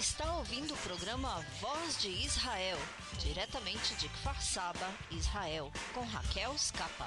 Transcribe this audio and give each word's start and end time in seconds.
Está 0.00 0.32
ouvindo 0.36 0.72
o 0.72 0.76
programa 0.78 1.44
Voz 1.60 1.98
de 2.00 2.08
Israel, 2.08 2.78
diretamente 3.18 3.94
de 3.96 4.08
Kfar 4.08 4.40
Saba, 4.40 4.88
Israel, 5.10 5.70
com 5.92 6.00
Raquel 6.06 6.56
Scapa. 6.56 7.06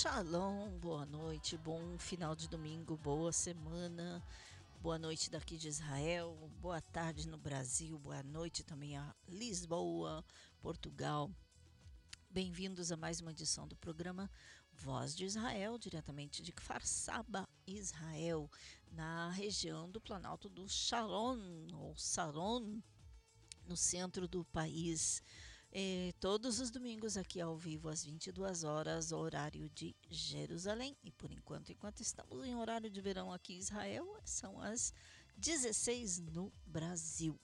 Shalom, 0.00 0.78
boa 0.78 1.04
noite, 1.04 1.58
bom 1.58 1.98
final 1.98 2.34
de 2.34 2.48
domingo, 2.48 2.96
boa 2.96 3.30
semana, 3.32 4.24
boa 4.80 4.98
noite 4.98 5.28
daqui 5.28 5.58
de 5.58 5.68
Israel, 5.68 6.34
boa 6.58 6.80
tarde 6.80 7.28
no 7.28 7.36
Brasil, 7.36 7.98
boa 7.98 8.22
noite 8.22 8.64
também 8.64 8.96
a 8.96 9.14
Lisboa, 9.28 10.24
Portugal. 10.62 11.30
Bem-vindos 12.30 12.90
a 12.90 12.96
mais 12.96 13.20
uma 13.20 13.30
edição 13.30 13.68
do 13.68 13.76
programa 13.76 14.30
Voz 14.72 15.14
de 15.14 15.26
Israel, 15.26 15.76
diretamente 15.76 16.42
de 16.42 16.50
Kfar 16.50 16.86
Saba, 16.86 17.46
Israel, 17.66 18.50
na 18.92 19.28
região 19.28 19.90
do 19.90 20.00
Planalto 20.00 20.48
do 20.48 20.66
Sharon, 20.66 21.66
ou 21.74 21.94
Saron, 21.94 22.80
no 23.66 23.76
centro 23.76 24.26
do 24.26 24.46
país. 24.46 25.22
Todos 26.18 26.58
os 26.58 26.70
domingos 26.70 27.16
aqui 27.16 27.40
ao 27.40 27.56
vivo 27.56 27.88
às 27.88 28.04
22 28.04 28.64
horas, 28.64 29.12
horário 29.12 29.70
de 29.70 29.94
Jerusalém. 30.10 30.96
E 31.04 31.12
por 31.12 31.30
enquanto, 31.30 31.70
enquanto 31.70 32.00
estamos 32.00 32.44
em 32.44 32.56
horário 32.56 32.90
de 32.90 33.00
verão 33.00 33.32
aqui 33.32 33.54
em 33.54 33.58
Israel, 33.58 34.06
são 34.24 34.60
as 34.60 34.92
16 35.36 36.18
no 36.18 36.52
Brasil. 36.66 37.38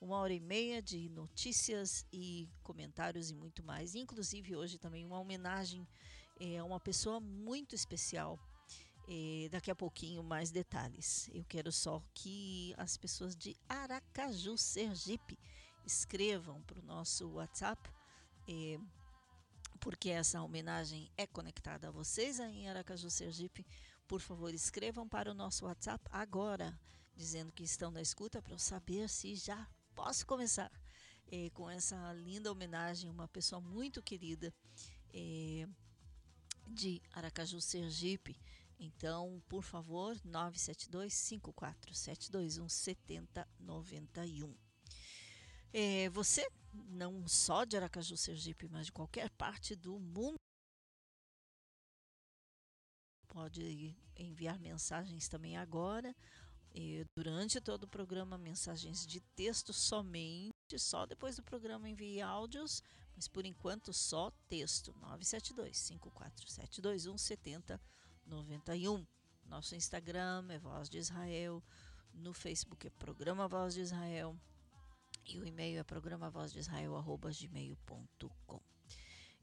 Uma 0.00 0.18
hora 0.18 0.34
e 0.34 0.40
meia 0.40 0.82
de 0.82 1.08
notícias 1.08 2.04
e 2.12 2.48
comentários 2.62 3.30
e 3.30 3.34
muito 3.34 3.62
mais. 3.62 3.94
Inclusive 3.94 4.56
hoje 4.56 4.76
também 4.76 5.04
uma 5.04 5.20
homenagem 5.20 5.86
é, 6.40 6.58
a 6.58 6.64
uma 6.64 6.80
pessoa 6.80 7.20
muito 7.20 7.74
especial. 7.74 8.38
É, 9.06 9.48
daqui 9.50 9.70
a 9.70 9.76
pouquinho 9.76 10.22
mais 10.22 10.50
detalhes. 10.50 11.28
Eu 11.32 11.44
quero 11.44 11.70
só 11.70 12.02
que 12.14 12.74
as 12.76 12.96
pessoas 12.96 13.36
de 13.36 13.54
Aracaju, 13.68 14.56
Sergipe, 14.56 15.38
escrevam 15.84 16.62
para 16.62 16.78
o 16.80 16.84
nosso 16.84 17.28
WhatsApp, 17.30 17.90
eh, 18.48 18.78
porque 19.80 20.10
essa 20.10 20.42
homenagem 20.42 21.10
é 21.16 21.26
conectada 21.26 21.88
a 21.88 21.90
vocês 21.90 22.40
aí 22.40 22.62
em 22.62 22.68
Aracaju, 22.68 23.10
Sergipe. 23.10 23.66
Por 24.06 24.20
favor, 24.20 24.52
escrevam 24.54 25.08
para 25.08 25.30
o 25.30 25.34
nosso 25.34 25.66
WhatsApp 25.66 26.04
agora, 26.10 26.78
dizendo 27.14 27.52
que 27.52 27.62
estão 27.62 27.90
na 27.90 28.02
escuta 28.02 28.40
para 28.40 28.54
eu 28.54 28.58
saber 28.58 29.08
se 29.08 29.34
já 29.34 29.68
posso 29.94 30.26
começar 30.26 30.70
com 31.52 31.68
essa 31.68 32.12
linda 32.12 32.52
homenagem, 32.52 33.10
uma 33.10 33.26
pessoa 33.26 33.60
muito 33.60 34.02
querida 34.02 34.54
de 36.66 37.02
Aracaju, 37.12 37.60
Sergipe. 37.60 38.38
Então, 38.78 39.42
por 39.48 39.62
favor, 39.62 40.16
972 40.24 41.14
54 41.14 41.94
721 41.94 42.68
7091. 42.68 44.63
É, 45.76 46.08
você, 46.10 46.48
não 46.72 47.26
só 47.26 47.64
de 47.64 47.76
Aracaju, 47.76 48.16
Sergipe, 48.16 48.68
mas 48.68 48.86
de 48.86 48.92
qualquer 48.92 49.28
parte 49.30 49.74
do 49.74 49.98
mundo, 49.98 50.36
pode 53.26 53.96
enviar 54.16 54.56
mensagens 54.60 55.28
também 55.28 55.56
agora. 55.56 56.14
E 56.72 57.04
durante 57.18 57.60
todo 57.60 57.82
o 57.84 57.88
programa, 57.88 58.38
mensagens 58.38 59.04
de 59.04 59.20
texto 59.34 59.72
somente. 59.72 60.54
Só 60.78 61.06
depois 61.06 61.34
do 61.34 61.42
programa 61.42 61.88
envie 61.88 62.20
áudios, 62.20 62.80
mas 63.16 63.26
por 63.26 63.44
enquanto 63.44 63.92
só 63.92 64.30
texto. 64.48 64.94
972 65.00 65.90
54721 65.90 67.18
7091. 67.18 69.04
Nosso 69.44 69.74
Instagram 69.74 70.46
é 70.50 70.58
Voz 70.60 70.88
de 70.88 70.98
Israel. 70.98 71.60
No 72.12 72.32
Facebook 72.32 72.86
é 72.86 72.90
Programa 72.90 73.48
Voz 73.48 73.74
de 73.74 73.80
Israel. 73.80 74.38
E 75.26 75.38
o 75.38 75.46
e-mail 75.46 75.78
é 75.78 75.82
programavozdisrael.gmail.com 75.82 78.60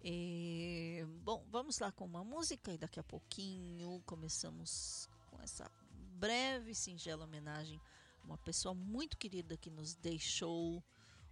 e, 0.04 1.06
Bom, 1.24 1.46
vamos 1.50 1.78
lá 1.78 1.92
com 1.92 2.06
uma 2.06 2.24
música 2.24 2.74
e 2.74 2.78
daqui 2.78 3.00
a 3.00 3.04
pouquinho 3.04 4.02
começamos 4.06 5.08
com 5.28 5.40
essa 5.42 5.70
breve, 6.18 6.74
singela 6.74 7.26
homenagem 7.26 7.80
a 8.22 8.26
uma 8.26 8.38
pessoa 8.38 8.74
muito 8.74 9.16
querida 9.16 9.56
que 9.56 9.70
nos 9.70 9.96
deixou 9.96 10.84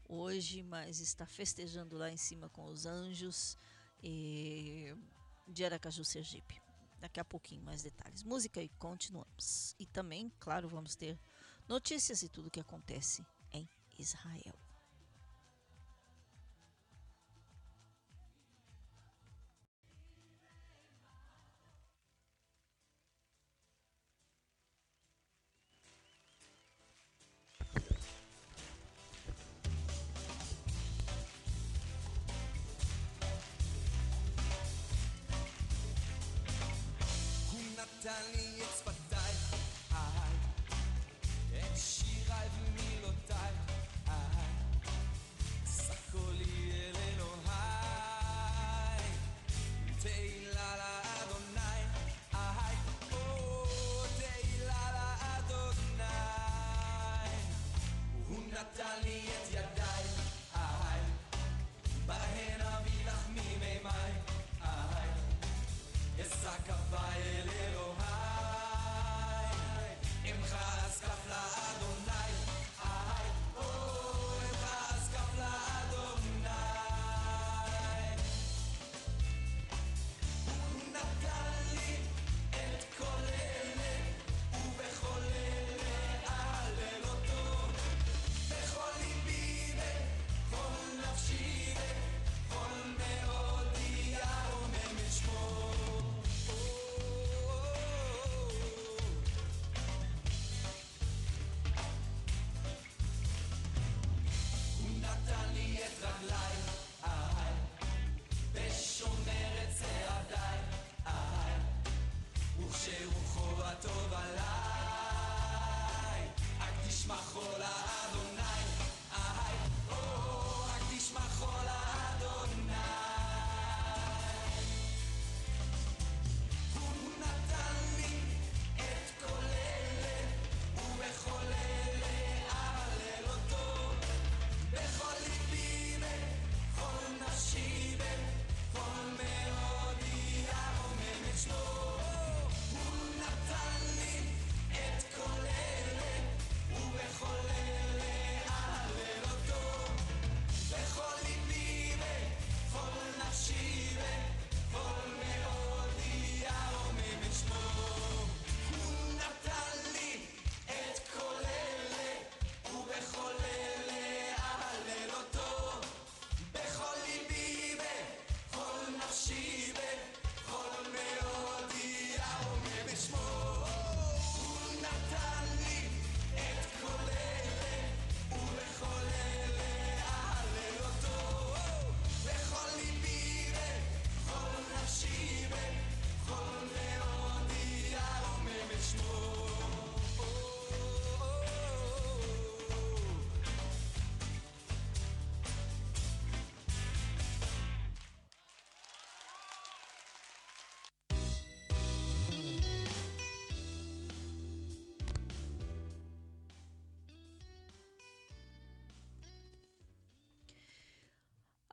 hoje, 0.08 0.62
mas 0.62 1.00
está 1.00 1.26
festejando 1.26 1.98
lá 1.98 2.12
em 2.12 2.18
cima 2.18 2.48
com 2.50 2.66
os 2.66 2.86
anjos 2.86 3.58
e, 4.04 4.96
de 5.48 5.66
Aracaju, 5.66 6.06
Sergipe. 6.06 6.62
Daqui 7.00 7.20
a 7.20 7.26
pouquinho 7.26 7.64
mais 7.64 7.82
detalhes. 7.82 8.24
Música 8.24 8.62
e 8.62 8.70
continuamos. 8.70 9.74
E 9.80 9.86
também, 9.86 10.32
claro, 10.40 10.68
vamos 10.68 10.96
ter 10.96 11.18
notícias 11.68 12.22
e 12.22 12.30
tudo 12.30 12.48
o 12.48 12.52
que 12.52 12.60
acontece 12.60 13.26
Israel. 14.00 14.69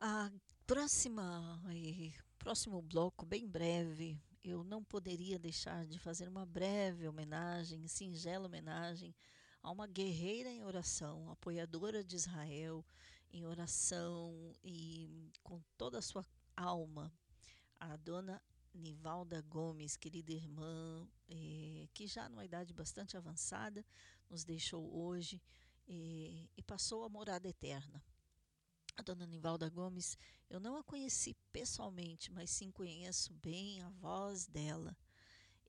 A 0.09 0.31
próxima, 0.65 1.61
eh, 1.69 2.13
próximo 2.39 2.81
bloco, 2.81 3.25
bem 3.25 3.45
breve, 3.45 4.17
eu 4.41 4.63
não 4.63 4.81
poderia 4.81 5.37
deixar 5.37 5.85
de 5.85 5.99
fazer 5.99 6.29
uma 6.29 6.45
breve 6.45 7.09
homenagem, 7.09 7.85
singela 7.89 8.45
homenagem 8.45 9.13
a 9.61 9.69
uma 9.69 9.85
guerreira 9.85 10.49
em 10.49 10.63
oração, 10.63 11.29
apoiadora 11.29 12.05
de 12.05 12.15
Israel 12.15 12.85
em 13.33 13.45
oração 13.45 14.55
e 14.63 15.29
com 15.43 15.61
toda 15.77 15.97
a 15.97 16.01
sua 16.01 16.25
alma, 16.55 17.11
a 17.77 17.97
dona 17.97 18.41
Nivalda 18.73 19.41
Gomes, 19.41 19.97
querida 19.97 20.31
irmã, 20.31 21.05
eh, 21.27 21.89
que 21.93 22.07
já 22.07 22.29
numa 22.29 22.45
idade 22.45 22.73
bastante 22.73 23.17
avançada 23.17 23.85
nos 24.29 24.45
deixou 24.45 24.89
hoje 24.89 25.43
eh, 25.85 26.47
e 26.55 26.63
passou 26.65 27.03
a 27.03 27.09
morada 27.09 27.49
eterna. 27.49 28.01
A 28.97 29.03
dona 29.03 29.27
Nivalda 29.27 29.69
Gomes, 29.69 30.17
eu 30.49 30.59
não 30.59 30.75
a 30.75 30.83
conheci 30.83 31.35
pessoalmente, 31.53 32.31
mas 32.31 32.49
sim 32.49 32.71
conheço 32.71 33.31
bem 33.35 33.79
a 33.83 33.89
voz 33.89 34.47
dela, 34.47 34.97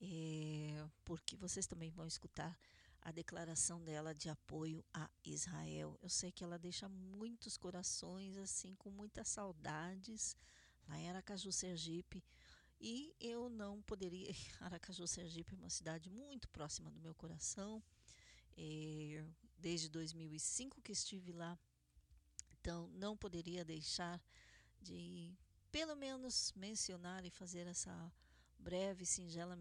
eh, 0.01 0.83
porque 1.05 1.37
vocês 1.37 1.67
também 1.67 1.91
vão 1.91 2.07
escutar 2.07 2.59
a 3.03 3.13
declaração 3.13 3.85
dela 3.85 4.15
de 4.15 4.31
apoio 4.31 4.83
a 4.95 5.11
Israel. 5.23 5.99
Eu 6.03 6.09
sei 6.09 6.33
que 6.33 6.43
ela 6.43 6.59
deixa 6.59 6.89
muitos 6.89 7.57
corações 7.57 8.37
assim 8.39 8.75
com 8.77 8.91
muitas 8.91 9.29
saudades 9.29 10.35
lá 10.89 10.99
em 10.99 11.09
Aracaju, 11.11 11.53
Sergipe. 11.53 12.25
E 12.81 13.15
eu 13.21 13.51
não 13.51 13.83
poderia. 13.83 14.31
Aracaju, 14.61 15.07
Sergipe 15.07 15.55
é 15.55 15.59
uma 15.59 15.71
cidade 15.71 16.09
muito 16.09 16.49
próxima 16.49 16.91
do 16.91 17.01
meu 17.01 17.15
coração. 17.15 17.83
É, 18.57 19.25
desde 19.59 19.89
2005 19.89 20.81
que 20.81 20.93
estive 20.93 21.33
lá. 21.33 21.59
Então, 22.69 22.87
não 22.89 23.17
poderia 23.17 23.65
deixar 23.65 24.23
de, 24.79 25.35
pelo 25.73 25.97
menos, 25.97 26.53
mencionar 26.55 27.25
e 27.25 27.31
fazer 27.31 27.67
essa 27.67 28.13
breve, 28.59 29.07
singela 29.07 29.57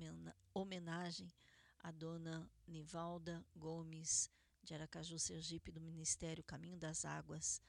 homenagem 0.53 1.31
a 1.79 1.89
dona 1.89 2.51
Nivalda 2.67 3.45
Gomes 3.55 4.29
de 4.61 4.73
Aracaju, 4.73 5.17
Sergipe, 5.17 5.71
do 5.71 5.79
Ministério 5.79 6.43
Caminho 6.43 6.77
das 6.77 7.05
Águas, 7.05 7.61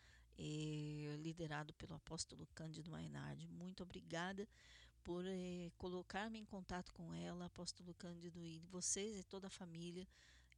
liderado 1.20 1.72
pelo 1.74 1.94
apóstolo 1.94 2.44
Cândido 2.52 2.90
Mainardi. 2.90 3.46
Muito 3.46 3.84
obrigada 3.84 4.44
por 5.04 5.24
eh, 5.24 5.70
colocar-me 5.78 6.40
em 6.40 6.44
contato 6.44 6.92
com 6.92 7.14
ela, 7.14 7.44
apóstolo 7.44 7.94
Cândido, 7.94 8.44
e 8.44 8.58
vocês 8.72 9.16
e 9.16 9.22
toda 9.22 9.46
a 9.46 9.50
família. 9.50 10.04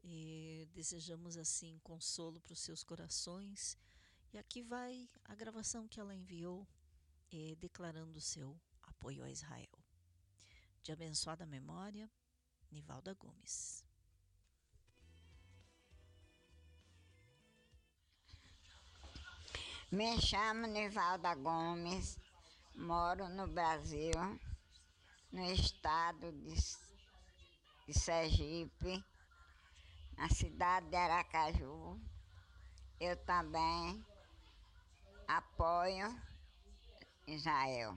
Eh, 0.02 0.66
desejamos 0.72 1.36
assim 1.36 1.78
consolo 1.84 2.40
para 2.40 2.54
os 2.54 2.60
seus 2.60 2.82
corações. 2.82 3.76
E 4.32 4.38
aqui 4.38 4.62
vai 4.62 5.08
a 5.24 5.34
gravação 5.34 5.88
que 5.88 5.98
ela 5.98 6.14
enviou, 6.14 6.64
eh, 7.32 7.56
declarando 7.58 8.20
seu 8.20 8.56
apoio 8.80 9.24
a 9.24 9.30
Israel. 9.30 9.76
De 10.84 10.92
abençoada 10.92 11.44
memória, 11.44 12.08
Nivalda 12.70 13.12
Gomes. 13.14 13.84
Me 19.90 20.20
chamo 20.20 20.68
Nivalda 20.68 21.34
Gomes, 21.34 22.16
moro 22.76 23.28
no 23.28 23.48
Brasil, 23.48 24.14
no 25.32 25.44
estado 25.52 26.30
de, 26.30 26.54
de 27.88 27.98
Sergipe, 27.98 29.04
na 30.16 30.28
cidade 30.28 30.88
de 30.88 30.94
Aracaju. 30.94 32.00
Eu 33.00 33.16
também 33.24 34.06
apoio 35.36 36.12
Israel. 37.24 37.94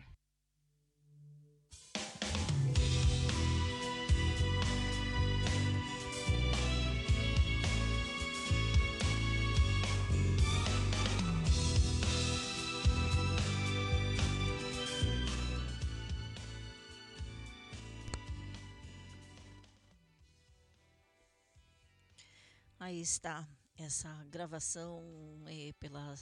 Aí 22.80 23.02
está 23.02 23.48
essa 23.78 24.24
gravação 24.26 25.02
é, 25.48 25.72
pela 25.80 26.16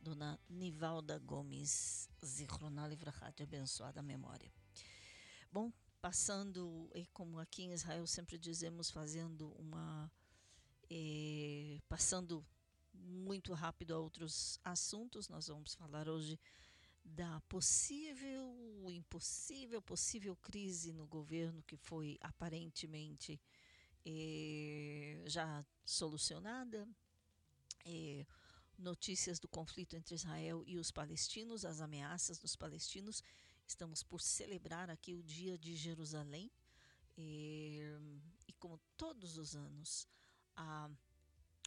dona 0.00 0.40
Nivalda 0.48 1.18
Gomes, 1.18 2.08
Zichroná 2.24 2.88
de 2.88 3.42
abençoada 3.42 4.02
memória. 4.02 4.50
Bom, 5.52 5.72
passando, 6.00 6.88
é, 6.94 7.04
como 7.12 7.38
aqui 7.38 7.62
em 7.62 7.72
Israel 7.72 8.06
sempre 8.06 8.38
dizemos, 8.38 8.90
fazendo 8.90 9.52
uma. 9.58 10.10
Passando 11.88 12.44
muito 12.92 13.52
rápido 13.52 13.94
a 13.94 13.98
outros 13.98 14.58
assuntos, 14.64 15.28
nós 15.28 15.46
vamos 15.46 15.74
falar 15.74 16.08
hoje 16.08 16.38
da 17.04 17.40
possível, 17.42 18.54
impossível, 18.88 19.80
possível 19.80 20.36
crise 20.36 20.92
no 20.92 21.06
governo 21.06 21.62
que 21.62 21.76
foi 21.76 22.18
aparentemente 22.20 23.40
eh, 24.04 25.22
já 25.26 25.64
solucionada. 25.84 26.88
Eh, 27.84 28.26
notícias 28.80 29.38
do 29.38 29.48
conflito 29.48 29.94
entre 29.94 30.14
Israel 30.14 30.64
e 30.66 30.78
os 30.78 30.90
palestinos, 30.90 31.64
as 31.64 31.80
ameaças 31.80 32.38
dos 32.38 32.56
palestinos. 32.56 33.22
Estamos 33.66 34.02
por 34.02 34.20
celebrar 34.20 34.90
aqui 34.90 35.14
o 35.14 35.22
Dia 35.22 35.56
de 35.56 35.76
Jerusalém. 35.76 36.50
Eh, 37.16 37.98
e 38.48 38.52
como 38.54 38.80
todos 38.96 39.36
os 39.36 39.54
anos, 39.54 40.08
a, 40.56 40.90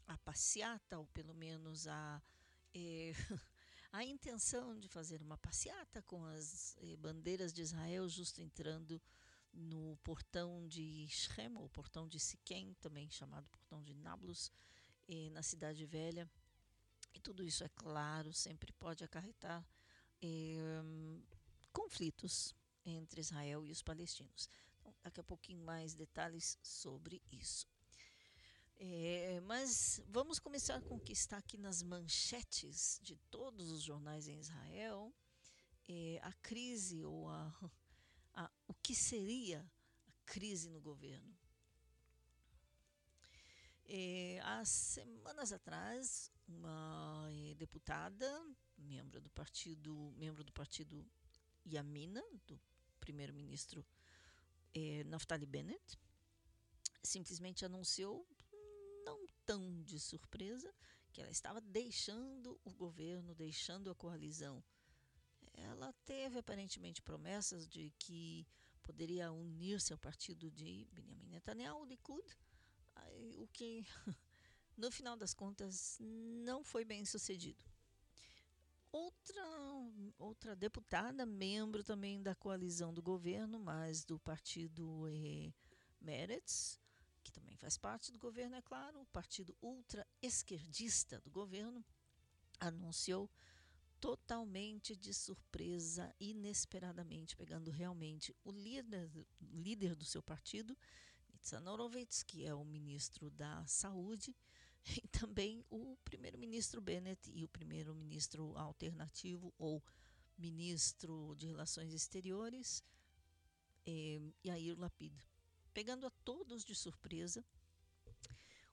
a 0.08 0.18
passeata, 0.18 0.98
ou 0.98 1.06
pelo 1.08 1.34
menos 1.34 1.88
a, 1.88 2.22
a 3.92 4.04
intenção 4.04 4.78
de 4.80 4.88
fazer 4.88 5.22
uma 5.22 5.38
passeata 5.38 6.02
com 6.02 6.26
as 6.26 6.76
bandeiras 7.00 7.54
de 7.54 7.62
Israel, 7.62 8.10
justo 8.10 8.42
entrando 8.42 9.02
no 9.54 9.96
portão 10.04 10.68
de 10.68 11.08
Shem, 11.08 11.56
ou 11.56 11.70
portão 11.70 12.08
de 12.08 12.20
Siquém, 12.20 12.74
também 12.82 13.10
chamado 13.10 13.48
portão 13.50 13.84
de 13.84 13.94
Nablus, 13.94 14.52
na 15.32 15.44
Cidade 15.44 15.86
Velha. 15.86 16.30
E 17.14 17.20
tudo 17.20 17.44
isso, 17.44 17.64
é 17.64 17.70
claro, 17.70 18.34
sempre 18.34 18.72
pode 18.74 19.04
acarretar 19.04 19.66
eh, 20.22 20.82
conflitos 21.72 22.56
entre 22.86 23.22
Israel 23.22 23.66
e 23.66 23.72
os 23.72 23.82
palestinos. 23.82 24.50
Então, 24.80 24.94
daqui 25.04 25.20
a 25.20 25.24
pouquinho 25.24 25.64
mais 25.64 25.94
detalhes 25.94 26.58
sobre 26.62 27.22
isso. 27.32 27.68
É, 28.76 29.40
mas 29.42 30.02
vamos 30.08 30.40
começar 30.40 30.82
com 30.82 30.96
o 30.96 31.00
que 31.00 31.14
está 31.14 31.38
aqui 31.38 31.58
nas 31.58 31.82
manchetes 31.82 33.00
de 33.02 33.16
todos 33.30 33.72
os 33.72 33.82
jornais 33.84 34.28
em 34.28 34.40
Israel. 34.40 35.14
É, 35.88 36.20
a 36.22 36.34
crise 36.34 37.04
ou 37.04 37.30
a 37.30 37.54
a, 38.34 38.50
o 38.68 38.74
que 38.74 38.96
seria 38.96 39.66
a 40.08 40.12
crise 40.26 40.70
no 40.70 40.82
governo. 40.82 41.36
É, 43.86 44.40
há 44.44 44.64
semanas 44.66 45.52
atrás, 45.52 46.32
uma 46.48 47.28
é, 47.32 47.54
deputada, 47.56 48.28
membro 48.78 49.22
do 49.22 49.30
partido, 49.30 50.14
membro 50.18 50.44
do 50.44 50.52
partido 50.52 51.06
Yamina, 51.66 52.24
do 52.46 52.60
primeiro-ministro 53.00 53.86
é, 54.74 55.04
Naftali 55.06 55.46
Bennett, 55.46 55.98
simplesmente 57.04 57.66
anunciou, 57.66 58.28
não 59.06 59.26
tão 59.46 59.82
de 59.84 60.00
surpresa, 60.00 60.74
que 61.12 61.22
ela 61.22 61.32
estava 61.32 61.62
deixando 61.62 62.60
o 62.64 62.72
governo, 62.72 63.36
deixando 63.36 63.92
a 63.92 63.96
coalizão. 63.96 64.64
Ela 65.54 65.94
teve 66.06 66.40
aparentemente 66.40 67.02
promessas 67.02 67.68
de 67.68 67.92
que 68.00 68.48
poderia 68.82 69.32
unir-se 69.32 69.94
ao 69.94 70.00
partido 70.00 70.50
de 70.50 70.88
Benjamin 70.92 71.28
Netanyahu, 71.28 71.86
Likud, 71.86 72.26
o 73.38 73.48
que 73.48 73.86
no 74.78 74.92
final 74.92 75.16
das 75.16 75.34
contas 75.34 75.98
não 76.00 76.64
foi 76.64 76.84
bem 76.84 77.06
sucedido. 77.06 77.64
Outra, 78.92 79.44
outra 80.20 80.56
deputada, 80.56 81.26
membro 81.26 81.84
também 81.84 82.22
da 82.22 82.36
coalizão 82.36 82.94
do 82.94 83.02
governo, 83.02 83.60
mas 83.60 84.04
do 84.04 84.20
partido 84.20 85.08
eh, 85.08 85.52
Meretz, 86.00 86.80
que 87.24 87.32
também 87.32 87.56
faz 87.56 87.78
parte 87.78 88.12
do 88.12 88.20
governo, 88.20 88.56
é 88.56 88.62
claro, 88.62 89.02
o 89.02 89.06
partido 89.08 89.58
ultra-esquerdista 89.62 91.20
do 91.22 91.32
governo, 91.32 91.84
anunciou 92.60 93.30
totalmente 94.00 94.96
de 94.96 95.14
surpresa, 95.14 96.14
inesperadamente, 96.20 97.36
pegando 97.36 97.72
realmente 97.72 98.36
o 98.44 98.52
líder, 98.52 99.10
líder 99.42 99.96
do 99.96 100.06
seu 100.06 100.22
partido, 100.22 100.78
Nitzan 101.32 101.64
que 102.28 102.46
é 102.46 102.54
o 102.54 102.64
ministro 102.64 103.30
da 103.30 103.66
Saúde, 103.66 104.36
e 105.04 105.08
também 105.08 105.66
o 105.70 105.98
primeiro-ministro 106.04 106.82
Bennett 106.82 107.32
e 107.34 107.44
o 107.44 107.50
primeiro-ministro 107.50 108.58
alternativo 108.58 109.54
ou 109.58 109.84
ministro 110.38 111.36
de 111.38 111.48
Relações 111.48 111.94
Exteriores, 111.94 112.84
eh, 113.86 114.22
Yair 114.46 114.78
Lapid. 114.78 115.14
Pegando 115.74 116.06
a 116.06 116.12
todos 116.24 116.64
de 116.64 116.76
surpresa, 116.76 117.44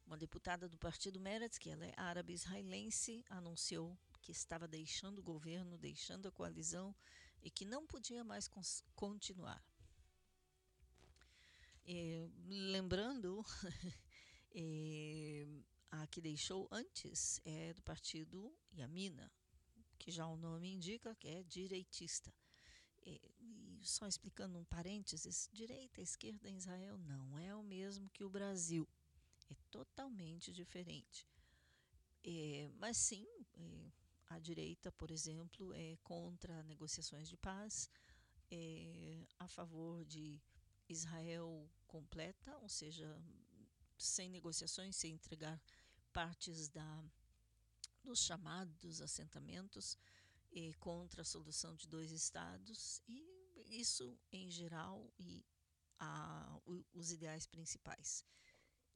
uma 0.07 0.17
deputada 0.17 0.69
do 0.69 0.77
partido 0.77 1.21
Meretz, 1.21 1.59
que 1.59 1.71
ela 1.71 1.87
é 1.87 1.95
árabe 1.97 2.33
israelense, 2.33 3.25
anunciou 3.29 3.97
que 4.21 4.33
estava 4.33 4.67
deixando 4.67 5.21
o 5.21 5.23
governo, 5.23 5.79
deixando 5.79 6.29
a 6.29 6.33
coalizão 6.33 6.95
e 7.43 7.51
que 7.51 7.65
não 7.65 7.87
podia 7.87 8.23
mais 8.25 8.51
continuar. 8.95 9.65
É, 11.87 12.29
lembrando, 12.47 13.45
é, 14.55 15.47
a 15.91 16.07
que 16.07 16.21
deixou 16.21 16.69
antes 16.71 17.41
é 17.45 17.73
do 17.75 17.83
partido 17.83 18.55
Yamina, 18.73 19.31
que 19.99 20.11
já 20.11 20.27
o 20.27 20.37
nome 20.37 20.73
indica 20.73 21.15
que 21.15 21.29
é 21.29 21.43
direitista. 21.43 22.33
É, 23.03 23.21
e 23.41 23.81
só 23.83 24.07
explicando 24.07 24.59
um 24.59 24.65
parênteses, 24.65 25.49
direita 25.53 26.01
esquerda 26.01 26.49
em 26.49 26.57
Israel 26.57 26.99
não 26.99 27.39
é 27.39 27.55
o 27.55 27.63
mesmo 27.63 28.09
que 28.11 28.25
o 28.25 28.31
Brasil. 28.31 28.89
É 29.49 29.55
totalmente 29.71 30.53
diferente. 30.53 31.27
É, 32.23 32.71
mas 32.77 32.97
sim, 32.97 33.27
é, 33.55 33.91
a 34.27 34.39
direita, 34.39 34.93
por 34.93 35.11
exemplo, 35.11 35.73
é 35.75 35.97
contra 36.05 36.63
negociações 36.63 37.29
de 37.29 37.37
paz, 37.37 37.91
é 38.51 39.27
a 39.39 39.49
favor 39.49 40.05
de 40.05 40.41
Israel 40.89 41.69
completa, 41.87 42.57
ou 42.59 42.69
seja, 42.69 43.21
sem 43.99 44.29
negociações, 44.29 44.97
sem 44.97 45.13
entregar 45.15 45.61
partes 46.13 46.69
da, 46.69 47.05
dos 48.03 48.21
chamados 48.21 49.01
assentamentos 49.01 49.97
e 50.53 50.75
contra 50.75 51.23
a 51.23 51.25
solução 51.25 51.75
de 51.75 51.87
dois 51.87 52.11
estados 52.11 53.03
e 53.09 53.31
isso 53.71 54.19
em 54.33 54.51
geral 54.51 55.13
e 55.19 55.45
a, 55.99 56.61
os 56.93 57.13
ideais 57.13 57.47
principais. 57.47 58.25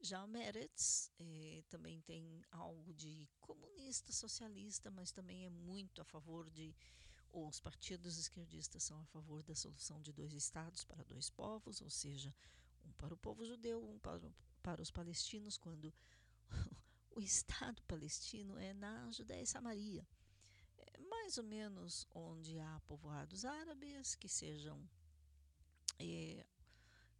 Já 0.01 0.23
o 0.23 0.27
Meretz 0.27 1.09
eh, 1.19 1.63
também 1.69 2.01
tem 2.01 2.43
algo 2.51 2.93
de 2.93 3.27
comunista, 3.39 4.11
socialista, 4.11 4.91
mas 4.91 5.11
também 5.11 5.45
é 5.45 5.49
muito 5.49 6.01
a 6.01 6.05
favor 6.05 6.49
de, 6.49 6.75
ou 7.31 7.47
os 7.47 7.59
partidos 7.59 8.17
esquerdistas 8.17 8.83
são 8.83 8.99
a 9.01 9.05
favor 9.05 9.41
da 9.43 9.55
solução 9.55 10.01
de 10.01 10.11
dois 10.11 10.33
estados 10.33 10.83
para 10.83 11.03
dois 11.03 11.29
povos, 11.29 11.81
ou 11.81 11.89
seja, 11.89 12.35
um 12.83 12.91
para 12.93 13.13
o 13.13 13.17
povo 13.17 13.45
judeu, 13.45 13.83
um 13.83 13.97
para, 13.97 14.31
para 14.61 14.81
os 14.81 14.91
palestinos, 14.91 15.57
quando 15.57 15.93
o 17.15 17.21
Estado 17.21 17.81
palestino 17.83 18.59
é 18.59 18.73
na 18.73 19.09
Judéia 19.11 19.41
e 19.41 19.47
Samaria. 19.47 20.05
É 20.77 20.99
mais 20.99 21.37
ou 21.37 21.43
menos 21.45 22.05
onde 22.13 22.59
há 22.59 22.81
povoados 22.81 23.45
árabes 23.45 24.15
que 24.15 24.27
sejam 24.27 24.77
é, 25.97 26.45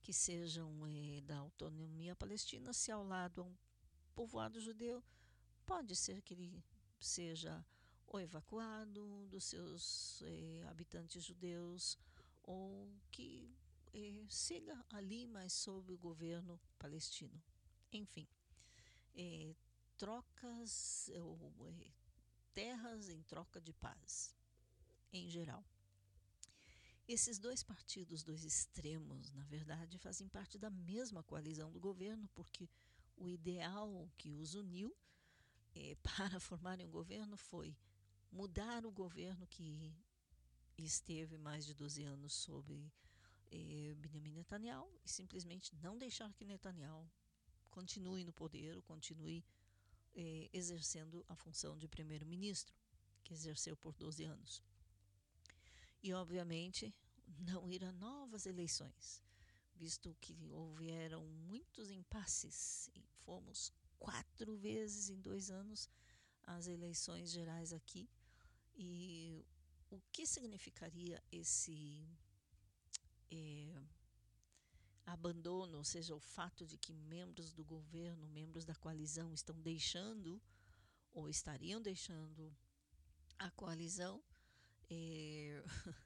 que 0.02 0.12
sejam 0.14 0.86
é, 0.86 1.22
da 1.22 1.38
autonomia 1.38 2.16
palestina, 2.16 2.74
se 2.74 2.92
ao 2.92 3.04
lado 3.04 3.42
há 3.42 3.46
um 3.46 3.56
povoado 4.14 4.60
judeu, 4.60 5.02
pode 5.66 5.96
ser 5.96 6.22
que 6.22 6.34
ele 6.34 6.64
seja 7.00 7.66
ou 8.06 8.20
evacuado 8.20 9.28
dos 9.28 9.46
seus 9.46 10.22
é, 10.24 10.66
habitantes 10.70 11.24
judeus 11.24 11.98
ou 12.44 12.88
que 13.12 13.50
é, 13.94 14.26
siga 14.30 14.86
ali, 14.90 15.26
mas 15.26 15.54
sob 15.54 15.92
o 15.94 15.98
governo 15.98 16.60
palestino. 16.78 17.42
Enfim, 17.92 18.28
é, 19.16 19.56
trocas 19.98 21.10
ou 21.22 21.38
terras 22.54 23.10
em 23.10 23.22
troca 23.24 23.60
de 23.60 23.74
paz, 23.74 24.34
em 25.12 25.30
geral. 25.30 25.64
Esses 27.08 27.38
dois 27.38 27.62
partidos, 27.62 28.24
dois 28.24 28.44
extremos, 28.44 29.32
na 29.32 29.44
verdade, 29.44 30.00
fazem 30.00 30.28
parte 30.28 30.58
da 30.58 30.70
mesma 30.70 31.22
coalizão 31.22 31.72
do 31.72 31.80
governo, 31.80 32.28
porque 32.34 32.68
o 33.16 33.30
ideal 33.30 34.10
que 34.18 34.34
os 34.34 34.56
uniu 34.56 34.96
eh, 35.76 35.96
para 36.02 36.40
formarem 36.40 36.86
um 36.86 36.92
governo 36.92 37.38
foi 37.38 37.78
mudar 38.32 38.86
o 38.86 38.92
governo 38.92 39.46
que 39.48 39.94
esteve 40.78 41.38
mais 41.38 41.66
de 41.66 41.74
12 41.74 42.04
anos 42.04 42.34
sob 42.34 42.92
eh, 43.52 43.94
Benjamin 43.98 44.32
Netanyahu 44.32 44.90
e 45.04 45.10
simplesmente 45.10 45.76
não 45.76 45.98
deixar 45.98 46.34
que 46.34 46.46
Netanyahu 46.46 47.10
continue 47.70 48.24
no 48.24 48.34
poder, 48.34 48.76
ou 48.76 48.82
continue 48.82 49.44
eh, 50.16 50.50
exercendo 50.54 51.26
a 51.28 51.36
função 51.36 51.78
de 51.78 51.88
primeiro-ministro, 51.88 52.74
que 53.24 53.34
exerceu 53.34 53.76
por 53.76 53.94
12 53.96 54.24
anos 54.24 54.64
e, 56.06 56.14
obviamente, 56.14 56.94
não 57.40 57.68
ir 57.68 57.84
a 57.84 57.92
novas 57.92 58.46
eleições, 58.46 59.24
visto 59.76 60.16
que 60.22 60.52
houveram 60.52 61.26
muitos 61.26 61.90
impasses 61.90 62.92
e 62.94 63.04
fomos 63.26 63.74
quatro 63.98 64.56
vezes 64.56 65.10
em 65.10 65.20
dois 65.20 65.50
anos 65.50 65.90
às 66.44 66.68
eleições 66.68 67.32
gerais 67.32 67.74
aqui. 67.74 68.08
E 68.76 69.44
o 69.90 70.00
que 70.12 70.28
significaria 70.28 71.24
esse 71.32 72.08
é, 73.32 73.82
abandono, 75.06 75.78
ou 75.78 75.84
seja, 75.84 76.16
o 76.16 76.20
fato 76.20 76.66
de 76.66 76.78
que 76.78 76.94
membros 76.94 77.54
do 77.54 77.64
governo, 77.64 78.28
membros 78.28 78.66
da 78.66 78.76
coalizão 78.76 79.34
estão 79.34 79.60
deixando 79.62 80.42
ou 81.14 81.30
estariam 81.30 81.82
deixando 81.82 82.56
a 83.38 83.50
coalizão 83.52 84.24
é, 84.90 85.64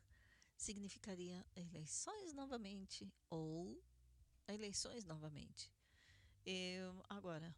significaria 0.57 1.45
eleições 1.55 2.33
novamente 2.33 3.11
ou 3.29 3.81
eleições 4.47 5.05
novamente. 5.05 5.71
É, 6.45 6.79
agora, 7.07 7.55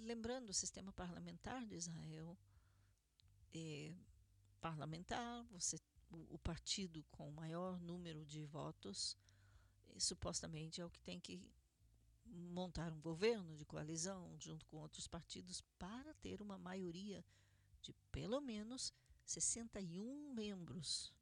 lembrando 0.00 0.50
o 0.50 0.54
sistema 0.54 0.92
parlamentar 0.92 1.66
de 1.66 1.74
Israel, 1.74 2.36
é, 3.54 3.92
parlamentar, 4.60 5.44
você, 5.44 5.78
o, 6.10 6.34
o, 6.34 6.38
partido 6.38 7.04
com 7.10 7.28
o 7.28 7.32
maior 7.32 7.80
número 7.80 8.24
de 8.24 8.44
votos, 8.44 9.16
supostamente 9.98 10.80
é 10.80 10.84
o 10.84 10.90
que 10.90 11.00
tem 11.00 11.20
que 11.20 11.40
montar 12.24 12.92
um 12.92 13.00
governo 13.00 13.56
de 13.56 13.64
coalizão 13.64 14.36
junto 14.38 14.64
com 14.66 14.78
outros 14.78 15.06
partidos 15.06 15.62
para 15.78 16.14
ter 16.14 16.40
uma 16.40 16.56
maioria 16.56 17.24
de 17.82 17.92
pelo 18.12 18.40
menos 18.40 18.92
61 19.24 20.32
membros. 20.32 21.12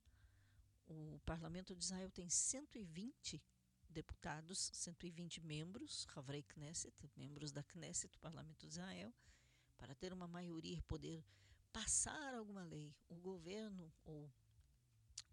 O 0.87 1.20
parlamento 1.24 1.74
de 1.74 1.85
Israel 1.85 2.11
tem 2.11 2.28
120 2.28 3.42
deputados, 3.88 4.70
120 4.72 5.40
membros, 5.40 6.07
Havrei 6.14 6.42
Knesset, 6.42 6.94
membros 7.16 7.52
da 7.52 7.62
Knesset, 7.62 8.12
do 8.12 8.18
parlamento 8.18 8.61
de 8.61 8.68
Israel, 8.68 9.12
para 9.76 9.94
ter 9.94 10.12
uma 10.12 10.26
maioria 10.26 10.76
e 10.76 10.83
poder 10.83 11.24
passar 11.72 12.35
alguma 12.35 12.64
lei. 12.64 12.94
O 13.09 13.16
governo 13.16 13.92
ou 14.04 14.31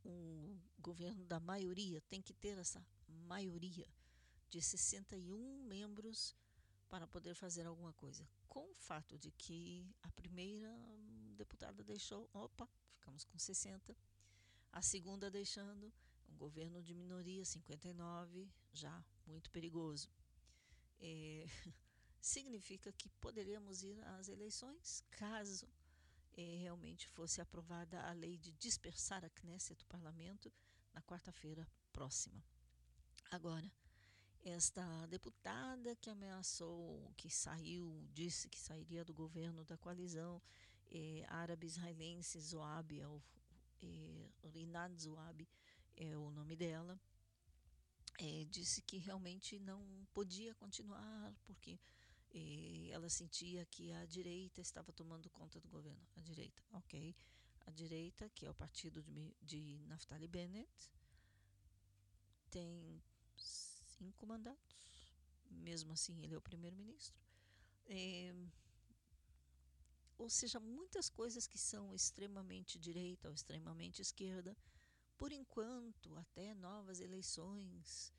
o 0.04 0.60
governo 0.80 1.26
da 1.26 1.40
maioria 1.40 2.02
tem 2.02 2.22
que 2.22 2.34
ter 2.34 2.58
essa 2.58 2.86
maioria 3.08 3.88
de 4.50 4.62
61 4.62 5.64
membros 5.64 6.36
para 6.90 7.08
poder 7.08 7.36
fazer 7.36 7.66
alguma 7.66 7.94
coisa. 7.94 8.28
Com 8.48 8.72
o 8.72 8.74
fato 8.76 9.18
de 9.18 9.32
que 9.32 9.94
a 10.02 10.10
primeira 10.12 10.72
deputada 11.36 11.84
deixou, 11.84 12.30
opa, 12.34 12.70
ficamos 12.94 13.24
com 13.24 13.38
60. 13.38 13.96
A 14.72 14.82
segunda 14.82 15.30
deixando, 15.30 15.92
um 16.30 16.38
governo 16.38 16.82
de 16.82 16.94
minoria, 16.94 17.44
59, 17.44 18.50
já 18.74 19.04
muito 19.26 19.50
perigoso. 19.52 20.10
É, 21.00 21.46
significa 22.22 22.92
que 22.92 23.10
poderíamos 23.22 23.84
ir 23.84 24.00
às 24.18 24.28
eleições 24.28 25.04
caso 25.12 25.68
é, 26.38 26.58
realmente 26.58 27.08
fosse 27.08 27.42
aprovada 27.42 28.02
a 28.02 28.12
lei 28.12 28.38
de 28.38 28.52
dispersar 28.54 29.24
a 29.24 29.30
Knesset 29.30 29.78
do 29.78 29.86
parlamento 29.86 30.52
na 30.94 31.02
quarta-feira 31.02 31.68
próxima. 31.92 32.44
Agora, 33.32 33.70
esta 34.44 35.06
deputada 35.08 35.96
que 35.96 36.10
ameaçou, 36.10 37.12
que 37.18 37.30
saiu, 37.30 38.08
disse 38.14 38.48
que 38.48 38.60
sairia 38.60 39.04
do 39.04 39.14
governo 39.14 39.66
da 39.66 39.78
coalizão 39.78 40.42
é, 40.92 41.26
árabe-israelense, 41.28 42.40
Zoab, 42.40 43.00
é 43.00 43.08
o, 43.08 43.22
é, 43.82 44.30
Rinad 44.54 44.96
Zoab 44.98 45.48
é 45.98 46.16
o 46.16 46.30
nome 46.32 46.56
dela, 46.56 47.00
é, 48.20 48.46
disse 48.46 48.82
que 48.82 48.98
realmente 48.98 49.60
não 49.60 50.08
podia 50.14 50.54
continuar 50.56 51.34
porque 51.46 51.80
ela 52.92 53.08
sentia 53.10 53.66
que 53.66 53.94
a 53.94 54.06
direita 54.06 54.60
estava 54.60 54.92
tomando 54.92 55.30
conta 55.30 55.60
do 55.60 55.70
governo. 55.70 56.06
A 56.18 56.22
direita, 56.22 56.62
ok. 56.74 57.16
A 57.66 57.72
direita, 57.72 58.30
que 58.30 58.46
é 58.46 58.50
o 58.50 58.54
partido 58.54 59.02
de, 59.02 59.34
de 59.42 59.86
Naftali 59.88 60.28
Bennett, 60.28 60.92
tem 62.52 63.02
cinco 63.98 64.26
mandatos. 64.26 64.76
Mesmo 65.50 65.94
assim, 65.94 66.22
ele 66.22 66.34
é 66.34 66.38
o 66.38 66.42
primeiro-ministro. 66.42 67.16
É, 67.88 68.34
ou 70.18 70.30
seja, 70.30 70.60
muitas 70.60 71.10
coisas 71.10 71.46
que 71.46 71.58
são 71.58 71.94
extremamente 71.94 72.80
direita 72.80 73.28
ou 73.28 73.34
extremamente 73.34 74.02
esquerda, 74.02 74.56
por 75.18 75.32
enquanto, 75.32 76.16
até 76.18 76.54
novas 76.54 77.00
eleições, 77.00 78.14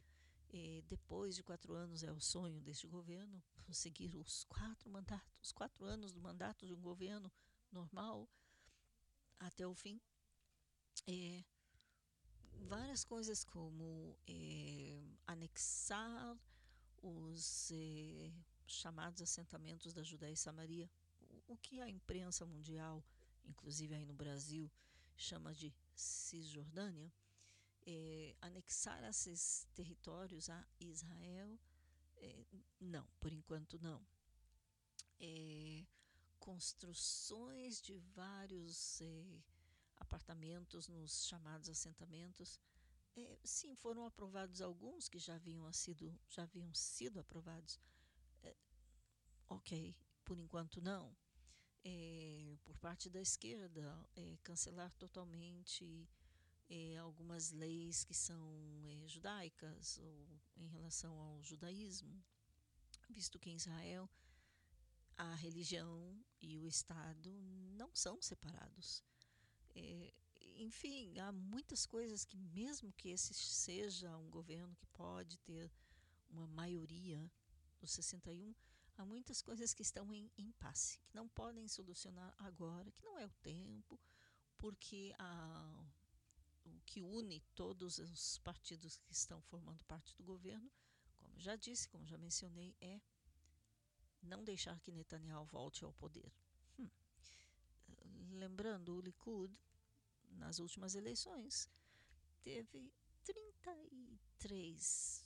eh, 0.51 0.83
depois 0.87 1.35
de 1.35 1.43
quatro 1.43 1.75
anos 1.75 2.03
é 2.03 2.13
o 2.13 2.21
sonho 2.21 2.61
deste 2.61 2.87
governo, 2.87 3.43
conseguir 3.67 4.15
os 4.17 4.45
quatro 4.45 4.91
mandatos, 4.91 5.39
os 5.43 5.53
quatro 5.53 5.85
anos 5.85 6.13
do 6.13 6.21
mandato 6.21 6.67
de 6.67 6.73
um 6.75 6.81
governo 6.81 7.33
normal 7.73 8.29
até 9.39 9.67
o 9.67 9.75
fim. 9.75 10.01
É, 11.07 11.45
várias 12.65 13.05
coisas 13.05 13.45
como 13.45 14.19
é, 14.27 15.03
anexar 15.27 16.37
os 17.03 17.71
é, 17.73 18.33
chamados 18.67 19.23
assentamentos 19.23 19.93
da 19.93 20.03
Judéia 20.03 20.33
e 20.33 20.37
Samaria, 20.37 20.91
o, 21.21 21.55
o 21.55 21.57
que 21.57 21.81
a 21.81 21.89
imprensa 21.89 22.45
mundial, 22.45 23.05
inclusive 23.45 23.95
aí 23.95 24.05
no 24.05 24.15
Brasil, 24.15 24.71
chama 25.17 25.55
de 25.55 25.73
Cisjordânia, 25.95 27.13
é, 27.87 28.35
anexar 28.41 29.03
esses 29.05 29.67
territórios 29.75 30.51
a 30.51 30.67
Israel, 30.81 31.59
não, 32.81 33.07
por 33.21 33.33
enquanto 33.33 33.79
não. 33.79 34.05
Construções 36.39 37.81
de 37.81 37.97
vários 38.15 39.01
apartamentos 39.99 40.89
nos 40.89 41.27
chamados 41.27 41.69
assentamentos, 41.69 42.61
é, 43.17 43.39
sim, 43.45 43.75
foram 43.75 44.05
aprovados 44.05 44.61
alguns 44.61 45.09
que 45.09 45.19
já 45.19 45.37
haviam 45.37 45.73
sido, 45.73 46.19
já 46.29 46.43
haviam 46.43 46.73
sido 46.75 47.19
aprovados. 47.19 47.81
É, 48.43 48.55
ok, 49.49 49.97
por 50.25 50.39
enquanto 50.39 50.81
não. 50.81 51.17
por 52.65 52.77
parte 52.79 53.09
da 53.09 53.21
esquerda, 53.21 54.09
cancelar 54.43 54.93
totalmente 54.95 56.09
eh, 56.69 56.97
algumas 56.97 57.53
leis 57.53 58.05
que 58.05 58.15
são 58.15 58.43
eh, 58.85 59.07
judaicas 59.07 59.99
ou 59.99 60.41
em 60.57 60.67
relação 60.67 61.17
ao 61.19 61.43
judaísmo, 61.43 62.25
visto 63.09 63.39
que 63.39 63.51
em 63.51 63.57
Israel 63.57 64.11
a 65.17 65.35
religião 65.37 66.25
e 66.41 66.59
o 66.59 66.67
Estado 66.67 67.31
não 67.77 67.95
são 67.95 68.21
separados. 68.21 69.03
Eh, 69.77 70.13
enfim, 70.57 71.19
há 71.19 71.31
muitas 71.31 71.87
coisas 71.87 72.25
que, 72.25 72.37
mesmo 72.37 72.93
que 72.93 73.11
esse 73.11 73.35
seja 73.35 74.17
um 74.17 74.31
governo 74.31 74.75
que 74.77 74.87
pode 74.89 75.39
ter 75.39 75.71
uma 76.31 76.47
maioria 76.47 77.31
dos 77.79 77.93
61, 77.93 78.55
há 78.97 79.05
muitas 79.05 79.43
coisas 79.43 79.75
que 79.75 79.83
estão 79.83 80.13
em 80.13 80.31
impasse, 80.39 80.99
que 81.01 81.15
não 81.15 81.29
podem 81.29 81.69
solucionar 81.69 82.35
agora, 82.39 82.91
que 82.91 83.05
não 83.05 83.19
é 83.19 83.27
o 83.27 83.33
tempo, 83.43 84.01
porque 84.57 85.15
a 85.19 85.87
o 86.65 86.81
que 86.85 87.03
une 87.03 87.41
todos 87.55 87.99
os 87.99 88.39
partidos 88.39 88.97
que 88.97 89.13
estão 89.13 89.41
formando 89.43 89.85
parte 89.85 90.17
do 90.17 90.25
governo, 90.25 90.69
como 91.15 91.39
já 91.39 91.55
disse, 91.55 91.89
como 91.89 92.07
já 92.07 92.19
mencionei, 92.19 92.75
é 92.81 93.01
não 94.21 94.43
deixar 94.43 94.81
que 94.81 94.91
Netanyahu 94.91 95.45
volte 95.45 95.85
ao 95.85 95.93
poder. 95.93 96.33
Hum. 96.79 96.91
Lembrando, 98.31 98.97
o 98.97 99.01
Likud, 99.01 99.57
nas 100.33 100.59
últimas 100.59 100.95
eleições, 100.95 101.69
teve 102.43 102.93
33 103.25 105.25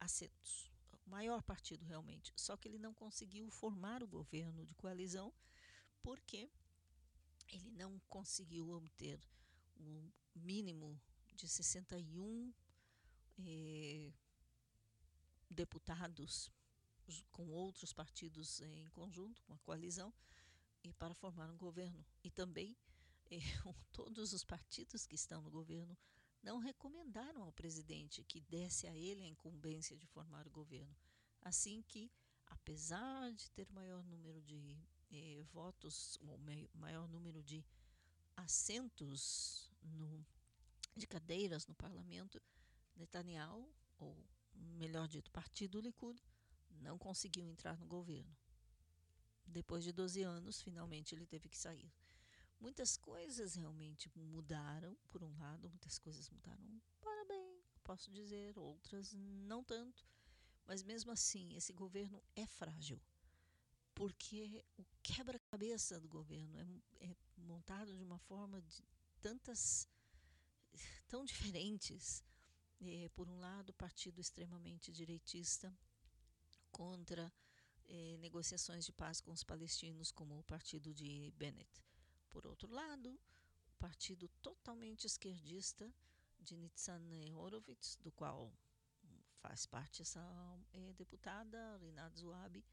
assentos, 0.00 0.70
o 1.06 1.10
maior 1.10 1.42
partido 1.42 1.84
realmente, 1.84 2.32
só 2.36 2.56
que 2.56 2.68
ele 2.68 2.78
não 2.78 2.94
conseguiu 2.94 3.50
formar 3.50 4.02
o 4.02 4.08
governo 4.08 4.64
de 4.64 4.74
coalizão 4.74 5.32
porque 6.02 6.50
ele 7.48 7.70
não 7.70 7.98
conseguiu 8.08 8.70
obter 8.70 9.20
o 9.76 10.10
mínimo 10.34 11.00
de 11.34 11.48
61 11.48 12.52
eh, 13.38 14.12
deputados 15.50 16.50
com 17.32 17.48
outros 17.48 17.92
partidos 17.92 18.60
em 18.60 18.88
conjunto, 18.90 19.42
uma 19.48 19.58
coalizão, 19.58 20.12
e 20.84 20.92
para 20.92 21.14
formar 21.14 21.50
um 21.50 21.56
governo. 21.56 22.04
E 22.22 22.30
também 22.30 22.76
eh, 23.30 23.40
todos 23.92 24.32
os 24.32 24.44
partidos 24.44 25.06
que 25.06 25.14
estão 25.14 25.40
no 25.42 25.50
governo 25.50 25.96
não 26.42 26.58
recomendaram 26.58 27.42
ao 27.42 27.52
presidente 27.52 28.24
que 28.24 28.40
desse 28.40 28.86
a 28.86 28.96
ele 28.96 29.22
a 29.22 29.28
incumbência 29.28 29.96
de 29.96 30.06
formar 30.06 30.46
o 30.46 30.50
governo. 30.50 30.94
Assim 31.42 31.82
que, 31.82 32.10
apesar 32.46 33.32
de 33.32 33.50
ter 33.50 33.70
maior 33.72 34.04
número 34.04 34.40
de 34.42 34.76
eh, 35.10 35.42
votos, 35.52 36.18
ou 36.22 36.38
maior 36.74 37.08
número 37.08 37.42
de 37.42 37.64
assentos 38.36 39.70
no, 39.82 40.24
de 40.96 41.06
cadeiras 41.06 41.66
no 41.66 41.74
parlamento, 41.74 42.40
Netanyahu, 42.96 43.68
ou 43.98 44.16
melhor 44.54 45.08
dito, 45.08 45.30
partido 45.30 45.80
Likud, 45.80 46.22
não 46.70 46.98
conseguiu 46.98 47.46
entrar 47.46 47.76
no 47.78 47.86
governo. 47.86 48.36
Depois 49.46 49.82
de 49.82 49.92
12 49.92 50.22
anos, 50.22 50.60
finalmente 50.60 51.14
ele 51.14 51.26
teve 51.26 51.48
que 51.48 51.56
sair. 51.56 51.90
Muitas 52.60 52.96
coisas 52.96 53.54
realmente 53.54 54.10
mudaram, 54.16 54.96
por 55.10 55.22
um 55.22 55.38
lado, 55.38 55.68
muitas 55.68 55.98
coisas 55.98 56.28
mudaram 56.30 56.82
para 57.00 57.24
bem, 57.24 57.62
posso 57.84 58.10
dizer, 58.10 58.58
outras 58.58 59.12
não 59.12 59.62
tanto, 59.62 60.04
mas 60.66 60.82
mesmo 60.82 61.10
assim, 61.12 61.54
esse 61.54 61.72
governo 61.72 62.20
é 62.34 62.46
frágil 62.46 63.00
porque 63.98 64.64
o 64.76 64.84
quebra-cabeça 65.02 65.98
do 65.98 66.08
governo 66.08 66.56
é, 67.00 67.06
é, 67.06 67.16
montado 67.36 67.96
de 67.96 68.04
uma 68.04 68.16
forma 68.16 68.62
de 68.62 68.84
tantas 69.20 69.88
tão 71.08 71.24
diferentes. 71.24 72.22
É, 72.80 73.08
por 73.08 73.28
um 73.28 73.40
lado, 73.40 73.72
partido 73.72 74.20
extremamente 74.20 74.92
direitista 74.92 75.76
contra 76.70 77.32
é, 77.88 78.16
negociações 78.18 78.84
de 78.84 78.92
paz 78.92 79.20
com 79.20 79.32
os 79.32 79.42
palestinos, 79.42 80.12
como 80.12 80.38
o 80.38 80.44
partido 80.44 80.94
de 80.94 81.32
Bennett. 81.36 81.82
Por 82.38 82.46
outro 82.46 82.72
lado, 82.72 83.18
o 83.66 83.72
partido 83.80 84.28
totalmente 84.40 85.08
esquerdista 85.08 85.92
de 86.38 86.56
Nitzan 86.56 87.02
Horowitz, 87.34 87.96
do 87.96 88.12
qual 88.12 88.52
faz 89.40 89.66
parte 89.66 90.02
essa 90.02 90.22
é, 90.72 90.92
deputada, 90.92 91.76
Rinat 91.78 92.16
Zouabi, 92.16 92.64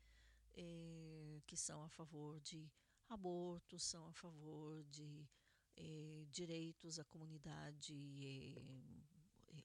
é, 0.53 1.41
que 1.47 1.57
são 1.57 1.83
a 1.83 1.89
favor 1.89 2.39
de 2.41 2.71
aborto, 3.09 3.79
são 3.79 4.07
a 4.07 4.13
favor 4.13 4.83
de 4.83 5.27
é, 5.75 6.27
direitos 6.29 6.99
à 6.99 7.03
comunidade 7.03 8.55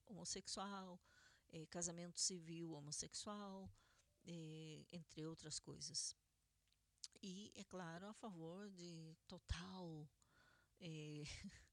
homossexual, 0.06 0.98
casamento 1.68 2.18
civil 2.18 2.72
homossexual, 2.72 3.70
entre 4.24 5.26
outras 5.26 5.60
coisas. 5.60 6.16
E, 7.22 7.52
é 7.54 7.64
claro, 7.64 8.06
a 8.06 8.14
favor 8.14 8.70
de 8.70 9.16
total 9.26 10.08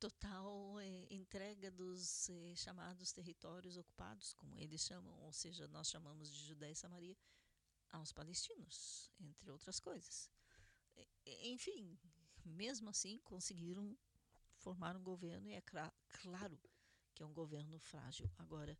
total 0.00 0.80
entrega 1.10 1.70
dos 1.70 2.28
chamados 2.56 3.12
territórios 3.12 3.76
ocupados, 3.76 4.32
como 4.34 4.58
eles 4.58 4.80
chamam, 4.80 5.14
ou 5.20 5.32
seja, 5.32 5.68
nós 5.68 5.88
chamamos 5.90 6.32
de 6.32 6.46
Judéia 6.46 6.72
e 6.72 6.76
Samaria, 6.76 7.16
aos 7.90 8.12
palestinos, 8.12 9.10
entre 9.20 9.50
outras 9.50 9.78
coisas. 9.78 10.30
Enfim, 11.42 11.98
mesmo 12.44 12.88
assim, 12.88 13.18
conseguiram 13.18 13.96
formar 14.56 14.96
um 14.96 15.02
governo 15.02 15.48
e 15.48 15.54
é 15.54 15.60
claro 15.60 16.58
que 17.14 17.22
é 17.22 17.26
um 17.26 17.32
governo 17.32 17.78
frágil. 17.78 18.30
Agora, 18.38 18.78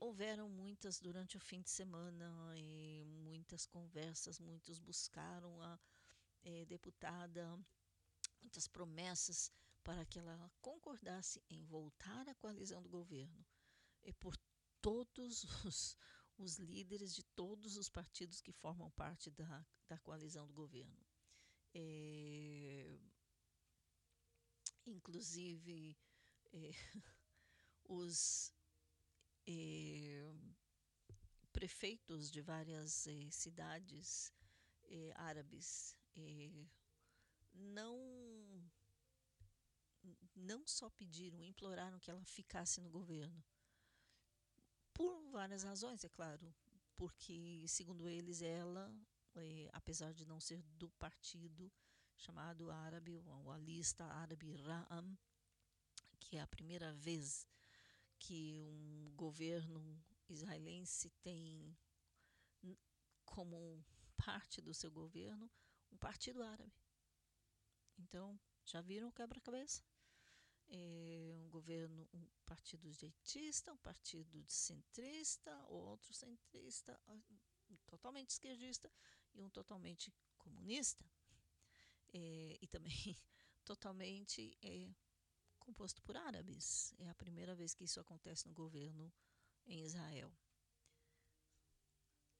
houveram 0.00 0.48
muitas 0.48 0.98
durante 0.98 1.36
o 1.36 1.40
fim 1.40 1.60
de 1.60 1.70
semana, 1.70 2.26
muitas 3.22 3.66
conversas, 3.66 4.40
muitos 4.40 4.78
buscaram 4.78 5.62
a 5.62 5.78
é, 6.42 6.64
deputada, 6.64 7.46
muitas 8.40 8.66
promessas 8.66 9.52
para 9.84 10.04
que 10.06 10.18
ela 10.18 10.50
concordasse 10.62 11.42
em 11.50 11.62
voltar 11.64 12.28
à 12.28 12.34
coalizão 12.34 12.82
do 12.82 12.88
governo. 12.88 13.44
E 14.02 14.12
por 14.12 14.34
todos 14.80 15.44
os, 15.64 15.96
os 16.38 16.58
líderes 16.58 17.14
de 17.14 17.22
todos 17.22 17.76
os 17.76 17.88
partidos 17.88 18.40
que 18.40 18.52
formam 18.52 18.90
parte 18.92 19.30
da, 19.30 19.66
da 19.86 19.98
coalizão 19.98 20.46
do 20.46 20.54
governo. 20.54 21.06
É, 21.74 22.98
inclusive, 24.86 25.96
é, 26.52 26.70
os 27.84 28.52
é, 29.46 30.32
prefeitos 31.52 32.30
de 32.30 32.40
várias 32.40 33.06
é, 33.06 33.30
cidades 33.30 34.32
é, 34.84 35.12
árabes 35.16 35.96
não 37.54 37.98
não 40.34 40.66
só 40.66 40.88
pediram, 40.90 41.42
imploraram 41.42 41.98
que 41.98 42.10
ela 42.10 42.24
ficasse 42.24 42.80
no 42.80 42.88
governo, 42.90 43.44
por 44.94 45.30
várias 45.30 45.62
razões, 45.62 46.04
é 46.04 46.08
claro. 46.08 46.54
Porque, 46.96 47.64
segundo 47.68 48.08
eles, 48.08 48.42
ela 48.42 48.92
eh, 49.36 49.68
apesar 49.72 50.12
de 50.12 50.26
não 50.26 50.40
ser 50.40 50.62
do 50.76 50.90
partido 50.90 51.70
chamado 52.16 52.70
árabe, 52.70 53.16
o 53.44 53.50
alista 53.50 54.04
árabe 54.04 54.52
Ra'am, 54.52 55.16
que 56.18 56.36
é 56.36 56.40
a 56.40 56.46
primeira 56.46 56.92
vez 56.92 57.46
que 58.20 58.62
um 58.62 59.12
governo 59.16 60.00
israelense 60.28 61.10
tem 61.22 61.76
como 63.24 63.84
parte 64.16 64.60
do 64.60 64.74
seu 64.74 64.90
governo 64.90 65.50
um 65.90 65.96
partido 65.96 66.42
árabe. 66.42 66.72
Então, 67.98 68.38
já 68.64 68.80
viram 68.80 69.08
o 69.08 69.12
quebra-cabeça? 69.12 69.82
É 70.68 71.34
um 71.36 71.48
governo, 71.48 72.08
um 72.12 72.24
partido 72.46 72.88
direitista, 72.88 73.72
um 73.72 73.78
partido 73.78 74.44
centrista, 74.48 75.52
outro 75.66 76.14
centrista, 76.14 77.00
um 77.08 77.76
totalmente 77.86 78.30
esquerdista 78.30 78.92
e 79.34 79.42
um 79.42 79.50
totalmente 79.50 80.14
comunista. 80.38 81.04
É, 82.12 82.58
e 82.60 82.66
também 82.68 82.92
totalmente 83.64 84.56
é, 84.62 84.94
composto 85.70 86.02
por 86.02 86.16
árabes. 86.16 86.92
É 86.98 87.08
a 87.08 87.14
primeira 87.14 87.54
vez 87.54 87.74
que 87.74 87.84
isso 87.84 88.00
acontece 88.00 88.48
no 88.48 88.52
governo 88.52 89.12
em 89.66 89.84
Israel. 89.84 90.32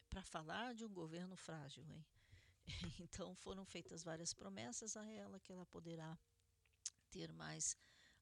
Para 0.09 0.23
falar 0.25 0.75
de 0.75 0.85
um 0.85 0.93
governo 0.93 1.37
frágil, 1.37 1.85
hein? 1.89 2.05
Então 3.01 3.35
foram 3.37 3.65
feitas 3.65 4.03
várias 4.03 4.35
promessas 4.35 4.97
a 4.97 5.07
ela 5.09 5.39
que 5.39 5.53
ela 5.53 5.65
poderá 5.67 6.19
ter 7.09 7.33
mais 7.33 7.77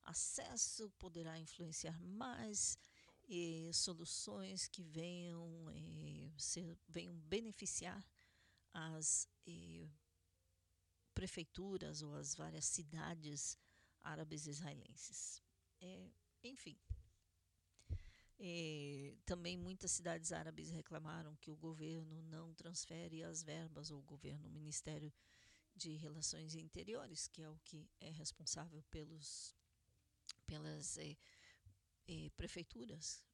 acesso, 0.04 0.90
poderá 0.98 1.38
influenciar 1.38 1.98
mais 2.00 2.78
eh, 3.28 3.70
soluções 3.72 4.68
que 4.68 4.82
venham, 4.82 5.70
eh, 5.70 6.30
ser, 6.36 6.78
venham 6.86 7.16
beneficiar 7.20 8.06
as 8.74 9.26
eh, 9.46 9.88
prefeituras 11.14 12.02
ou 12.02 12.14
as 12.14 12.34
várias 12.34 12.66
cidades 12.66 13.58
árabes 14.02 14.46
israelenses. 14.46 15.42
É, 15.80 16.11
enfim. 16.42 16.78
É, 18.40 19.16
também 19.26 19.56
muitas 19.56 19.90
cidades 19.90 20.30
árabes 20.30 20.70
reclamaram 20.70 21.34
que 21.37 21.50
o 21.50 21.56
governo 21.56 22.22
não 22.22 22.54
transfere 22.54 23.24
as 23.24 23.42
verbas, 23.42 23.90
ou 23.90 23.98
o 23.98 24.04
governo, 24.04 24.46
o 24.46 24.52
Ministério 24.52 25.12
de 25.74 25.96
Relações 25.96 26.54
Interiores, 26.54 27.26
que 27.28 27.42
é 27.42 27.48
o 27.48 27.58
que 27.64 27.88
é 28.00 28.11
responsável 28.11 28.82
pelos, 28.90 29.54
pelas 30.46 30.98
é, 30.98 31.16
é, 32.06 32.30
prefeituras. 32.37 33.24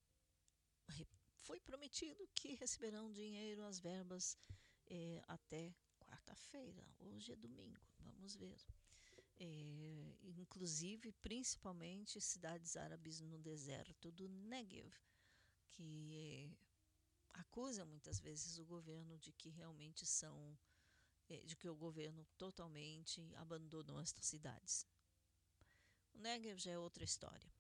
Foi 1.41 1.61
prometido 1.61 2.27
que 2.35 2.55
receberão 2.55 3.13
dinheiro, 3.13 3.63
as 3.65 3.79
verbas, 3.79 4.39
é, 4.87 5.23
até 5.29 5.75
quarta-feira. 6.01 6.83
Hoje 6.99 7.33
é 7.33 7.37
domingo, 7.37 7.81
vamos 7.99 8.35
ver. 8.35 8.57
É, 9.39 10.15
inclusive, 10.39 11.13
principalmente 11.13 12.21
cidades 12.21 12.77
árabes 12.77 13.21
no 13.21 13.39
deserto 13.39 14.13
do 14.13 14.29
Negev, 14.29 14.95
que 15.71 16.15
é, 16.15 16.51
acusam 17.41 17.87
muitas 17.87 18.21
vezes 18.21 18.59
o 18.59 18.65
governo 18.65 19.19
de 19.19 19.33
que 19.33 19.51
realmente 19.51 20.07
são, 20.07 20.57
é, 21.29 21.39
de 21.43 21.57
que 21.57 21.69
o 21.69 21.75
governo 21.75 22.25
totalmente 22.39 23.21
abandonou 23.35 24.01
estas 24.01 24.27
cidades. 24.27 24.87
O 26.15 26.19
Negev 26.19 26.59
já 26.59 26.71
é 26.71 26.79
outra 26.79 27.03
história. 27.03 27.53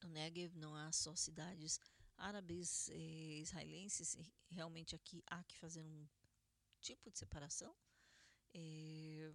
No 0.00 0.08
Negev 0.08 0.56
não 0.56 0.76
há 0.76 0.92
só 0.92 1.16
cidades 1.16 1.80
árabes 2.16 2.88
eh, 2.90 3.38
israelenses, 3.40 4.16
realmente 4.48 4.94
aqui 4.94 5.22
há 5.26 5.42
que 5.44 5.58
fazer 5.58 5.82
um 5.82 6.08
tipo 6.80 7.10
de 7.10 7.18
separação. 7.18 7.74
Eh, 8.52 9.32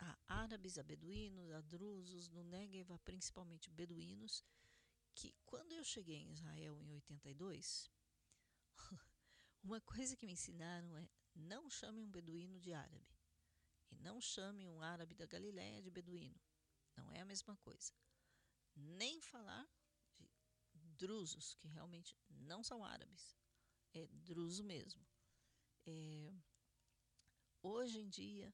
há 0.00 0.18
árabes, 0.28 0.78
há 0.78 0.82
beduínos, 0.82 1.50
há 1.52 1.60
drusos, 1.60 2.28
no 2.28 2.44
Negev 2.44 2.92
há 2.92 2.98
principalmente 2.98 3.70
beduínos, 3.70 4.44
que 5.14 5.34
quando 5.44 5.72
eu 5.72 5.84
cheguei 5.84 6.16
em 6.16 6.32
Israel 6.32 6.80
em 6.82 6.92
82, 6.92 7.90
uma 9.62 9.80
coisa 9.80 10.16
que 10.16 10.26
me 10.26 10.32
ensinaram 10.32 10.96
é 10.96 11.08
não 11.34 11.68
chame 11.68 12.02
um 12.02 12.10
beduíno 12.10 12.58
de 12.60 12.72
árabe. 12.72 13.06
E 13.90 13.96
não 13.98 14.20
chame 14.20 14.68
um 14.68 14.82
árabe 14.82 15.14
da 15.14 15.26
Galiléia 15.26 15.82
de 15.82 15.90
beduíno. 15.90 16.40
Não 16.96 17.12
é 17.12 17.20
a 17.20 17.24
mesma 17.24 17.56
coisa. 17.56 17.92
Nem 18.74 19.20
falar 19.20 19.66
de 20.74 20.88
drusos, 20.94 21.54
que 21.54 21.68
realmente 21.68 22.16
não 22.30 22.64
são 22.64 22.84
árabes. 22.84 23.36
É 23.94 24.06
druso 24.06 24.64
mesmo. 24.64 25.06
É, 25.86 26.34
hoje 27.62 28.00
em 28.00 28.08
dia, 28.08 28.52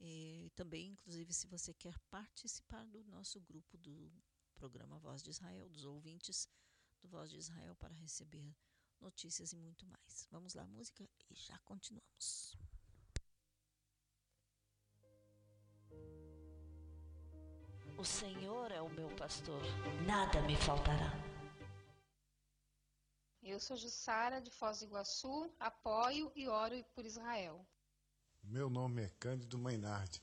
E 0.00 0.50
também, 0.54 0.92
inclusive, 0.92 1.30
se 1.34 1.46
você 1.46 1.74
quer 1.74 1.98
participar 2.08 2.86
do 2.86 3.04
nosso 3.04 3.38
grupo 3.38 3.76
do 3.76 4.10
programa 4.54 4.98
Voz 4.98 5.22
de 5.22 5.28
Israel, 5.28 5.68
dos 5.68 5.84
ouvintes 5.84 6.48
do 7.02 7.08
Voz 7.10 7.28
de 7.28 7.36
Israel, 7.36 7.76
para 7.76 7.92
receber 7.92 8.56
notícias 8.98 9.52
e 9.52 9.58
muito 9.58 9.84
mais. 9.84 10.26
Vamos 10.30 10.54
lá, 10.54 10.66
música 10.66 11.06
e 11.28 11.34
já 11.34 11.58
continuamos. 11.58 12.56
O 17.98 18.04
Senhor 18.04 18.72
é 18.72 18.80
o 18.80 18.88
meu 18.88 19.08
pastor, 19.16 19.62
nada 20.06 20.40
me 20.42 20.56
faltará. 20.56 21.12
Eu 23.42 23.60
sou 23.60 23.76
Jussara 23.76 24.40
de 24.40 24.50
Foz 24.50 24.80
do 24.80 24.86
Iguaçu, 24.86 25.50
apoio 25.58 26.32
e 26.34 26.48
oro 26.48 26.82
por 26.94 27.04
Israel. 27.04 27.64
Meu 28.42 28.68
nome 28.70 29.02
é 29.02 29.08
Cândido 29.20 29.58
Mainardi, 29.58 30.22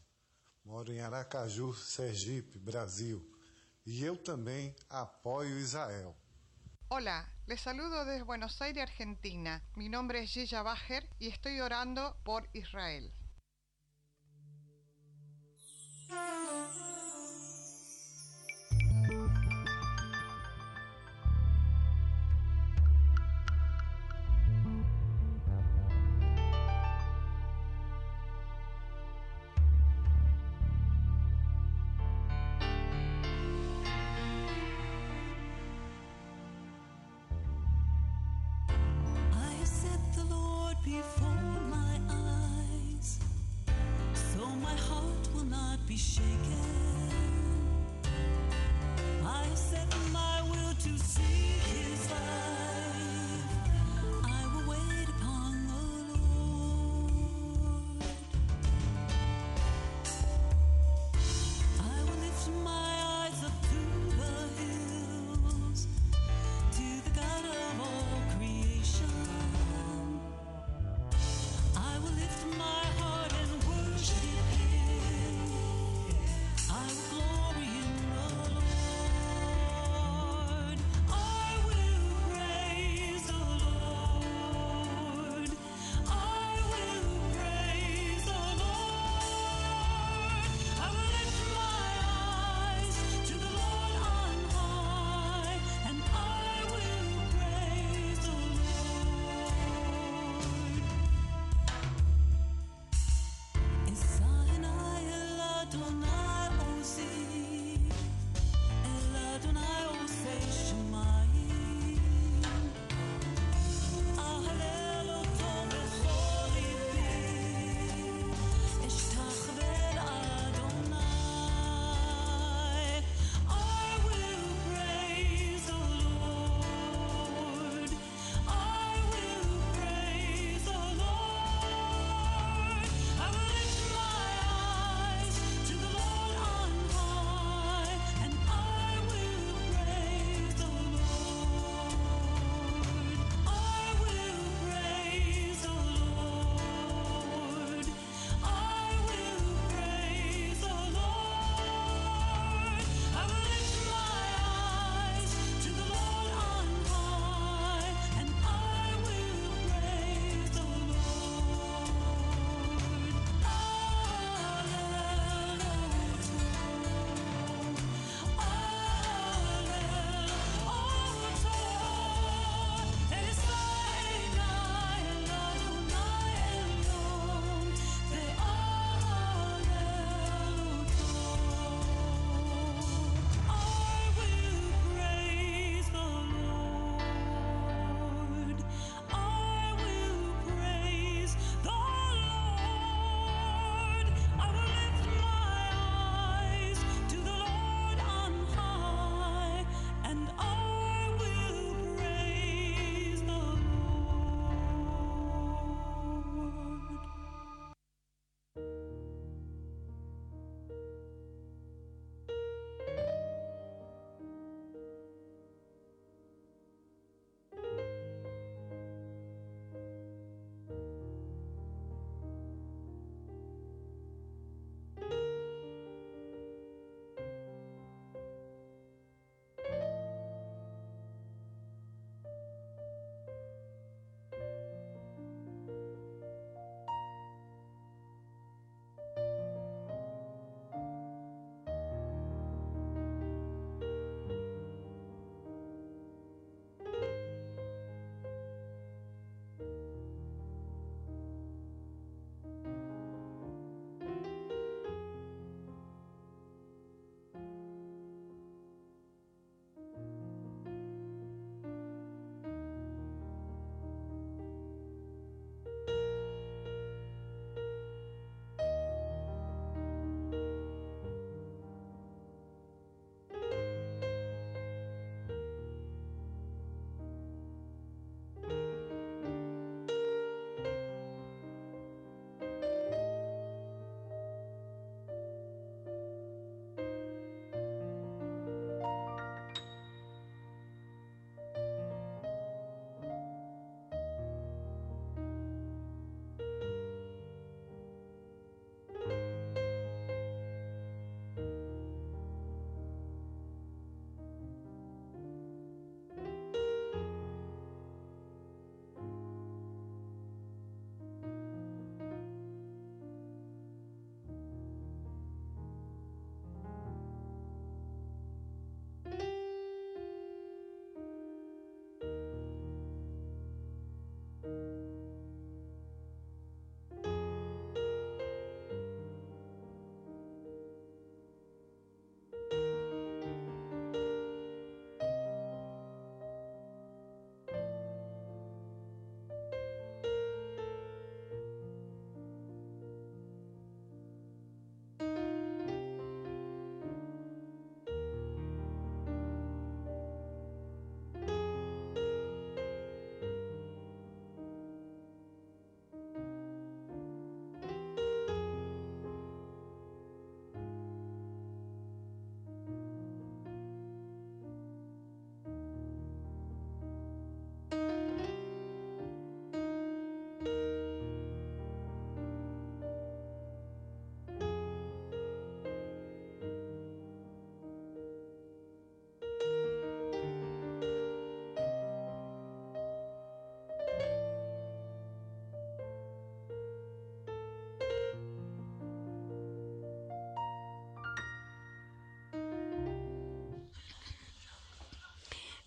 moro 0.65 0.91
em 0.91 0.99
Aracaju, 0.99 1.73
Sergipe, 1.73 2.59
Brasil, 2.59 3.25
e 3.85 4.03
eu 4.03 4.17
também 4.17 4.75
apoio 4.89 5.57
Israel. 5.57 6.15
Hola, 6.89 7.29
les 7.47 7.61
saludo 7.61 8.03
desde 8.03 8.23
Buenos 8.23 8.59
Aires, 8.61 8.81
Argentina. 8.81 9.61
Mi 9.75 9.89
nombre 9.89 10.23
es 10.23 10.31
Gilla 10.31 10.63
Bajer 10.63 11.07
y 11.19 11.27
estoy 11.27 11.61
orando 11.61 12.15
por 12.23 12.49
Israel. 12.53 13.13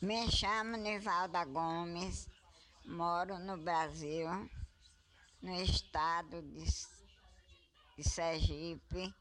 Me 0.02 0.28
chamo 0.28 0.76
Nivalda 0.76 1.44
Gomes, 1.44 2.28
moro 2.84 3.38
no 3.38 3.56
Brasil, 3.56 4.28
no 5.40 5.54
estado 5.62 6.42
de, 6.42 6.64
de 7.96 8.02
Sergipe, 8.02 9.14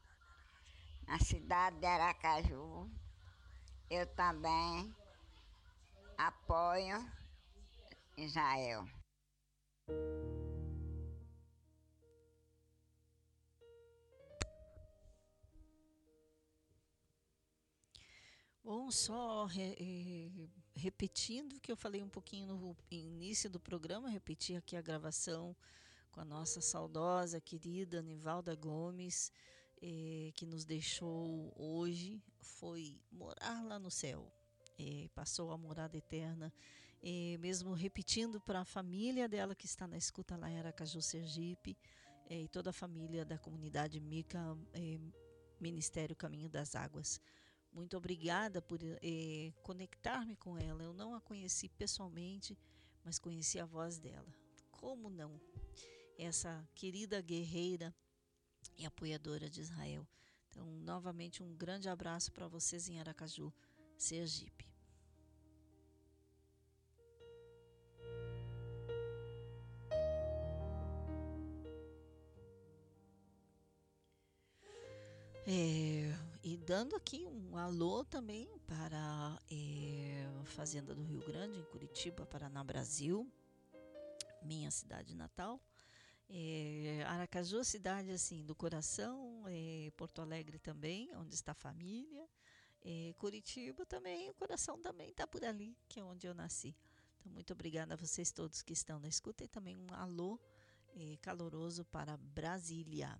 na 1.06 1.20
cidade 1.20 1.78
de 1.78 1.86
Aracaju. 1.86 2.90
Eu 3.88 4.08
também 4.16 4.92
apoio 6.18 6.98
Israel. 8.16 8.84
Bom, 18.64 18.90
só 18.90 19.44
re, 19.46 19.76
eh, 19.78 20.11
repetindo 20.82 21.54
o 21.54 21.60
que 21.60 21.70
eu 21.70 21.76
falei 21.76 22.02
um 22.02 22.08
pouquinho 22.08 22.48
no 22.48 22.76
início 22.90 23.48
do 23.48 23.60
programa, 23.60 24.10
repetir 24.10 24.56
aqui 24.56 24.74
a 24.76 24.82
gravação 24.82 25.54
com 26.10 26.20
a 26.20 26.24
nossa 26.24 26.60
saudosa, 26.60 27.40
querida 27.40 28.02
Nivalda 28.02 28.52
Gomes, 28.56 29.30
eh, 29.80 30.32
que 30.34 30.44
nos 30.44 30.64
deixou 30.64 31.52
hoje, 31.56 32.20
foi 32.40 33.00
morar 33.12 33.62
lá 33.64 33.78
no 33.78 33.92
céu, 33.92 34.28
eh, 34.76 35.08
passou 35.14 35.52
a 35.52 35.56
morada 35.56 35.96
eterna, 35.96 36.52
eh, 37.00 37.38
mesmo 37.38 37.74
repetindo 37.74 38.40
para 38.40 38.62
a 38.62 38.64
família 38.64 39.28
dela 39.28 39.54
que 39.54 39.66
está 39.66 39.86
na 39.86 39.96
escuta 39.96 40.36
lá 40.36 40.50
em 40.50 40.58
Aracaju, 40.58 41.00
Sergipe, 41.00 41.78
eh, 42.28 42.42
e 42.42 42.48
toda 42.48 42.70
a 42.70 42.72
família 42.72 43.24
da 43.24 43.38
comunidade 43.38 44.00
Mica, 44.00 44.58
eh, 44.74 44.98
Ministério 45.60 46.16
Caminho 46.16 46.48
das 46.48 46.74
Águas. 46.74 47.20
Muito 47.72 47.96
obrigada 47.96 48.60
por 48.60 48.78
eh, 48.82 49.52
conectar-me 49.62 50.36
com 50.36 50.58
ela. 50.58 50.82
Eu 50.82 50.92
não 50.92 51.14
a 51.14 51.20
conheci 51.20 51.68
pessoalmente, 51.70 52.56
mas 53.02 53.18
conheci 53.18 53.58
a 53.58 53.64
voz 53.64 53.98
dela. 53.98 54.32
Como 54.70 55.08
não? 55.08 55.40
Essa 56.18 56.68
querida 56.74 57.20
guerreira 57.22 57.94
e 58.76 58.84
apoiadora 58.84 59.48
de 59.48 59.60
Israel. 59.62 60.06
Então, 60.50 60.66
novamente, 60.66 61.42
um 61.42 61.56
grande 61.56 61.88
abraço 61.88 62.30
para 62.30 62.46
vocês 62.46 62.88
em 62.88 63.00
Aracaju, 63.00 63.50
Sergipe. 63.96 64.70
É, 75.44 76.14
e 76.44 76.56
dando 76.56 76.96
aqui 76.96 77.24
um 77.24 77.56
alô 77.56 78.04
também 78.04 78.48
para 78.66 79.40
é, 79.48 80.26
Fazenda 80.46 80.92
do 80.92 81.02
Rio 81.02 81.20
Grande, 81.20 81.60
em 81.60 81.64
Curitiba, 81.64 82.26
Paraná, 82.26 82.64
Brasil, 82.64 83.30
minha 84.42 84.68
cidade 84.70 85.14
natal. 85.14 85.60
É, 86.28 87.04
Aracaju, 87.06 87.62
cidade 87.62 88.10
assim 88.10 88.44
do 88.44 88.56
coração, 88.56 89.44
é, 89.46 89.92
Porto 89.96 90.20
Alegre 90.20 90.58
também, 90.58 91.14
onde 91.14 91.34
está 91.34 91.52
a 91.52 91.54
família. 91.54 92.28
Curitiba 93.18 93.86
também, 93.86 94.28
o 94.28 94.34
coração 94.34 94.76
também 94.80 95.10
está 95.10 95.24
por 95.24 95.44
ali, 95.44 95.76
que 95.88 96.00
é 96.00 96.04
onde 96.04 96.26
eu 96.26 96.34
nasci. 96.34 96.74
Então, 97.20 97.30
muito 97.30 97.52
obrigada 97.52 97.94
a 97.94 97.96
vocês 97.96 98.32
todos 98.32 98.60
que 98.60 98.72
estão 98.72 98.98
na 98.98 99.06
escuta 99.06 99.44
e 99.44 99.48
também 99.48 99.76
um 99.76 99.94
alô 99.94 100.40
caloroso 101.20 101.84
para 101.84 102.16
Brasília. 102.16 103.16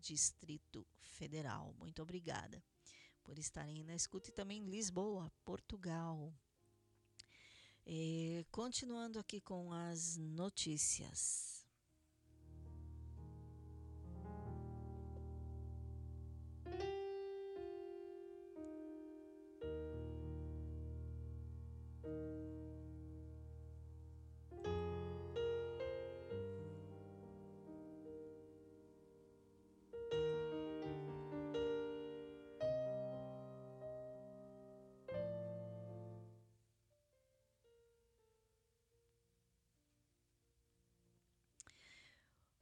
Distrito 0.00 0.86
Federal. 0.98 1.74
Muito 1.78 2.02
obrigada 2.02 2.62
por 3.22 3.38
estarem 3.38 3.84
na 3.84 3.94
escuta 3.94 4.30
e 4.30 4.32
também 4.32 4.64
Lisboa, 4.64 5.30
Portugal. 5.44 6.34
É, 7.86 8.44
continuando 8.50 9.18
aqui 9.18 9.40
com 9.40 9.72
as 9.72 10.16
notícias. 10.16 11.59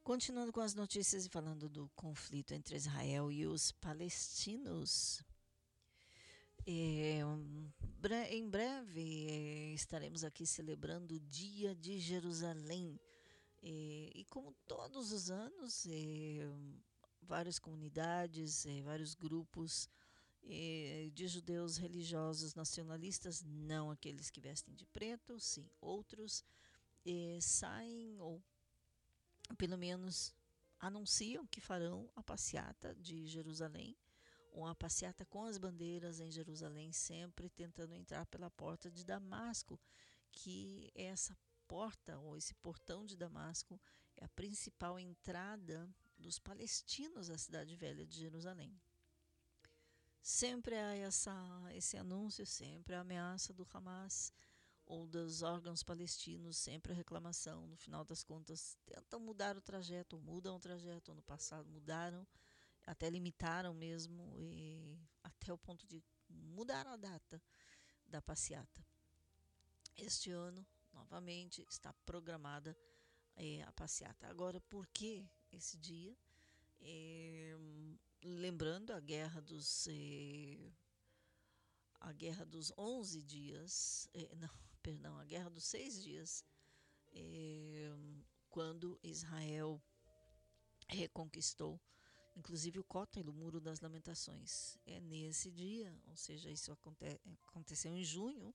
Continuando 0.08 0.54
com 0.54 0.62
as 0.62 0.72
notícias 0.72 1.26
e 1.26 1.28
falando 1.28 1.68
do 1.68 1.86
conflito 1.94 2.54
entre 2.54 2.74
Israel 2.74 3.30
e 3.30 3.46
os 3.46 3.72
palestinos. 3.72 5.22
É, 6.66 7.20
em 8.30 8.48
breve 8.48 9.26
é, 9.28 9.74
estaremos 9.74 10.24
aqui 10.24 10.46
celebrando 10.46 11.16
o 11.16 11.20
Dia 11.20 11.74
de 11.74 11.98
Jerusalém. 11.98 12.98
É, 13.62 14.10
e 14.14 14.24
como 14.30 14.54
todos 14.66 15.12
os 15.12 15.30
anos, 15.30 15.84
é, 15.90 16.38
várias 17.20 17.58
comunidades, 17.58 18.64
é, 18.64 18.80
vários 18.80 19.14
grupos 19.14 19.90
é, 20.42 21.10
de 21.12 21.28
judeus 21.28 21.76
religiosos 21.76 22.54
nacionalistas, 22.54 23.44
não 23.44 23.90
aqueles 23.90 24.30
que 24.30 24.40
vestem 24.40 24.74
de 24.74 24.86
preto, 24.86 25.38
sim 25.38 25.68
outros, 25.82 26.42
saem 27.42 28.18
ou 28.20 28.42
pelo 29.56 29.78
menos 29.78 30.34
anunciam 30.78 31.46
que 31.46 31.60
farão 31.60 32.10
a 32.14 32.22
passeata 32.22 32.94
de 32.96 33.26
Jerusalém, 33.26 33.96
uma 34.52 34.74
passeata 34.74 35.24
com 35.24 35.44
as 35.44 35.58
bandeiras 35.58 36.20
em 36.20 36.30
Jerusalém, 36.30 36.92
sempre 36.92 37.48
tentando 37.48 37.94
entrar 37.94 38.26
pela 38.26 38.50
porta 38.50 38.90
de 38.90 39.04
Damasco, 39.04 39.78
que 40.30 40.90
é 40.94 41.04
essa 41.04 41.36
porta 41.66 42.18
ou 42.18 42.36
esse 42.36 42.54
portão 42.54 43.04
de 43.04 43.16
Damasco 43.16 43.80
é 44.16 44.24
a 44.24 44.28
principal 44.30 44.98
entrada 44.98 45.88
dos 46.18 46.38
palestinos 46.38 47.30
à 47.30 47.38
cidade 47.38 47.76
velha 47.76 48.04
de 48.04 48.18
Jerusalém. 48.18 48.80
Sempre 50.20 50.74
há 50.74 50.94
essa, 50.96 51.32
esse 51.74 51.96
anúncio, 51.96 52.44
sempre 52.44 52.94
a 52.94 53.00
ameaça 53.00 53.52
do 53.52 53.66
Hamas 53.72 54.32
ou 54.88 55.06
dos 55.06 55.42
órgãos 55.42 55.82
palestinos, 55.82 56.56
sempre 56.56 56.92
a 56.92 56.96
reclamação, 56.96 57.66
no 57.66 57.76
final 57.76 58.04
das 58.06 58.24
contas, 58.24 58.76
tentam 58.86 59.20
mudar 59.20 59.54
o 59.54 59.60
trajeto, 59.60 60.18
mudam 60.18 60.56
o 60.56 60.58
trajeto, 60.58 61.14
no 61.14 61.22
passado 61.22 61.70
mudaram, 61.70 62.26
até 62.86 63.10
limitaram 63.10 63.74
mesmo, 63.74 64.32
e 64.38 64.98
até 65.22 65.52
o 65.52 65.58
ponto 65.58 65.86
de 65.86 66.02
mudar 66.30 66.86
a 66.86 66.96
data 66.96 67.40
da 68.06 68.22
passeata. 68.22 68.82
Este 69.94 70.30
ano, 70.30 70.66
novamente, 70.94 71.62
está 71.68 71.92
programada 72.06 72.74
é, 73.36 73.62
a 73.64 73.72
passeata. 73.72 74.26
Agora, 74.26 74.58
por 74.58 74.86
que 74.86 75.28
esse 75.52 75.76
dia? 75.76 76.16
É, 76.80 77.54
lembrando 78.22 78.92
a 78.92 79.00
guerra 79.00 79.42
dos. 79.42 79.86
É, 79.88 80.72
a 82.00 82.12
guerra 82.12 82.46
dos 82.46 82.72
11 82.78 83.22
dias, 83.22 84.08
não, 84.36 84.67
perdão, 84.88 85.18
a 85.18 85.24
Guerra 85.24 85.50
dos 85.50 85.64
Seis 85.64 86.02
Dias, 86.02 86.42
é, 87.12 87.92
quando 88.48 88.98
Israel 89.02 89.78
reconquistou, 90.88 91.78
inclusive 92.34 92.78
o 92.78 92.84
Cótel, 92.84 93.28
o 93.28 93.32
Muro 93.34 93.60
das 93.60 93.80
Lamentações. 93.80 94.78
É 94.86 94.98
nesse 94.98 95.50
dia, 95.50 95.94
ou 96.06 96.16
seja, 96.16 96.50
isso 96.50 96.72
aconte 96.72 97.04
aconteceu 97.48 97.94
em 97.94 98.02
junho, 98.02 98.54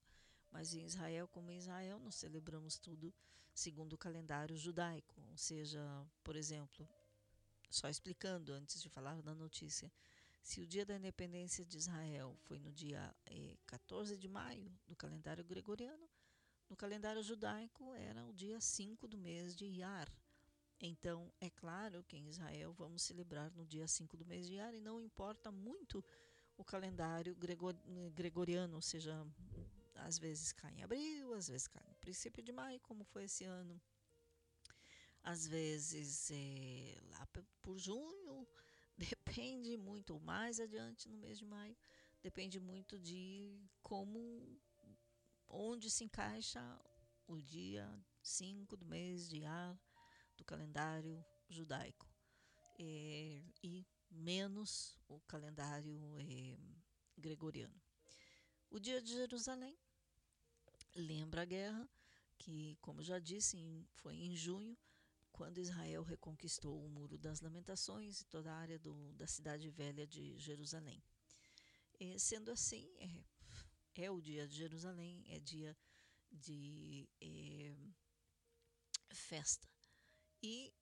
mas 0.49 0.73
em 0.73 0.83
Israel, 0.83 1.27
como 1.27 1.51
em 1.51 1.59
Israel, 1.59 1.99
nós 1.99 2.15
celebramos 2.15 2.79
tudo 2.79 3.13
segundo 3.53 3.93
o 3.93 3.97
calendário 3.97 4.57
judaico. 4.57 5.21
Ou 5.29 5.37
seja, 5.37 5.79
por 6.23 6.35
exemplo, 6.35 6.89
só 7.69 7.87
explicando 7.89 8.53
antes 8.53 8.81
de 8.81 8.89
falar 8.89 9.21
da 9.21 9.35
notícia, 9.35 9.91
se 10.41 10.61
o 10.61 10.65
dia 10.65 10.83
da 10.83 10.95
independência 10.95 11.63
de 11.63 11.77
Israel 11.77 12.35
foi 12.41 12.57
no 12.57 12.71
dia 12.71 13.15
eh, 13.27 13.55
14 13.67 14.17
de 14.17 14.27
maio 14.27 14.75
do 14.87 14.95
calendário 14.95 15.43
gregoriano, 15.43 16.09
no 16.73 16.77
calendário 16.77 17.21
judaico 17.21 17.93
era 17.93 18.25
o 18.25 18.33
dia 18.33 18.59
5 18.59 19.07
do 19.07 19.15
mês 19.15 19.55
de 19.55 19.63
Iyar. 19.63 20.11
Então, 20.81 21.31
é 21.39 21.47
claro 21.47 22.03
que 22.03 22.17
em 22.17 22.27
Israel 22.27 22.73
vamos 22.73 23.03
celebrar 23.03 23.51
no 23.51 23.63
dia 23.63 23.87
5 23.87 24.17
do 24.17 24.25
mês 24.25 24.47
de 24.47 24.53
Iyar 24.53 24.73
e 24.73 24.81
não 24.81 24.99
importa 24.99 25.51
muito 25.51 26.03
o 26.57 26.65
calendário 26.65 27.35
gregor, 27.35 27.75
gregoriano, 28.15 28.73
ou 28.73 28.81
seja, 28.81 29.23
às 29.93 30.17
vezes 30.17 30.51
cai 30.51 30.73
em 30.73 30.81
abril, 30.81 31.35
às 31.35 31.47
vezes 31.47 31.67
cai 31.67 31.83
no 31.87 31.95
princípio 31.97 32.41
de 32.41 32.51
maio, 32.51 32.79
como 32.79 33.03
foi 33.03 33.25
esse 33.25 33.43
ano. 33.43 33.79
Às 35.21 35.45
vezes 35.45 36.31
é, 36.31 36.97
lá 37.11 37.27
por 37.61 37.77
junho, 37.77 38.47
depende 38.97 39.77
muito, 39.77 40.15
ou 40.15 40.19
mais 40.19 40.59
adiante 40.59 41.07
no 41.07 41.17
mês 41.17 41.37
de 41.37 41.45
maio, 41.45 41.77
depende 42.23 42.59
muito 42.59 42.97
de 42.97 43.61
como 43.83 44.59
onde 45.53 45.89
se 45.89 46.03
encaixa 46.03 46.61
o 47.27 47.39
dia 47.39 47.87
5 48.21 48.75
do 48.75 48.85
mês 48.85 49.29
de 49.29 49.45
Ar 49.45 49.79
do 50.35 50.43
calendário 50.43 51.23
judaico 51.47 52.07
é, 52.79 53.43
e 53.63 53.85
menos 54.09 54.97
o 55.07 55.19
calendário 55.21 55.99
é, 56.19 56.57
gregoriano. 57.17 57.79
O 58.69 58.79
dia 58.79 59.01
de 59.01 59.11
Jerusalém 59.11 59.77
lembra 60.95 61.43
a 61.43 61.45
guerra 61.45 61.87
que, 62.37 62.75
como 62.81 63.03
já 63.03 63.19
disse, 63.19 63.87
foi 63.93 64.15
em 64.15 64.35
junho, 64.35 64.77
quando 65.31 65.59
Israel 65.59 66.03
reconquistou 66.03 66.83
o 66.83 66.89
Muro 66.89 67.17
das 67.17 67.41
Lamentações 67.41 68.21
e 68.21 68.25
toda 68.25 68.51
a 68.51 68.57
área 68.57 68.77
do, 68.77 69.13
da 69.13 69.27
cidade 69.27 69.69
velha 69.69 70.05
de 70.05 70.37
Jerusalém. 70.37 71.01
E, 71.99 72.19
sendo 72.19 72.51
assim, 72.51 72.87
é, 72.99 73.23
é, 74.01 74.09
o 74.09 74.21
dia 74.21 74.47
de 74.47 74.55
Jerusalém, 74.55 75.23
é 75.27 75.39
dia 75.39 75.77
de 76.31 77.07
é, 77.21 77.75
festa. 79.13 79.67
E, 80.41 80.73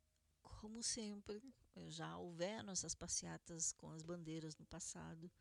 como 0.41 0.81
sempre, 0.81 1.41
já 1.87 2.17
houveram 2.17 2.71
essas 2.71 2.95
passeatas 2.95 3.71
com 3.73 3.91
as 3.91 4.01
bandeiras 4.01 4.57
no 4.57 4.65
passado. 4.65 5.31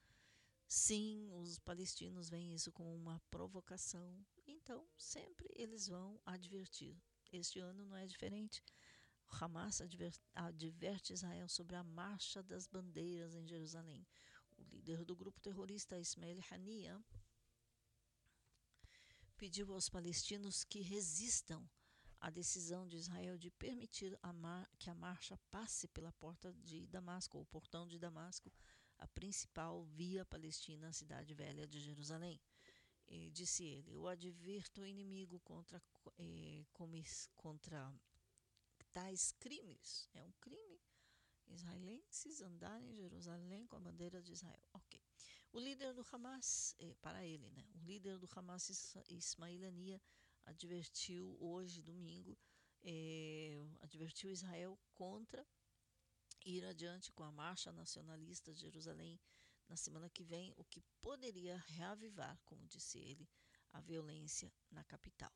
Sim, 0.67 1.31
os 1.33 1.59
palestinos 1.59 2.29
veem 2.29 2.55
isso 2.55 2.71
como 2.71 2.95
uma 2.95 3.21
provocação, 3.31 4.25
então 4.47 4.89
sempre 4.97 5.49
eles 5.57 5.89
vão 5.89 6.21
advertir. 6.25 6.97
Este 7.33 7.59
ano 7.59 7.85
não 7.87 7.97
é 7.97 8.07
diferente. 8.07 8.63
O 9.27 9.45
Hamas 9.45 9.81
adverte 10.35 11.13
Israel 11.13 11.49
sobre 11.49 11.77
a 11.77 11.85
marcha 11.85 12.43
das 12.43 12.67
bandeiras 12.67 13.35
em 13.35 13.47
Jerusalém. 13.47 14.07
O 14.57 14.63
líder 14.65 15.05
do 15.05 15.17
grupo 15.17 15.41
terrorista 15.41 15.99
Ismail 15.99 16.41
Haniya 16.51 17.03
pediu 19.41 19.73
aos 19.73 19.89
palestinos 19.89 20.65
que 20.65 20.81
resistam 20.83 21.67
à 22.21 22.29
decisão 22.29 22.87
de 22.87 22.99
Israel 22.99 23.39
de 23.39 23.51
permitir 23.51 24.15
a 24.23 24.35
que 24.79 24.91
a 24.91 24.95
marcha 24.95 25.39
passe 25.51 25.89
pela 25.89 26.13
porta 26.13 26.53
de 26.53 26.87
Damasco, 26.87 27.39
ou 27.39 27.47
portão 27.47 27.89
de 27.89 27.99
Damasco, 27.99 28.53
a 28.99 29.09
principal 29.09 29.83
via 29.83 30.27
palestina 30.27 30.89
à 30.89 30.93
cidade 30.93 31.33
velha 31.33 31.67
de 31.67 31.81
Jerusalém. 31.81 32.39
E 33.09 33.31
disse 33.31 33.65
ele: 33.65 33.95
Eu 33.95 34.07
advirto 34.07 34.83
o 34.83 34.87
inimigo 34.87 35.41
contra, 35.41 35.83
eh, 36.19 36.67
contra 37.35 37.99
tais 38.93 39.33
crimes. 39.33 40.07
É 40.13 40.23
um 40.23 40.33
crime 40.33 40.79
israelenses 41.49 42.43
andarem 42.43 42.91
em 42.91 42.95
Jerusalém 42.95 43.67
com 43.67 43.77
a 43.77 43.81
bandeira 43.81 44.21
de 44.21 44.33
Israel. 44.33 44.63
Ok. 44.75 45.00
O 45.53 45.59
líder 45.59 45.93
do 45.95 46.07
Hamas, 46.13 46.77
eh, 46.79 46.95
para 47.03 47.27
ele, 47.27 47.51
né? 47.51 47.67
O 47.75 47.79
líder 47.81 48.19
do 48.19 48.29
Hamas, 48.35 48.95
Ismail 49.09 49.67
Ania, 49.67 50.01
advertiu 50.45 51.37
hoje, 51.41 51.83
domingo, 51.83 52.39
eh, 52.85 53.61
advertiu 53.81 54.31
Israel 54.31 54.79
contra 54.95 55.45
ir 56.45 56.65
adiante 56.65 57.13
com 57.13 57.25
a 57.25 57.33
marcha 57.33 57.73
nacionalista 57.73 58.55
de 58.55 58.61
Jerusalém 58.61 59.21
na 59.69 59.77
semana 59.77 60.09
que 60.09 60.23
vem, 60.23 60.55
o 60.57 60.65
que 60.65 60.81
poderia 61.01 61.57
reavivar, 61.67 62.41
como 62.45 62.67
disse 62.69 62.99
ele, 62.99 63.29
a 63.73 63.81
violência 63.81 64.53
na 64.71 64.85
capital. 64.85 65.33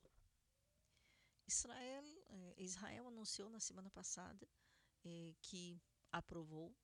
Israel, 1.44 2.04
eh, 2.28 2.54
Israel 2.58 3.08
anunciou 3.08 3.50
na 3.50 3.60
semana 3.60 3.90
passada 3.90 4.48
que 5.42 5.82
aprovou 6.10 6.74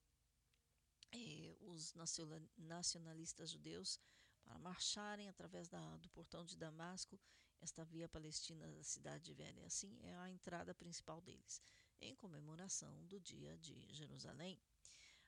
eh, 1.12 1.56
os 1.60 1.94
nacionalistas 2.56 3.50
judeus 3.50 4.00
para 4.42 4.58
marcharem 4.58 5.28
através 5.28 5.68
da, 5.68 5.96
do 5.98 6.08
portão 6.10 6.44
de 6.44 6.56
Damasco, 6.56 7.18
esta 7.60 7.84
via 7.84 8.08
palestina 8.08 8.66
da 8.68 8.82
cidade 8.82 9.32
velha. 9.32 9.66
Assim 9.66 9.98
é 10.02 10.16
a 10.16 10.30
entrada 10.30 10.74
principal 10.74 11.20
deles, 11.20 11.62
em 12.00 12.14
comemoração 12.14 13.04
do 13.06 13.20
dia 13.20 13.56
de 13.58 13.92
Jerusalém. 13.92 14.60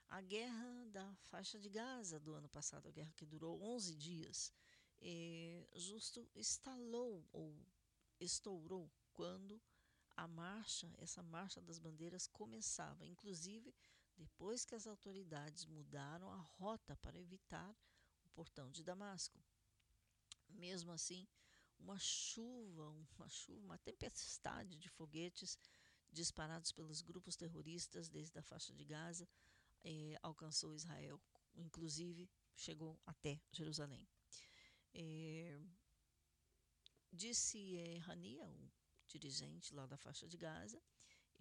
A 0.08 0.20
guerra 0.20 0.86
da 0.86 1.14
faixa 1.16 1.58
de 1.58 1.68
Gaza 1.70 2.20
do 2.20 2.34
ano 2.34 2.48
passado, 2.48 2.86
a 2.86 2.90
guerra 2.90 3.12
que 3.16 3.24
durou 3.24 3.62
11 3.62 3.94
dias, 3.96 4.52
eh, 5.00 5.66
justo 5.74 6.28
estalou 6.34 7.26
ou 7.32 7.56
estourou 8.20 8.90
quando 9.12 9.60
a 10.16 10.28
marcha, 10.28 10.92
essa 10.98 11.22
marcha 11.22 11.60
das 11.60 11.78
bandeiras 11.78 12.26
começava, 12.26 13.06
inclusive 13.06 13.74
depois 14.16 14.64
que 14.64 14.74
as 14.74 14.86
autoridades 14.86 15.64
mudaram 15.66 16.30
a 16.30 16.36
rota 16.36 16.96
para 16.96 17.18
evitar 17.18 17.74
o 18.24 18.28
portão 18.30 18.70
de 18.70 18.82
Damasco. 18.82 19.42
Mesmo 20.48 20.92
assim, 20.92 21.26
uma 21.78 21.98
chuva, 21.98 22.88
uma 23.16 23.28
chuva, 23.28 23.64
uma 23.64 23.78
tempestade 23.78 24.76
de 24.76 24.88
foguetes 24.88 25.58
disparados 26.10 26.72
pelos 26.72 27.00
grupos 27.00 27.36
terroristas 27.36 28.08
desde 28.08 28.38
a 28.38 28.42
faixa 28.42 28.72
de 28.74 28.84
Gaza 28.84 29.28
eh, 29.84 30.16
alcançou 30.22 30.74
Israel, 30.74 31.20
inclusive 31.54 32.30
chegou 32.54 33.00
até 33.06 33.40
Jerusalém. 33.50 34.06
Eh, 34.94 35.58
disse 37.10 37.76
eh, 37.76 38.00
Hania, 38.06 38.46
o 38.46 38.70
dirigente 39.08 39.74
lá 39.74 39.86
da 39.86 39.96
faixa 39.96 40.28
de 40.28 40.36
Gaza, 40.36 40.80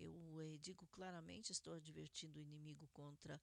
eu 0.01 0.41
eh, 0.41 0.57
digo 0.57 0.87
claramente, 0.87 1.51
estou 1.51 1.73
advertindo 1.73 2.39
o 2.39 2.41
inimigo 2.41 2.87
contra 2.89 3.41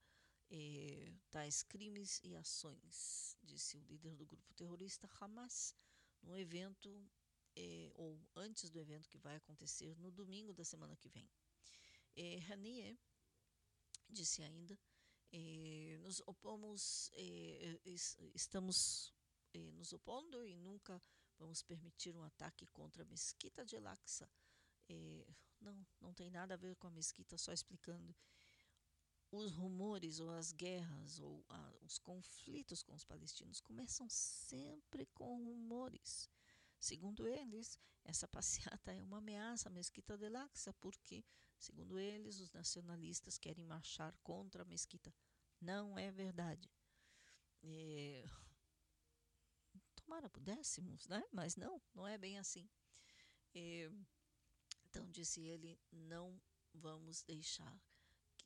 eh, 0.50 1.12
tais 1.30 1.62
crimes 1.62 2.20
e 2.22 2.34
ações, 2.34 3.36
disse 3.42 3.76
o 3.76 3.84
líder 3.84 4.16
do 4.16 4.26
grupo 4.26 4.52
terrorista 4.54 5.08
Hamas, 5.20 5.74
num 6.22 6.36
evento, 6.36 7.08
eh, 7.56 7.90
ou 7.94 8.20
antes 8.34 8.70
do 8.70 8.78
evento 8.78 9.08
que 9.08 9.18
vai 9.18 9.36
acontecer 9.36 9.96
no 9.98 10.10
domingo 10.10 10.52
da 10.52 10.64
semana 10.64 10.96
que 10.96 11.08
vem. 11.08 11.28
Eh, 12.16 12.96
disse 14.08 14.42
ainda, 14.42 14.78
eh, 15.32 15.98
nos 16.00 16.20
opomos, 16.26 17.10
eh, 17.14 17.80
estamos 18.34 19.12
eh, 19.52 19.70
nos 19.72 19.92
opondo 19.92 20.44
e 20.44 20.56
nunca 20.56 21.00
vamos 21.38 21.62
permitir 21.62 22.16
um 22.16 22.22
ataque 22.22 22.66
contra 22.68 23.02
a 23.02 23.06
mesquita 23.06 23.64
de 23.64 23.76
Al-Aqsa, 23.76 24.28
é, 24.88 25.26
não, 25.60 25.86
não 26.00 26.14
tem 26.14 26.30
nada 26.30 26.54
a 26.54 26.56
ver 26.56 26.76
com 26.76 26.86
a 26.86 26.90
mesquita, 26.90 27.36
só 27.36 27.52
explicando. 27.52 28.14
Os 29.30 29.52
rumores 29.52 30.20
ou 30.20 30.30
as 30.30 30.52
guerras 30.52 31.20
ou 31.20 31.44
a, 31.50 31.74
os 31.82 31.98
conflitos 31.98 32.82
com 32.82 32.94
os 32.94 33.04
palestinos 33.04 33.60
começam 33.60 34.08
sempre 34.08 35.04
com 35.06 35.44
rumores. 35.44 36.30
Segundo 36.80 37.26
eles, 37.26 37.78
essa 38.04 38.26
passeata 38.26 38.92
é 38.92 39.02
uma 39.02 39.18
ameaça 39.18 39.68
à 39.68 39.72
mesquita 39.72 40.16
de 40.16 40.26
Al-Aqsa, 40.26 40.72
porque, 40.74 41.24
segundo 41.58 41.98
eles, 41.98 42.40
os 42.40 42.50
nacionalistas 42.52 43.36
querem 43.36 43.64
marchar 43.64 44.16
contra 44.22 44.62
a 44.62 44.66
mesquita. 44.66 45.14
Não 45.60 45.98
é 45.98 46.10
verdade. 46.10 46.70
É, 47.62 48.24
tomara 49.96 50.30
pudéssemos, 50.30 51.06
né? 51.08 51.22
Mas 51.32 51.56
não, 51.56 51.82
não 51.94 52.06
é 52.06 52.16
bem 52.16 52.38
assim. 52.38 52.68
É, 53.54 53.90
então, 54.90 55.10
disse 55.10 55.40
ele, 55.42 55.78
não 55.92 56.40
vamos 56.72 57.22
deixar 57.22 57.80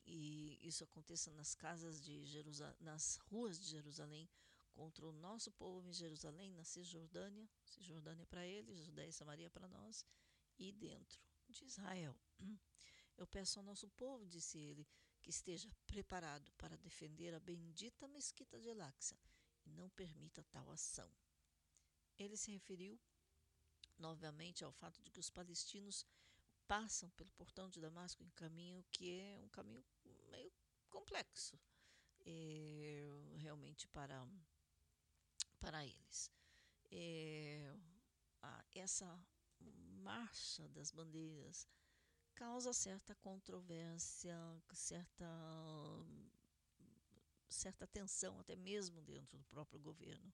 que 0.03 0.59
isso 0.61 0.83
aconteça 0.83 1.31
nas 1.31 1.55
casas 1.55 2.01
de 2.01 2.25
Jerusalém, 2.25 2.75
nas 2.81 3.15
ruas 3.15 3.57
de 3.57 3.67
Jerusalém, 3.67 4.29
contra 4.73 5.05
o 5.05 5.13
nosso 5.13 5.51
povo 5.51 5.87
em 5.87 5.93
Jerusalém, 5.93 6.51
na 6.51 6.63
Cisjordânia, 6.63 7.47
Cisjordânia 7.65 8.25
para 8.25 8.45
eles, 8.45 8.83
Judéia 8.83 9.09
e 9.09 9.13
Samaria 9.13 9.49
para 9.49 9.67
nós, 9.67 10.05
e 10.57 10.71
dentro 10.71 11.21
de 11.47 11.63
Israel. 11.63 12.17
Eu 13.15 13.27
peço 13.27 13.59
ao 13.59 13.65
nosso 13.65 13.87
povo, 13.91 14.27
disse 14.27 14.57
ele, 14.57 14.87
que 15.21 15.29
esteja 15.29 15.71
preparado 15.85 16.51
para 16.57 16.77
defender 16.77 17.33
a 17.33 17.39
bendita 17.39 18.07
mesquita 18.07 18.59
de 18.59 18.67
Elaxa 18.67 19.17
e 19.65 19.71
não 19.71 19.89
permita 19.91 20.43
tal 20.51 20.69
ação. 20.69 21.09
Ele 22.17 22.35
se 22.35 22.51
referiu 22.51 22.99
novamente 23.97 24.65
ao 24.65 24.71
fato 24.71 25.01
de 25.01 25.09
que 25.09 25.19
os 25.19 25.29
palestinos 25.29 26.05
passam 26.67 27.09
pelo 27.11 27.31
portão 27.31 27.69
de 27.69 27.79
Damasco 27.79 28.23
em 28.23 28.29
caminho 28.31 28.83
que 28.91 29.19
é 29.19 29.39
um 29.39 29.49
caminho 29.49 29.83
meio 30.29 30.51
complexo 30.89 31.59
é, 32.25 33.09
realmente 33.37 33.87
para 33.87 34.25
para 35.59 35.85
eles. 35.85 36.29
É, 36.91 37.73
a, 38.41 38.65
essa 38.75 39.07
marcha 40.03 40.67
das 40.69 40.91
bandeiras 40.91 41.67
causa 42.35 42.73
certa 42.73 43.15
controvérsia 43.15 44.37
certa 44.73 45.25
certa 47.49 47.87
tensão 47.87 48.39
até 48.39 48.55
mesmo 48.55 49.01
dentro 49.01 49.37
do 49.37 49.45
próprio 49.45 49.79
governo. 49.79 50.33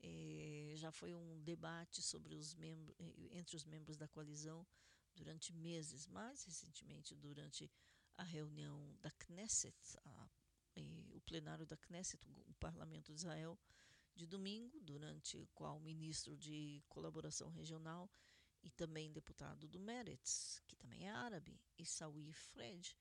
É, 0.00 0.72
já 0.76 0.92
foi 0.92 1.14
um 1.14 1.40
debate 1.42 2.02
sobre 2.02 2.34
os 2.34 2.54
membros 2.54 2.96
entre 3.32 3.56
os 3.56 3.64
membros 3.64 3.96
da 3.96 4.06
coalizão 4.08 4.66
durante 5.14 5.52
meses, 5.52 6.06
mais 6.06 6.44
recentemente 6.44 7.14
durante 7.14 7.70
a 8.16 8.22
reunião 8.22 8.96
da 9.00 9.10
Knesset, 9.12 9.76
a, 10.04 10.30
o 11.12 11.20
plenário 11.20 11.66
da 11.66 11.76
Knesset, 11.76 12.26
o, 12.28 12.50
o 12.50 12.54
parlamento 12.54 13.12
de 13.12 13.18
Israel, 13.18 13.58
de 14.14 14.26
domingo, 14.26 14.80
durante 14.80 15.36
o 15.36 15.46
qual 15.54 15.76
o 15.76 15.80
ministro 15.80 16.36
de 16.36 16.82
Colaboração 16.88 17.50
Regional 17.50 18.10
e 18.62 18.70
também 18.70 19.12
deputado 19.12 19.68
do 19.68 19.78
Meretz, 19.78 20.62
que 20.66 20.76
também 20.76 21.06
é 21.06 21.10
árabe, 21.10 21.60
Issaoui 21.76 22.32
Fred, 22.32 22.96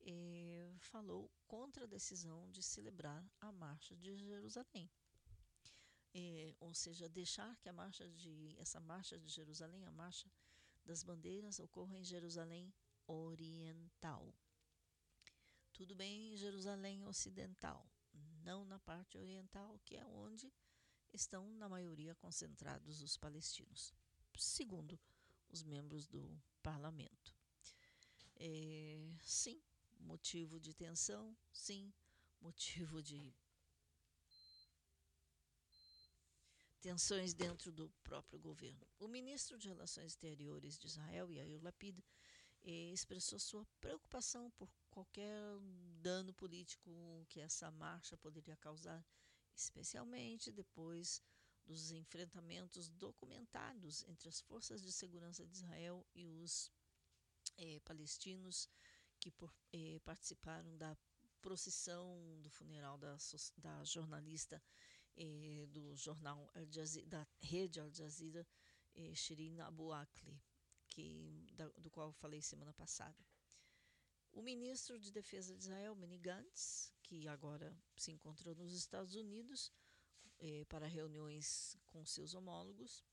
eh, 0.00 0.72
falou 0.78 1.30
contra 1.46 1.84
a 1.84 1.88
decisão 1.88 2.48
de 2.50 2.62
celebrar 2.62 3.26
a 3.40 3.50
Marcha 3.50 3.96
de 3.96 4.16
Jerusalém. 4.16 4.90
Eh, 6.14 6.54
ou 6.60 6.72
seja, 6.72 7.08
deixar 7.08 7.56
que 7.58 7.68
a 7.68 7.72
marcha 7.72 8.08
de 8.08 8.56
essa 8.58 8.80
marcha 8.80 9.18
de 9.18 9.28
Jerusalém, 9.28 9.84
a 9.84 9.90
marcha 9.90 10.30
das 10.88 11.02
bandeiras, 11.02 11.58
ocorra 11.58 11.98
em 11.98 12.02
Jerusalém 12.02 12.72
Oriental. 13.06 14.34
Tudo 15.74 15.94
bem 15.94 16.32
em 16.32 16.36
Jerusalém 16.36 17.04
Ocidental, 17.04 17.86
não 18.42 18.64
na 18.64 18.78
parte 18.78 19.18
oriental, 19.18 19.78
que 19.84 19.96
é 19.96 20.06
onde 20.06 20.50
estão, 21.12 21.46
na 21.56 21.68
maioria, 21.68 22.14
concentrados 22.14 23.02
os 23.02 23.18
palestinos, 23.18 23.92
segundo 24.38 24.98
os 25.50 25.62
membros 25.62 26.06
do 26.06 26.40
parlamento. 26.62 27.36
É, 28.36 29.14
sim, 29.22 29.60
motivo 30.00 30.58
de 30.58 30.72
tensão, 30.72 31.36
sim, 31.52 31.92
motivo 32.40 33.02
de 33.02 33.34
tensões 36.80 37.34
dentro 37.34 37.72
do 37.72 37.90
próprio 38.02 38.38
governo. 38.38 38.86
O 38.98 39.08
ministro 39.08 39.58
de 39.58 39.68
Relações 39.68 40.12
Exteriores 40.12 40.78
de 40.78 40.86
Israel, 40.86 41.30
Yair 41.30 41.62
Lapid, 41.62 41.98
eh, 42.62 42.92
expressou 42.92 43.38
sua 43.38 43.66
preocupação 43.80 44.50
por 44.52 44.68
qualquer 44.90 45.34
dano 46.00 46.32
político 46.32 47.26
que 47.28 47.40
essa 47.40 47.70
marcha 47.70 48.16
poderia 48.16 48.56
causar, 48.56 49.04
especialmente 49.54 50.52
depois 50.52 51.22
dos 51.64 51.90
enfrentamentos 51.90 52.88
documentados 52.88 54.02
entre 54.04 54.28
as 54.28 54.40
forças 54.40 54.80
de 54.80 54.90
segurança 54.90 55.46
de 55.46 55.54
Israel 55.54 56.06
e 56.14 56.26
os 56.26 56.72
eh, 57.58 57.80
palestinos 57.84 58.68
que 59.20 59.30
por, 59.30 59.52
eh, 59.72 60.00
participaram 60.04 60.76
da 60.76 60.96
procissão 61.40 62.40
do 62.40 62.50
funeral 62.50 62.98
da, 62.98 63.16
da 63.58 63.84
jornalista 63.84 64.62
eh, 65.18 65.66
do 65.66 65.96
jornal 65.96 66.50
Al 66.54 66.66
Jazeera, 66.70 67.08
da 67.08 67.26
rede 67.40 67.80
Al 67.80 67.90
Jazeera, 67.90 68.46
eh, 68.94 69.14
Shirin 69.14 69.60
Abu 69.60 69.92
Akleh, 69.92 70.40
que, 70.88 71.46
da, 71.52 71.68
do 71.76 71.90
qual 71.90 72.12
falei 72.12 72.40
semana 72.40 72.72
passada. 72.72 73.26
O 74.32 74.42
ministro 74.42 74.98
de 74.98 75.10
Defesa 75.10 75.56
de 75.56 75.64
Israel, 75.64 75.94
Benny 75.94 76.18
Gantz, 76.18 76.92
que 77.02 77.26
agora 77.26 77.76
se 77.96 78.12
encontrou 78.12 78.54
nos 78.54 78.72
Estados 78.72 79.14
Unidos 79.14 79.72
eh, 80.38 80.64
para 80.66 80.86
reuniões 80.86 81.76
com 81.86 82.04
seus 82.04 82.34
homólogos, 82.34 83.04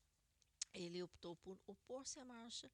ele 0.72 1.02
optou 1.02 1.34
por 1.36 1.58
opor-se 1.66 2.20
à 2.20 2.24
marcha 2.24 2.70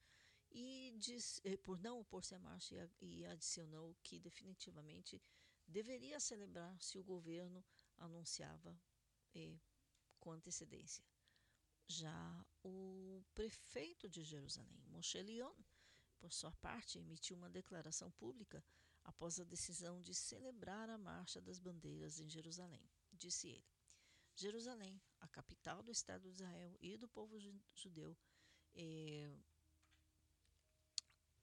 e 0.50 0.92
diz, 0.98 1.40
eh, 1.44 1.56
por 1.56 1.78
não 1.78 2.00
opor-se 2.00 2.34
à 2.34 2.38
marcha 2.38 2.90
e, 3.00 3.20
e 3.20 3.26
adicionou 3.26 3.96
que 4.02 4.18
definitivamente 4.18 5.22
deveria 5.66 6.20
celebrar 6.20 6.78
se 6.82 6.98
o 6.98 7.04
governo 7.04 7.64
anunciava 7.96 8.78
eh, 9.34 9.58
com 10.18 10.32
antecedência. 10.32 11.04
Já 11.88 12.46
o 12.62 13.22
prefeito 13.34 14.08
de 14.08 14.22
Jerusalém, 14.22 14.82
Moshe 14.86 15.20
Leon, 15.20 15.54
por 16.18 16.32
sua 16.32 16.52
parte, 16.52 16.98
emitiu 16.98 17.36
uma 17.36 17.50
declaração 17.50 18.10
pública 18.12 18.64
após 19.04 19.40
a 19.40 19.44
decisão 19.44 20.00
de 20.00 20.14
celebrar 20.14 20.88
a 20.88 20.96
Marcha 20.96 21.40
das 21.40 21.58
Bandeiras 21.58 22.20
em 22.20 22.28
Jerusalém. 22.28 22.88
Disse 23.12 23.48
ele: 23.48 23.66
Jerusalém, 24.36 25.00
a 25.20 25.28
capital 25.28 25.82
do 25.82 25.90
Estado 25.90 26.22
de 26.22 26.28
Israel 26.30 26.76
e 26.80 26.96
do 26.96 27.08
povo 27.08 27.36
judeu, 27.74 28.16
eh, 28.74 29.30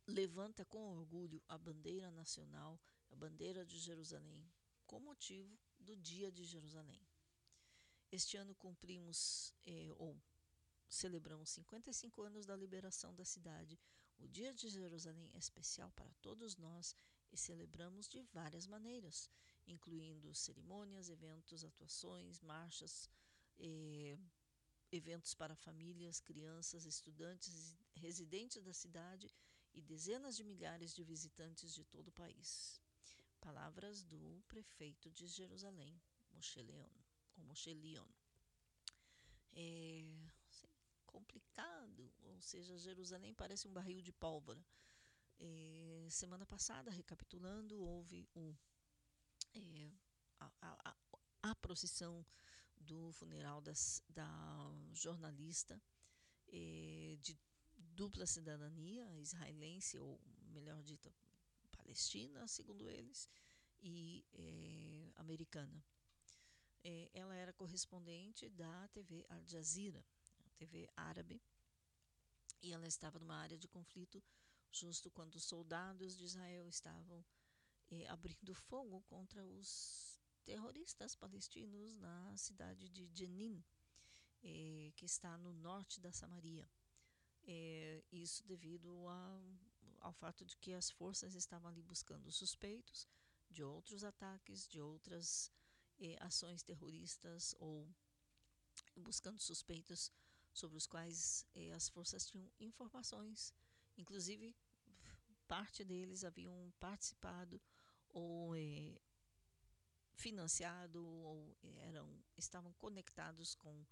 levanta 0.08 0.66
com 0.66 0.98
orgulho 0.98 1.42
a 1.48 1.58
bandeira 1.58 2.10
nacional, 2.12 2.80
a 3.10 3.16
bandeira 3.16 3.66
de 3.66 3.78
Jerusalém, 3.80 4.52
com 4.86 5.00
motivo 5.00 5.60
do 5.80 5.96
Dia 5.96 6.32
de 6.32 6.44
Jerusalém. 6.44 7.09
Este 8.12 8.38
ano 8.38 8.56
cumprimos, 8.56 9.54
eh, 9.66 9.94
ou 9.98 10.20
celebramos 10.90 11.50
55 11.52 12.24
anos 12.24 12.46
da 12.46 12.56
liberação 12.56 13.14
da 13.14 13.24
cidade. 13.24 13.80
O 14.18 14.28
Dia 14.28 14.52
de 14.54 14.68
Jerusalém 14.68 15.30
é 15.34 15.38
especial 15.38 15.92
para 15.92 16.12
todos 16.22 16.58
nós 16.58 16.96
e 17.32 17.38
celebramos 17.38 18.08
de 18.08 18.22
várias 18.34 18.66
maneiras, 18.66 19.30
incluindo 19.68 20.34
cerimônias, 20.34 21.10
eventos, 21.10 21.64
atuações, 21.64 22.42
marchas, 22.42 23.08
eh, 23.60 24.18
eventos 24.92 25.36
para 25.36 25.56
famílias, 25.56 26.20
crianças, 26.20 26.86
estudantes, 26.86 27.76
residentes 27.96 28.64
da 28.64 28.74
cidade 28.74 29.32
e 29.74 29.82
dezenas 29.82 30.36
de 30.36 30.44
milhares 30.44 30.96
de 30.96 31.04
visitantes 31.04 31.74
de 31.76 31.84
todo 31.86 32.08
o 32.08 32.12
país. 32.24 32.82
Palavras 33.40 34.02
do 34.02 34.44
prefeito 34.48 35.12
de 35.12 35.28
Jerusalém, 35.28 36.02
Moshe 36.34 36.62
Leon. 36.62 36.99
Leon. 37.74 38.08
É 39.54 40.04
assim, 40.50 40.68
complicado, 41.06 42.12
ou 42.22 42.42
seja, 42.42 42.78
Jerusalém 42.78 43.34
parece 43.34 43.68
um 43.68 43.74
barril 43.74 44.02
de 44.02 44.12
pólvora. 44.12 44.64
É, 45.40 46.08
semana 46.10 46.46
passada, 46.46 46.92
recapitulando, 46.92 47.80
houve 47.82 48.28
o, 48.36 48.56
é, 49.54 49.92
a, 50.40 50.52
a, 50.62 50.96
a, 51.44 51.56
procissão 51.56 52.26
do 52.78 53.12
funeral 53.14 53.62
das, 53.62 54.04
da 54.10 54.28
jornalista 54.94 55.82
é, 56.48 57.18
de 57.22 57.38
dupla 57.78 58.26
cidadania, 58.26 59.06
israelense, 59.20 59.98
ou 59.98 60.20
melhor 60.52 60.82
dito, 60.84 61.14
palestina, 61.72 62.48
segundo 62.48 62.90
eles, 62.90 63.30
e 63.82 64.26
é, 64.34 65.12
americana. 65.16 65.84
É, 66.84 67.10
ela 67.14 67.36
era 67.36 67.54
correspondente 67.54 68.50
da 68.50 68.88
TV 68.90 69.26
Al 69.30 69.44
Jazeera, 69.46 70.04
TV 70.58 70.90
árabe, 70.96 71.42
e 72.62 72.74
ela 72.74 72.88
estava 72.88 73.20
numa 73.20 73.36
área 73.36 73.58
de 73.58 73.68
conflito 73.68 74.24
justo 74.72 75.10
quando 75.10 75.36
os 75.36 75.44
soldados 75.46 76.16
de 76.16 76.26
Israel 76.26 76.68
estavam 76.68 77.26
é, 77.90 78.08
abrindo 78.08 78.54
fogo 78.54 79.02
contra 79.02 79.46
os 79.46 80.20
terroristas 80.46 81.16
palestinos 81.16 81.96
na 81.96 82.36
cidade 82.38 82.88
de 82.90 83.10
Jenin, 83.14 83.64
é, 84.44 84.92
que 84.96 85.06
está 85.06 85.38
no 85.38 85.54
norte 85.54 86.00
da 86.00 86.12
Samaria. 86.12 86.70
Isso 88.12 88.46
devido 88.46 89.08
a, 89.08 89.42
ao 90.02 90.14
fato 90.14 90.46
de 90.46 90.56
que 90.58 90.72
as 90.74 90.92
forças 90.92 91.34
estavam 91.34 91.70
ali 91.70 91.82
buscando 91.82 92.32
suspeitos 92.32 93.08
de 93.50 93.64
outros 93.64 94.04
ataques, 94.04 94.68
de 94.68 94.80
outras 94.80 95.52
é, 96.00 96.18
ações 96.22 96.64
terroristas 96.64 97.56
ou 97.60 97.88
buscando 98.96 99.40
suspeitos 99.40 100.12
sobre 100.54 100.78
os 100.78 100.88
quais 100.88 101.46
é, 101.54 101.72
as 101.74 101.90
forças 101.90 102.26
tinham 102.26 102.50
informações, 102.60 103.54
inclusive 103.98 104.56
parte 105.48 105.84
deles 105.84 106.24
haviam 106.24 106.72
participado 106.80 107.62
ou 108.10 108.56
é, 108.56 109.00
financiado 110.14 111.06
ou 111.06 111.58
eram 111.82 112.08
estavam 112.38 112.74
conectados 112.74 113.56
com 113.56 113.86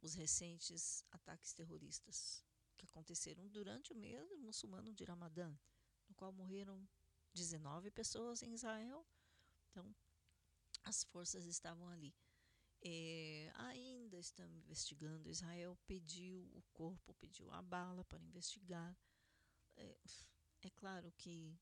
os 0.00 0.14
recentes 0.14 1.04
ataques 1.12 1.52
terroristas 1.52 2.44
que 2.76 2.84
aconteceram 2.84 3.46
durante 3.48 3.92
o 3.92 3.96
mês 3.96 4.30
muçulmano 4.38 4.92
de 4.92 5.04
Ramadã, 5.04 5.56
no 6.08 6.14
qual 6.14 6.32
morreram 6.32 6.86
19 7.32 7.90
pessoas 7.90 8.42
em 8.42 8.52
Israel. 8.52 9.06
Então, 9.70 9.94
as 10.84 11.04
forças 11.04 11.46
estavam 11.46 11.88
ali. 11.88 12.14
É, 12.82 13.50
ainda 13.54 14.18
estão 14.18 14.46
investigando. 14.52 15.30
Israel 15.30 15.76
pediu 15.86 16.42
o 16.52 16.62
corpo, 16.72 17.14
pediu 17.14 17.50
a 17.50 17.62
bala 17.62 18.04
para 18.04 18.22
investigar. 18.22 18.96
É, 19.76 19.96
é 20.62 20.70
claro 20.70 21.10
que 21.16 21.58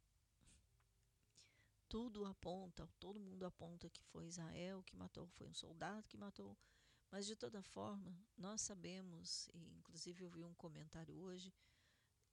tudo 1.88 2.24
aponta, 2.24 2.88
todo 2.98 3.20
mundo 3.20 3.44
aponta 3.44 3.90
que 3.90 4.02
foi 4.04 4.26
Israel 4.26 4.82
que 4.82 4.96
matou, 4.96 5.28
foi 5.28 5.46
um 5.46 5.54
soldado 5.54 6.08
que 6.08 6.16
matou. 6.16 6.56
Mas 7.10 7.26
de 7.26 7.36
toda 7.36 7.62
forma, 7.62 8.18
nós 8.36 8.62
sabemos, 8.62 9.46
e 9.52 9.76
inclusive 9.76 10.24
eu 10.24 10.30
vi 10.30 10.42
um 10.42 10.54
comentário 10.54 11.14
hoje, 11.14 11.52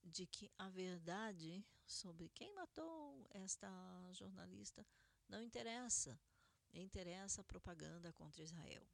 de 0.01 0.25
que 0.25 0.49
a 0.57 0.69
verdade 0.69 1.61
sobre 1.85 2.29
quem 2.29 2.53
matou 2.53 3.27
esta 3.31 3.69
jornalista 4.13 4.87
não 5.27 5.43
interessa. 5.43 6.17
Interessa 6.71 7.41
a 7.41 7.43
propaganda 7.43 8.13
contra 8.13 8.43
Israel. 8.43 8.87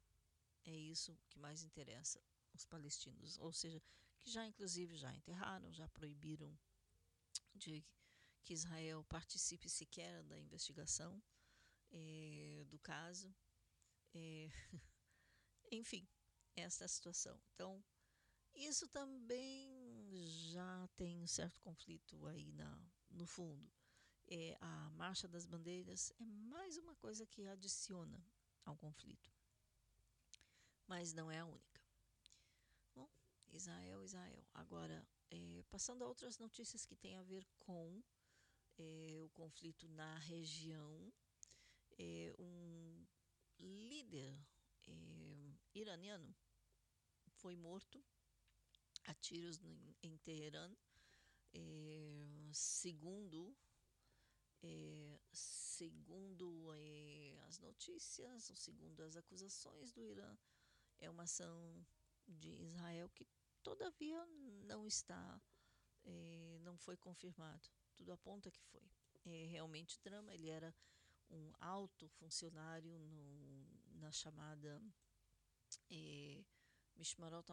É 0.64 0.74
isso 0.74 1.16
que 1.28 1.38
mais 1.38 1.62
interessa 1.62 2.20
os 2.52 2.64
palestinos, 2.64 3.38
ou 3.38 3.52
seja, 3.52 3.80
que 4.18 4.30
já 4.30 4.46
inclusive 4.46 4.96
já 4.96 5.14
enterraram, 5.14 5.72
já 5.72 5.88
proibiram 5.88 6.58
de 7.54 7.84
que 8.42 8.54
Israel 8.54 9.04
participe 9.04 9.68
sequer 9.68 10.22
da 10.24 10.38
investigação 10.38 11.22
é, 11.90 12.64
do 12.68 12.78
caso. 12.78 13.34
É, 14.14 14.48
enfim, 15.70 16.08
esta 16.54 16.84
é 16.84 16.86
a 16.86 16.88
situação. 16.88 17.40
Então, 17.54 17.84
isso 18.54 18.88
também 18.88 20.08
já 20.50 20.88
tem 20.96 21.20
um 21.20 21.26
certo 21.26 21.60
conflito 21.60 22.26
aí 22.26 22.52
na, 22.52 22.88
no 23.10 23.26
fundo. 23.26 23.70
É, 24.28 24.56
a 24.60 24.90
Marcha 24.90 25.28
das 25.28 25.46
Bandeiras 25.46 26.12
é 26.18 26.24
mais 26.24 26.76
uma 26.76 26.96
coisa 26.96 27.24
que 27.24 27.46
adiciona 27.46 28.24
ao 28.64 28.76
conflito, 28.76 29.32
mas 30.88 31.12
não 31.12 31.30
é 31.30 31.38
a 31.38 31.44
única. 31.44 31.80
Bom, 32.92 33.08
Israel, 33.52 34.02
Israel. 34.02 34.44
Agora, 34.52 35.06
é, 35.30 35.62
passando 35.70 36.02
a 36.02 36.08
outras 36.08 36.38
notícias 36.38 36.84
que 36.84 36.96
têm 36.96 37.16
a 37.16 37.22
ver 37.22 37.46
com 37.60 38.02
é, 38.76 39.20
o 39.22 39.28
conflito 39.28 39.88
na 39.90 40.18
região, 40.18 41.12
é, 41.96 42.34
um 42.36 43.06
líder 43.60 44.36
é, 44.88 45.54
iraniano 45.72 46.34
foi 47.30 47.54
morto 47.54 48.04
a 49.04 49.14
tiros 49.14 49.62
em, 49.62 49.96
em 50.02 50.16
Teherã, 50.18 50.74
é, 51.54 52.50
segundo 52.52 53.56
é, 54.62 55.20
segundo 55.32 56.72
é, 56.74 57.38
as 57.46 57.58
notícias, 57.58 58.50
ou 58.50 58.56
segundo 58.56 59.02
as 59.02 59.16
acusações 59.16 59.92
do 59.92 60.02
Irã, 60.04 60.36
é 60.98 61.10
uma 61.10 61.24
ação 61.24 61.86
de 62.26 62.50
Israel 62.62 63.08
que 63.10 63.26
todavia 63.62 64.24
não 64.64 64.86
está, 64.86 65.40
é, 66.04 66.58
não 66.62 66.76
foi 66.76 66.96
confirmado. 66.96 67.68
Tudo 67.94 68.12
aponta 68.12 68.50
que 68.50 68.60
foi. 68.60 68.88
É 69.24 69.46
realmente 69.46 70.00
drama. 70.02 70.34
Ele 70.34 70.48
era 70.48 70.74
um 71.30 71.52
alto 71.60 72.08
funcionário 72.08 72.98
no, 72.98 73.66
na 73.96 74.12
chamada 74.12 74.82
é, 75.90 76.44
Mishmarot 76.96 77.46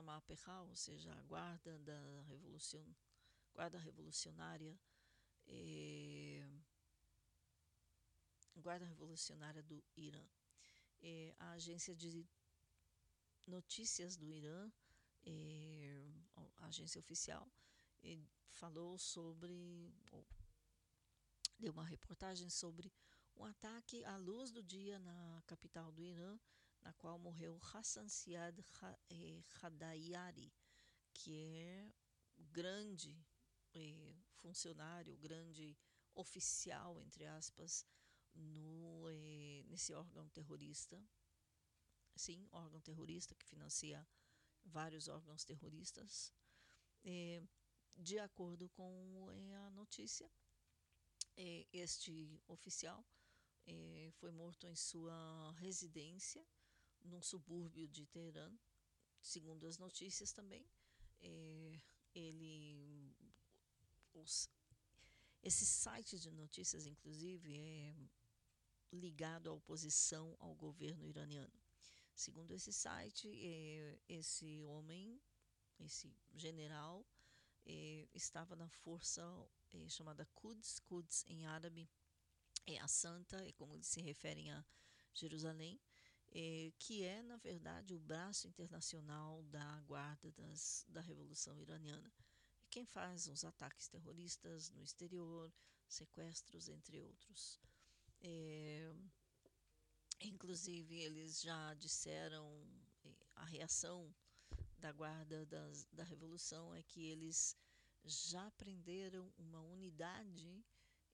ou 0.70 0.76
seja, 0.76 1.12
a 1.14 1.22
guarda 1.24 1.78
da 1.80 2.22
revolução, 2.24 2.95
guarda 3.54 3.78
revolucionária, 3.78 4.80
é, 5.47 6.47
guarda 8.62 8.86
revolucionária 8.86 9.62
do 9.64 9.84
Irã. 9.95 10.24
É, 11.01 11.36
a 11.39 11.51
agência 11.51 11.95
de 11.95 12.26
notícias 13.45 14.16
do 14.16 14.32
Irã, 14.32 14.72
é, 15.26 16.12
a 16.58 16.68
agência 16.68 16.99
oficial, 16.99 17.51
é, 18.01 18.18
falou 18.51 18.97
sobre, 18.97 19.93
ou, 20.12 20.26
deu 21.60 21.74
uma 21.74 21.84
reportagem 21.84 22.49
sobre 22.49 22.91
um 23.36 23.43
ataque 23.45 24.04
à 24.06 24.16
luz 24.18 24.51
do 24.51 24.64
dia 24.64 24.99
na 24.99 25.43
capital 25.45 25.91
do 25.91 26.04
Irã, 26.04 26.39
na 26.82 26.93
qual 26.93 27.18
morreu 27.18 27.60
Hassan 27.74 28.08
Siad 28.08 28.64
Hadayari, 29.62 30.54
que 31.14 31.38
é 31.56 31.93
grande 32.38 33.26
eh, 33.74 34.16
funcionário, 34.36 35.18
grande 35.18 35.78
oficial, 36.14 36.99
entre 37.01 37.26
aspas, 37.26 37.86
no, 38.36 39.10
eh, 39.10 39.64
nesse 39.68 39.94
órgão 39.94 40.28
terrorista. 40.30 41.02
Sim, 42.16 42.48
órgão 42.52 42.80
terrorista 42.82 43.36
que 43.36 43.46
financia 43.46 44.08
vários 44.66 45.08
órgãos 45.08 45.44
terroristas. 45.44 46.32
Eh, 47.04 47.44
de 47.96 48.20
acordo 48.20 48.70
com 48.70 49.30
a 49.30 49.70
notícia, 49.72 50.30
este 51.72 52.42
oficial 52.48 53.06
foi 54.14 54.32
morto 54.32 54.68
em 54.68 54.76
sua 54.76 55.52
residência 55.58 56.46
num 57.04 57.22
subúrbio 57.22 57.88
de 57.88 58.06
Teherã, 58.08 58.52
segundo 59.22 59.66
as 59.68 59.78
notícias 59.78 60.32
também. 60.32 60.66
Ele. 62.14 63.16
Os, 64.14 64.50
esse 65.42 65.66
site 65.66 66.20
de 66.20 66.30
notícias, 66.32 66.86
inclusive, 66.86 67.58
é 67.58 67.96
ligado 68.94 69.50
à 69.50 69.54
oposição 69.54 70.36
ao 70.39 70.54
governo 70.56 71.08
iraniano. 71.08 71.54
Segundo 72.16 72.54
esse 72.54 72.72
site, 72.72 73.28
é, 73.44 74.00
esse 74.08 74.62
homem, 74.62 75.20
esse 75.80 76.16
general, 76.36 77.06
é, 77.66 78.08
estava 78.14 78.56
na 78.56 78.70
força 78.70 79.24
é, 79.74 79.89
chamada 79.89 80.26
Quds, 80.36 80.80
Quds 80.80 81.26
em 81.28 81.46
árabe 81.46 81.89
é 82.68 82.80
a 82.80 82.88
Santa, 82.88 83.38
é 83.48 83.52
como 83.54 83.82
se 83.84 84.02
referem 84.02 84.52
a 84.52 84.64
Jerusalém, 85.14 85.80
que 86.80 87.04
é, 87.04 87.22
na 87.22 87.38
verdade, 87.38 87.94
o 87.94 88.00
braço 88.00 88.48
internacional 88.48 89.44
da 89.44 89.82
guarda 89.82 90.32
das, 90.32 90.84
da 90.88 91.02
Revolução 91.02 91.60
Iraniana. 91.60 92.12
Quem 92.72 92.86
faz 92.86 93.28
os 93.28 93.44
ataques 93.44 93.88
terroristas 93.88 94.72
no 94.72 94.82
exterior, 94.82 95.54
sequestros, 95.88 96.70
entre 96.70 97.00
outros. 97.00 97.60
É, 98.24 98.94
inclusive, 100.22 100.96
eles 100.96 101.42
já 101.42 101.74
disseram, 101.74 102.66
é, 103.04 103.14
a 103.36 103.44
reação 103.44 104.14
da 104.78 104.92
guarda 104.92 105.46
das, 105.46 105.86
da 105.92 106.04
Revolução 106.04 106.74
é 106.74 106.82
que 106.84 107.06
eles 107.06 107.58
já 108.06 108.50
prenderam 108.52 109.32
uma 109.38 109.62
unidade 109.62 110.64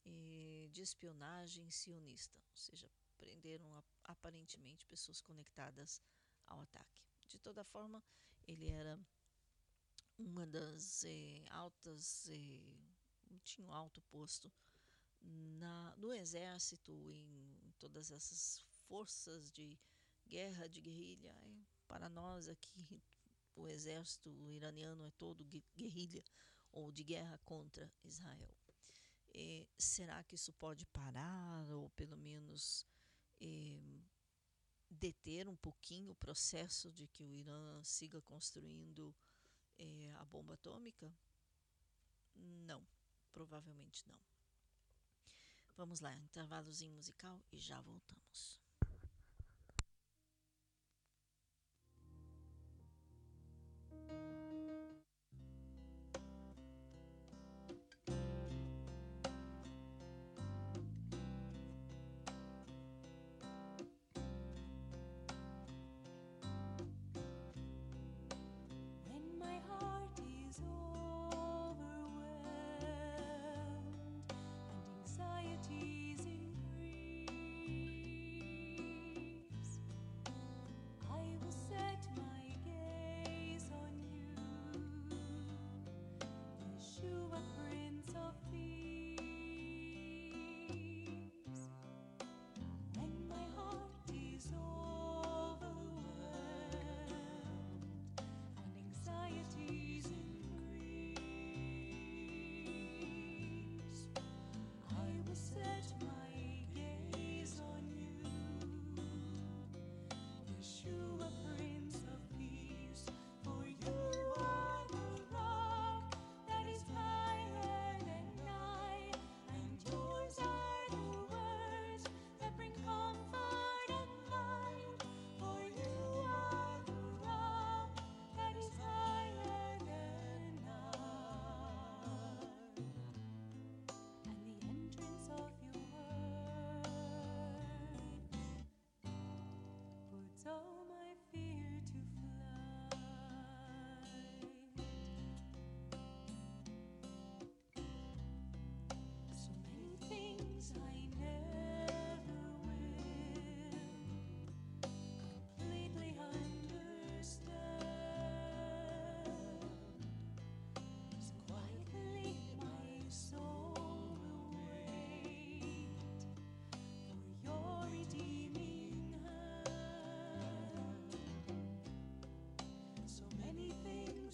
eh, 0.06 0.70
de 0.72 0.82
espionagem 0.82 1.70
sionista, 1.70 2.40
ou 2.50 2.58
seja, 2.58 2.90
prenderam 3.18 3.84
aparentemente 4.04 4.86
pessoas 4.88 5.22
conectadas 5.22 6.02
ao 6.48 6.62
ataque. 6.62 7.04
De 7.28 7.38
toda 7.38 7.64
forma, 7.64 8.04
ele 8.48 8.68
era 8.68 9.00
uma 10.18 10.48
das 10.48 11.04
eh, 11.06 11.46
altas, 11.52 12.30
tinha 13.44 13.68
um 13.68 13.72
alto 13.72 14.02
posto 14.04 14.52
na, 15.22 15.96
no 15.98 16.14
exército, 16.14 16.92
em 17.12 17.74
todas 17.80 18.12
essas 18.12 18.60
forças 18.88 19.52
de 19.52 19.80
guerra, 20.28 20.68
de 20.68 20.82
guerrilha. 20.82 21.36
Para 21.88 22.10
nós 22.10 22.48
aqui, 22.48 23.02
o 23.56 23.68
exército 23.68 24.30
iraniano 24.50 25.04
é 25.04 25.12
todo 25.12 25.44
guerrilha 25.76 26.24
ou 26.72 26.92
de 26.92 27.04
guerra 27.04 27.38
contra 27.46 27.92
Israel. 28.04 28.56
E 29.34 29.68
será 29.78 30.24
que 30.24 30.36
isso 30.36 30.54
pode 30.54 30.86
parar 30.88 31.70
ou 31.72 31.90
pelo 31.92 32.18
menos 32.18 32.86
eh, 33.40 34.02
deter 34.90 35.48
um 35.48 35.56
pouquinho 35.56 36.12
o 36.12 36.16
processo 36.16 36.92
de 36.92 37.08
que 37.08 37.24
o 37.24 37.36
Irã 37.36 37.84
siga 37.84 38.22
construindo 38.22 39.16
eh, 39.78 40.12
a 40.18 40.26
bomba 40.26 40.56
atômica? 40.56 41.12
Não, 42.36 42.86
provavelmente 43.32 44.08
não. 44.08 44.20
Vamos 45.80 46.02
lá, 46.02 46.14
intervalozinho 46.14 46.92
musical 46.92 47.42
e 47.54 47.58
já 47.58 47.80
voltamos. 47.80 48.59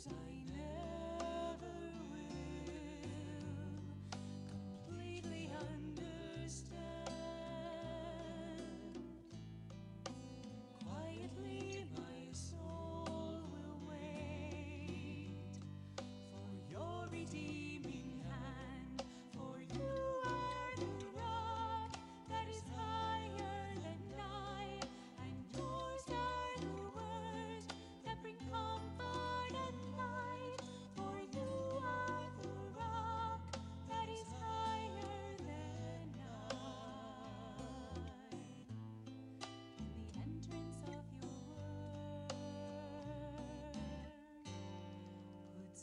side. 0.06 0.35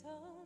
Oh. 0.05 0.42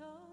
so 0.00 0.29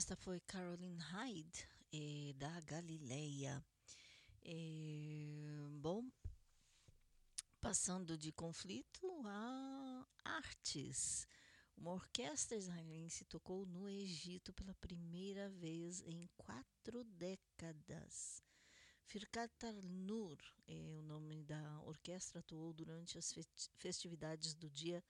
Esta 0.00 0.16
foi 0.16 0.40
Caroline 0.40 0.96
Hyde, 0.96 1.68
da 2.36 2.58
Galileia. 2.60 3.62
Bom, 5.78 6.10
passando 7.60 8.16
de 8.16 8.32
conflito 8.32 9.06
a 9.26 10.06
artes. 10.24 11.28
Uma 11.76 11.92
orquestra 11.92 12.56
israelense 12.56 13.26
tocou 13.26 13.66
no 13.66 13.90
Egito 13.90 14.54
pela 14.54 14.74
primeira 14.76 15.50
vez 15.50 16.00
em 16.00 16.26
quatro 16.34 17.04
décadas. 17.04 18.42
Firkat 19.04 19.52
Nur 19.82 20.38
é 20.66 20.96
o 20.98 21.02
nome 21.02 21.44
da 21.44 21.78
orquestra, 21.82 22.40
atuou 22.40 22.72
durante 22.72 23.18
as 23.18 23.34
festividades 23.76 24.54
do 24.54 24.70
Dia 24.70 25.04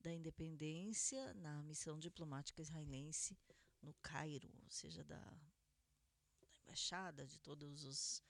da 0.00 0.12
Independência 0.12 1.32
na 1.32 1.62
missão 1.62 1.98
diplomática 1.98 2.60
israelense 2.60 3.38
no 3.84 3.94
Cairo, 4.02 4.50
ou 4.62 4.70
seja, 4.70 5.04
da, 5.04 5.18
da 5.18 6.58
embaixada, 6.62 7.26
de 7.26 7.38
todas 7.38 7.84
as 7.84 8.22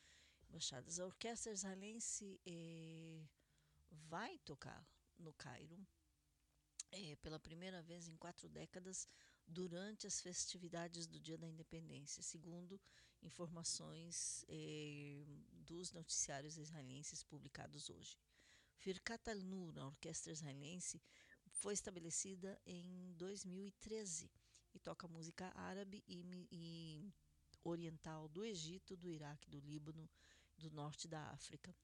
embaixadas. 0.49 0.99
A 0.99 1.07
orquestra 1.07 1.53
israelense 1.53 2.41
eh, 2.45 3.25
vai 3.91 4.39
tocar 4.41 4.87
no 5.19 5.33
Cairo 5.33 5.79
eh, 6.93 7.17
pela 7.17 7.39
primeira 7.39 7.83
vez 7.83 8.09
em 8.09 8.17
quatro 8.17 8.49
décadas 8.49 9.09
durante 9.47 10.07
as 10.07 10.21
festividades 10.21 11.07
do 11.07 11.21
Dia 11.21 11.39
da 11.39 11.47
Independência, 11.47 12.23
segundo 12.23 12.81
informações 13.23 14.45
eh, 14.49 15.25
dos 15.53 15.93
noticiários 15.93 16.59
israelenses 16.59 17.23
publicados 17.23 17.89
hoje. 17.89 18.19
Firkat 18.77 19.31
al-Nur, 19.31 19.79
a 19.79 19.87
orquestra 19.87 20.33
israelense, 20.33 21.01
foi 21.47 21.73
estabelecida 21.73 22.61
em 22.67 23.15
2013 23.15 24.31
e 24.75 24.79
toca 24.79 25.09
música 25.09 25.53
árabe 25.55 26.03
e, 26.07 26.25
e 26.51 27.13
oriental 27.63 28.29
do 28.29 28.45
Egito, 28.45 28.97
do 28.97 29.09
Iraque, 29.09 29.49
do 29.49 29.61
Líbano, 29.61 30.09
do 30.59 30.71
norte 30.71 31.09
da 31.09 31.23
África. 31.31 31.75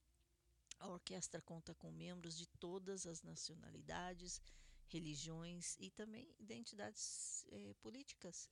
A 0.78 0.88
orquestra 0.88 1.40
conta 1.42 1.74
com 1.74 1.90
membros 1.90 2.36
de 2.36 2.46
todas 2.46 3.06
as 3.06 3.22
nacionalidades, 3.22 4.40
religiões 4.88 5.76
e 5.78 5.90
também 5.90 6.34
identidades 6.38 7.44
eh, 7.50 7.74
políticas. 7.80 8.48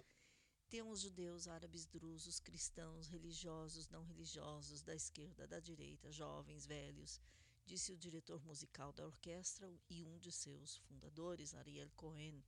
Temos 0.69 1.01
judeus, 1.01 1.49
árabes, 1.49 1.87
drusos, 1.87 2.39
cristãos, 2.39 3.09
religiosos, 3.09 3.89
não 3.89 4.05
religiosos, 4.05 4.83
da 4.83 4.95
esquerda, 4.95 5.47
da 5.47 5.59
direita, 5.59 6.13
jovens, 6.13 6.67
velhos, 6.67 7.19
disse 7.65 7.93
o 7.93 7.97
diretor 7.97 8.45
musical 8.45 8.93
da 8.93 9.07
orquestra 9.07 9.71
e 9.89 10.05
um 10.05 10.19
de 10.19 10.31
seus 10.31 10.77
fundadores, 10.77 11.55
Ariel 11.55 11.91
Cohen, 11.97 12.45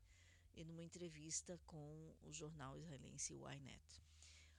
em 0.60 0.70
uma 0.70 0.82
entrevista 0.82 1.58
com 1.66 2.14
o 2.20 2.32
jornal 2.32 2.76
israelense 2.76 3.32
Ynet. 3.32 4.02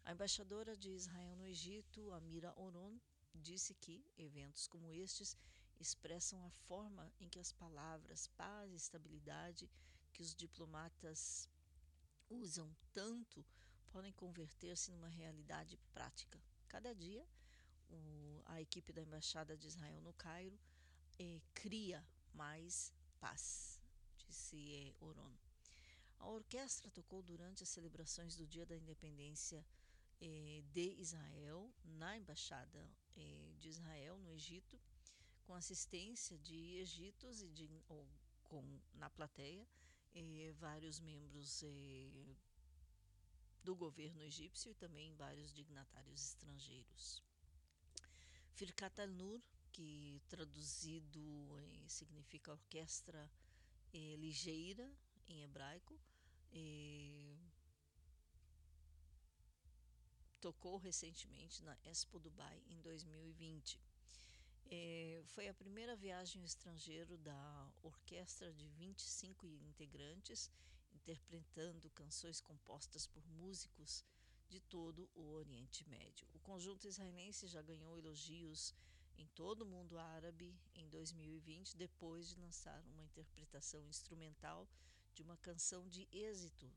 A 0.04 0.12
embaixadora 0.14 0.76
de 0.76 0.90
Israel 0.90 1.36
no 1.36 1.46
Egito, 1.46 2.12
Amira 2.12 2.52
Oron, 2.60 3.00
disse 3.36 3.76
que 3.76 4.04
eventos 4.18 4.68
como 4.68 4.92
estes 4.92 5.38
expressam 5.80 6.44
a 6.44 6.50
forma 6.50 7.12
em 7.20 7.30
que 7.30 7.40
as 7.40 7.52
palavras 7.52 8.28
paz 8.28 8.72
e 8.72 8.76
estabilidade 8.76 9.70
que 10.12 10.22
os 10.22 10.34
diplomatas 10.34 11.48
usam 12.30 12.76
tanto 12.94 13.46
podem 13.92 14.12
converter-se 14.14 14.92
numa 14.92 15.10
realidade 15.10 15.78
prática. 15.94 16.42
Cada 16.68 16.96
dia, 16.96 17.28
o, 17.90 18.42
a 18.46 18.62
equipe 18.62 18.92
da 18.92 19.02
Embaixada 19.02 19.56
de 19.56 19.68
Israel 19.68 20.02
no 20.02 20.14
Cairo 20.14 20.58
eh, 21.20 21.42
cria 21.54 22.04
mais 22.34 22.92
paz, 23.20 23.80
disse 24.18 24.74
eh, 24.74 24.96
Oron. 25.00 25.51
A 26.22 26.30
orquestra 26.30 26.90
tocou 26.92 27.22
durante 27.24 27.64
as 27.64 27.70
celebrações 27.70 28.36
do 28.36 28.46
Dia 28.46 28.66
da 28.66 28.76
Independência 28.76 29.66
eh, 30.22 30.64
de 30.72 30.96
Israel 31.00 31.70
na 31.84 32.16
Embaixada 32.16 32.90
eh, 33.18 33.54
de 33.60 33.70
Israel 33.70 34.18
no 34.20 34.32
Egito, 34.32 34.80
com 35.44 35.56
assistência 35.56 36.38
de 36.38 36.78
egípcios 36.78 37.42
e 37.42 37.50
de, 37.50 37.68
ou, 37.90 38.08
com, 38.44 38.64
na 38.94 39.10
plateia 39.10 39.68
eh, 40.14 40.54
vários 40.60 41.00
membros 41.00 41.64
eh, 41.64 42.36
do 43.64 43.76
governo 43.76 44.22
egípcio 44.22 44.72
e 44.72 44.76
também 44.76 45.16
vários 45.16 45.52
dignatários 45.52 46.22
estrangeiros. 46.22 47.24
Firkat 48.54 49.00
al-Nur, 49.02 49.42
que 49.72 50.22
traduzido 50.30 51.58
eh, 51.60 51.88
significa 51.88 52.52
orquestra 52.52 53.28
eh, 53.92 54.16
ligeira 54.18 54.88
em 55.28 55.42
hebraico, 55.44 56.00
eh, 56.52 57.38
tocou 60.42 60.78
recentemente 60.78 61.64
na 61.64 61.78
Expo 61.84 62.20
Dubai 62.20 62.62
em 62.68 62.82
2020. 62.82 63.80
É, 64.74 65.22
foi 65.26 65.48
a 65.48 65.54
primeira 65.54 65.96
viagem 65.96 66.42
ao 66.42 66.46
estrangeiro 66.46 67.18
da 67.18 67.72
orquestra 67.84 68.52
de 68.54 68.68
25 68.70 69.46
integrantes, 69.64 70.50
interpretando 70.94 71.90
canções 71.92 72.40
compostas 72.40 73.06
por 73.06 73.26
músicos 73.28 74.04
de 74.50 74.60
todo 74.62 75.10
o 75.14 75.32
Oriente 75.34 75.88
Médio. 75.88 76.28
O 76.34 76.40
conjunto 76.40 76.88
israelense 76.88 77.48
já 77.48 77.62
ganhou 77.62 77.98
elogios 77.98 78.74
em 79.18 79.28
todo 79.28 79.62
o 79.62 79.66
mundo 79.66 80.00
árabe 80.00 80.58
em 80.74 80.88
2020, 80.90 81.78
depois 81.78 82.30
de 82.30 82.40
lançar 82.40 82.82
uma 82.88 83.04
interpretação 83.04 83.86
instrumental 83.88 84.68
de 85.14 85.22
uma 85.22 85.38
canção 85.38 85.88
de 85.88 86.08
êxito 86.12 86.72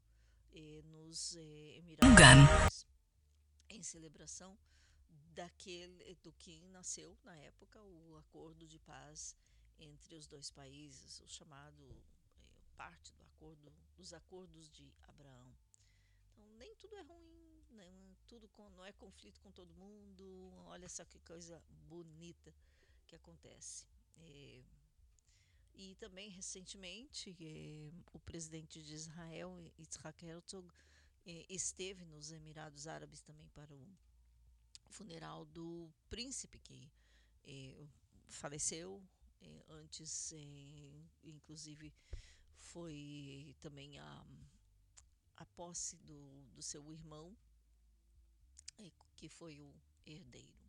eh, 0.52 0.82
nos 0.84 1.34
eh, 1.36 1.78
Emirados 1.78 2.86
em 3.68 3.82
celebração 3.82 4.56
daquele 5.34 6.14
do 6.22 6.32
que 6.32 6.60
nasceu 6.68 7.16
na 7.24 7.36
época 7.36 7.82
o 7.82 8.16
acordo 8.16 8.68
de 8.68 8.78
paz 8.78 9.36
entre 9.78 10.14
os 10.14 10.26
dois 10.26 10.50
países, 10.50 11.20
o 11.20 11.28
chamado 11.28 11.82
eh, 11.90 12.62
parte 12.76 13.12
do 13.14 13.22
acordo 13.24 13.72
dos 13.96 14.12
acordos 14.12 14.70
de 14.70 14.92
Abraão. 15.02 15.54
Então 16.32 16.44
nem 16.56 16.74
tudo 16.76 16.94
é 16.96 17.02
ruim 17.02 17.44
não, 17.74 18.16
tudo 18.26 18.48
com, 18.48 18.68
não 18.70 18.84
é 18.84 18.92
conflito 18.92 19.40
com 19.40 19.50
todo 19.50 19.74
mundo. 19.74 20.52
Olha 20.66 20.88
só 20.88 21.04
que 21.04 21.18
coisa 21.20 21.62
bonita 21.88 22.54
que 23.06 23.16
acontece. 23.16 23.86
É, 24.18 24.62
e 25.74 25.94
também 25.96 26.30
recentemente 26.30 27.36
é, 27.40 27.90
o 28.12 28.18
presidente 28.18 28.82
de 28.82 28.94
Israel, 28.94 29.56
Yitzhak 29.78 30.24
Herzog, 30.24 30.68
é, 31.26 31.46
esteve 31.48 32.04
nos 32.04 32.30
Emirados 32.30 32.86
Árabes 32.86 33.20
também 33.20 33.48
para 33.48 33.74
o 33.74 33.86
funeral 34.88 35.44
do 35.46 35.90
príncipe 36.08 36.58
que 36.58 36.90
é, 37.44 37.86
faleceu 38.28 39.02
é, 39.40 39.64
antes, 39.68 40.32
é, 40.32 41.02
inclusive 41.24 41.92
foi 42.56 43.54
também 43.60 43.98
a, 43.98 44.26
a 45.36 45.46
posse 45.46 45.96
do, 45.96 46.44
do 46.54 46.62
seu 46.62 46.92
irmão 46.92 47.36
que 49.16 49.28
foi 49.28 49.60
o 49.60 49.74
herdeiro. 50.04 50.63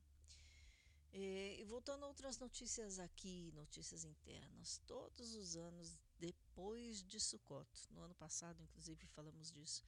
E 1.17 1.63
voltando 1.63 2.03
a 2.03 2.09
outras 2.09 2.37
notícias 2.39 2.99
aqui, 2.99 3.49
notícias 3.55 4.03
internas, 4.03 4.81
todos 4.85 5.33
os 5.33 5.55
anos 5.55 5.97
depois 6.19 7.01
de 7.01 7.21
Sukkot, 7.21 7.69
no 7.91 8.01
ano 8.01 8.13
passado 8.15 8.61
inclusive 8.61 9.07
falamos 9.07 9.49
disso, 9.49 9.81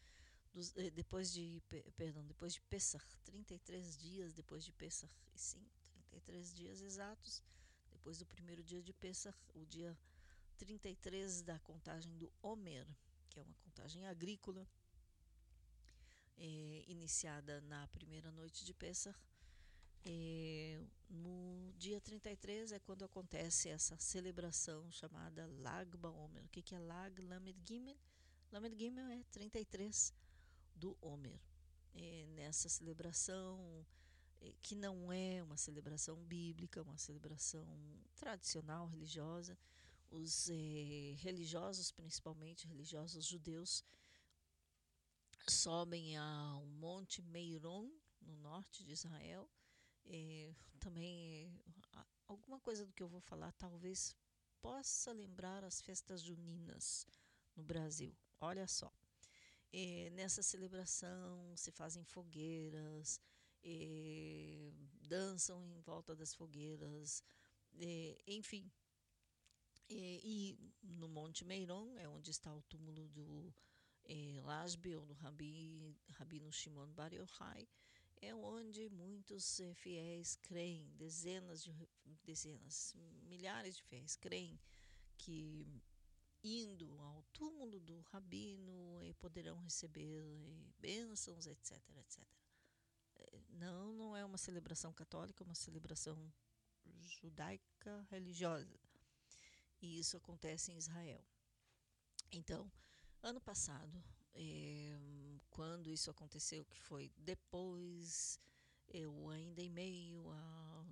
dos, 0.53 0.73
eh, 0.77 0.89
depois 0.89 1.33
de, 1.33 1.61
perdão, 1.97 2.25
depois 2.25 2.53
de 2.53 2.61
Pesach, 2.61 3.05
33 3.25 3.97
dias 3.97 4.33
depois 4.33 4.63
de 4.63 4.71
Pesach, 4.71 5.13
e 5.35 5.37
sim, 5.37 5.61
33 5.91 6.55
dias 6.55 6.79
exatos, 6.79 7.43
depois 7.91 8.17
do 8.19 8.25
primeiro 8.25 8.63
dia 8.63 8.81
de 8.81 8.93
Pesach, 8.93 9.37
o 9.53 9.65
dia 9.65 9.99
33 10.57 11.41
da 11.41 11.59
contagem 11.59 12.17
do 12.17 12.31
Homer, 12.41 12.87
que 13.29 13.41
é 13.41 13.43
uma 13.43 13.55
contagem 13.55 14.07
agrícola, 14.07 14.65
é, 16.37 16.85
iniciada 16.87 17.59
na 17.59 17.85
primeira 17.89 18.31
noite 18.31 18.63
de 18.63 18.73
Pesach. 18.73 19.19
É, 20.09 20.79
no 21.09 21.73
dia 21.77 21.99
33 21.99 22.71
é 22.71 22.79
quando 22.79 23.03
acontece 23.03 23.67
essa 23.67 23.97
celebração 23.97 24.89
chamada 24.89 25.45
Lag 25.59 25.97
BaOmer. 25.97 26.45
O 26.45 26.49
que, 26.49 26.61
que 26.61 26.73
é 26.73 26.79
Lag 26.79 27.21
Lamed 27.21 27.59
Gimel? 27.67 27.97
Lamed 28.49 28.77
Gimel 28.77 29.07
é 29.09 29.21
33 29.31 30.13
do 30.73 30.97
Homer. 31.01 31.37
É, 31.93 32.25
nessa 32.27 32.69
celebração, 32.69 33.85
é, 34.39 34.53
que 34.61 34.75
não 34.75 35.11
é 35.11 35.43
uma 35.43 35.57
celebração 35.57 36.15
bíblica, 36.23 36.81
uma 36.83 36.97
celebração 36.97 37.67
tradicional 38.15 38.87
religiosa, 38.87 39.57
os 40.09 40.47
religiosos, 41.17 41.91
principalmente 41.91 42.65
religiosos 42.65 43.25
judeus, 43.25 43.83
sobem 45.49 46.15
ao 46.15 46.65
Monte 46.65 47.21
Meiron, 47.21 47.91
no 48.21 48.37
norte 48.37 48.85
de 48.85 48.93
Israel. 48.93 49.49
É, 50.09 50.53
também 50.79 51.51
alguma 52.27 52.59
coisa 52.59 52.85
do 52.85 52.93
que 52.93 53.03
eu 53.03 53.07
vou 53.07 53.21
falar 53.21 53.51
talvez 53.53 54.15
possa 54.61 55.11
lembrar 55.11 55.63
as 55.63 55.81
festas 55.81 56.21
juninas 56.21 57.07
no 57.55 57.63
Brasil. 57.63 58.15
Olha 58.39 58.67
só. 58.67 58.91
É, 59.71 60.09
nessa 60.11 60.41
celebração 60.41 61.55
se 61.55 61.71
fazem 61.71 62.03
fogueiras, 62.03 63.19
é, 63.63 64.71
dançam 65.01 65.65
em 65.69 65.81
volta 65.81 66.15
das 66.15 66.33
fogueiras, 66.33 67.23
é, 67.73 68.17
enfim. 68.27 68.71
É, 69.89 70.19
e 70.23 70.57
no 70.81 71.07
Monte 71.07 71.45
Meiron 71.45 71.97
é 71.97 72.07
onde 72.07 72.31
está 72.31 72.53
o 72.53 72.61
túmulo 72.63 73.07
do 73.09 73.53
é, 74.05 74.39
Lasbi, 74.41 74.95
ou 74.95 75.05
do 75.05 75.13
Rabi, 75.13 75.95
Rabino 76.11 76.51
Shimon 76.51 76.91
Bar 76.93 77.13
Yochai, 77.13 77.67
é 78.21 78.33
onde 78.33 78.89
muitos 78.89 79.59
é, 79.59 79.73
fiéis 79.73 80.35
creem, 80.35 80.89
dezenas 80.95 81.63
de 81.63 81.73
dezenas, 82.23 82.95
milhares 83.23 83.75
de 83.75 83.83
fiéis 83.83 84.15
creem 84.15 84.59
que 85.17 85.81
indo 86.43 86.99
ao 86.99 87.23
túmulo 87.33 87.79
do 87.79 87.99
rabino 88.01 89.03
e 89.03 89.13
poderão 89.15 89.59
receber 89.61 90.23
bênçãos, 90.79 91.45
etc, 91.47 91.77
etc. 91.97 92.23
Não, 93.49 93.93
não 93.93 94.15
é 94.15 94.23
uma 94.23 94.37
celebração 94.37 94.93
católica, 94.93 95.43
é 95.43 95.45
uma 95.45 95.55
celebração 95.55 96.31
judaica 96.99 98.07
religiosa. 98.09 98.79
E 99.81 99.99
isso 99.99 100.17
acontece 100.17 100.71
em 100.71 100.77
Israel. 100.77 101.23
Então, 102.31 102.71
ano 103.21 103.41
passado, 103.41 104.03
quando 105.57 105.89
isso 105.89 106.11
aconteceu, 106.11 106.63
que 106.65 106.79
foi 106.79 107.11
depois, 107.17 108.39
eu 108.89 109.27
ainda 109.27 109.59
em 109.59 109.71
meio 109.71 110.29
a, 110.29 110.85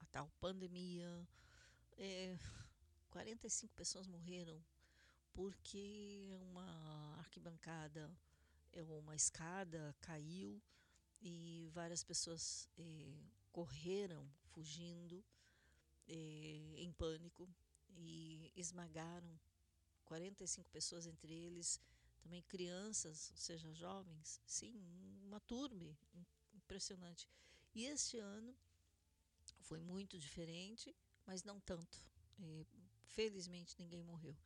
a 0.00 0.04
tal 0.12 0.30
pandemia, 0.38 1.26
é, 1.96 2.36
45 3.08 3.74
pessoas 3.74 4.06
morreram 4.06 4.62
porque 5.32 6.28
uma 6.50 7.16
arquibancada 7.18 8.14
ou 8.90 8.98
uma 8.98 9.16
escada 9.16 9.96
caiu 10.02 10.60
e 11.22 11.70
várias 11.72 12.04
pessoas 12.04 12.68
eh, 12.76 13.16
correram 13.50 14.30
fugindo 14.50 15.24
eh, 16.06 16.74
em 16.76 16.92
pânico 16.92 17.48
e 17.96 18.52
esmagaram 18.54 19.40
45 20.04 20.68
pessoas, 20.68 21.06
entre 21.06 21.32
eles 21.32 21.80
também 22.20 22.42
crianças, 22.42 23.30
ou 23.30 23.36
seja, 23.36 23.72
jovens. 23.72 24.40
Sim, 24.46 24.72
uma 25.22 25.40
turma 25.40 25.96
impressionante. 26.54 27.28
E 27.74 27.84
este 27.84 28.18
ano 28.18 28.56
foi 29.62 29.80
muito 29.80 30.18
diferente, 30.18 30.94
mas 31.26 31.44
não 31.44 31.60
tanto. 31.60 31.98
Eh, 32.40 32.66
felizmente 33.04 33.76
ninguém 33.78 34.02
morreu. 34.02 34.36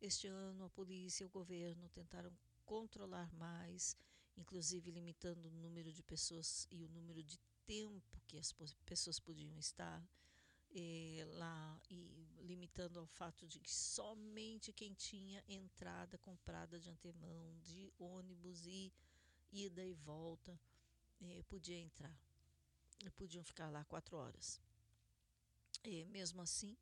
Este 0.00 0.26
ano 0.26 0.64
a 0.64 0.70
polícia 0.70 1.24
e 1.24 1.26
o 1.26 1.30
governo 1.30 1.88
tentaram 1.90 2.32
controlar 2.64 3.32
mais, 3.34 3.96
inclusive 4.36 4.90
limitando 4.90 5.48
o 5.48 5.52
número 5.52 5.92
de 5.92 6.02
pessoas 6.02 6.66
e 6.70 6.84
o 6.84 6.88
número 6.88 7.22
de 7.22 7.38
tempo 7.66 8.20
que 8.26 8.38
as 8.38 8.52
pessoas 8.84 9.18
podiam 9.20 9.58
estar 9.58 10.02
lá 11.38 11.80
e 11.90 12.26
limitando 12.42 12.98
ao 12.98 13.06
fato 13.06 13.46
de 13.46 13.58
que 13.58 13.70
somente 13.70 14.72
quem 14.72 14.94
tinha 14.94 15.42
entrada 15.48 16.16
comprada 16.18 16.78
de 16.78 16.90
antemão 16.90 17.54
de 17.60 17.92
ônibus 17.98 18.66
e 18.66 18.92
ida 19.52 19.84
e 19.84 19.92
volta 19.94 20.58
eh, 21.20 21.42
podia 21.48 21.78
entrar 21.78 22.16
e 23.04 23.10
podiam 23.10 23.42
ficar 23.42 23.70
lá 23.70 23.84
quatro 23.84 24.16
horas. 24.16 24.60
E 25.84 26.04
mesmo 26.04 26.42
assim, 26.42 26.76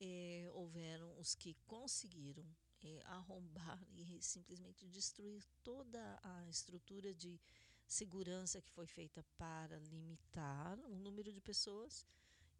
eh, 0.00 0.50
houveram 0.54 1.18
os 1.18 1.34
que 1.34 1.54
conseguiram 1.66 2.46
eh, 2.82 3.02
arrombar 3.04 3.84
e 3.94 4.20
simplesmente 4.22 4.88
destruir 4.88 5.44
toda 5.62 6.18
a 6.22 6.48
estrutura 6.48 7.14
de 7.14 7.38
segurança 7.86 8.62
que 8.62 8.70
foi 8.70 8.86
feita 8.86 9.22
para 9.36 9.78
limitar 9.78 10.78
o 10.80 10.94
número 10.94 11.32
de 11.32 11.40
pessoas 11.40 12.06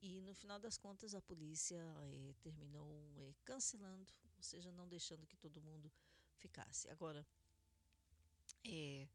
e 0.02 0.20
no 0.22 0.34
final 0.34 0.58
das 0.58 0.76
contas 0.78 1.14
a 1.14 1.20
polícia 1.20 1.80
eh, 2.12 2.34
terminou 2.40 3.12
eh, 3.16 3.34
cancelando, 3.44 4.12
ou 4.36 4.42
seja, 4.42 4.72
não 4.72 4.88
deixando 4.88 5.26
que 5.26 5.36
todo 5.36 5.60
mundo 5.60 5.92
ficasse. 6.36 6.88
Agora, 6.88 7.26
eh, 8.64 9.06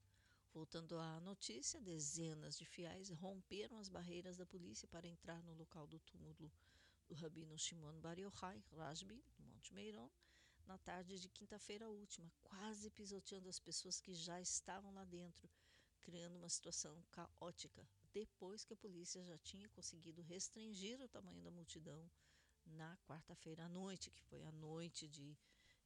voltando 0.54 0.98
à 0.98 1.20
notícia, 1.22 1.82
dezenas 1.82 2.58
de 2.58 2.66
fiéis 2.66 3.10
romperam 3.10 3.80
as 3.80 3.90
barreiras 3.90 4.38
da 4.38 4.46
polícia 4.46 4.88
para 4.88 5.08
entrar 5.08 5.42
no 5.44 5.54
local 5.54 5.88
do 5.88 6.00
túmulo 6.00 6.52
do 7.08 7.16
rabino 7.16 7.58
Shimon 7.58 8.00
Bar 8.00 8.20
Yochai, 8.20 8.64
Rashbi, 8.72 9.24
no 9.40 9.46
Monte 9.46 9.74
Meiron, 9.74 10.10
na 10.66 10.78
tarde 10.78 11.20
de 11.20 11.30
quinta-feira 11.30 11.90
última, 11.90 12.32
quase 12.44 12.90
pisoteando 12.90 13.50
as 13.50 13.60
pessoas 13.60 14.00
que 14.00 14.14
já 14.14 14.40
estavam 14.42 14.94
lá 14.94 15.06
dentro, 15.06 15.50
criando 16.02 16.38
uma 16.38 16.50
situação 16.50 17.04
caótica, 17.12 17.88
depois 18.16 18.64
que 18.64 18.74
a 18.74 18.78
polícia 18.78 19.22
já 19.26 19.38
tinha 19.40 19.68
conseguido 19.68 20.22
restringir 20.22 21.02
o 21.02 21.08
tamanho 21.10 21.42
da 21.42 21.52
multidão 21.52 22.10
na 22.66 22.96
quarta-feira 23.06 23.66
à 23.66 23.68
noite, 23.68 24.10
que 24.10 24.24
foi 24.24 24.42
a 24.46 24.54
noite 24.54 25.06
de 25.06 25.38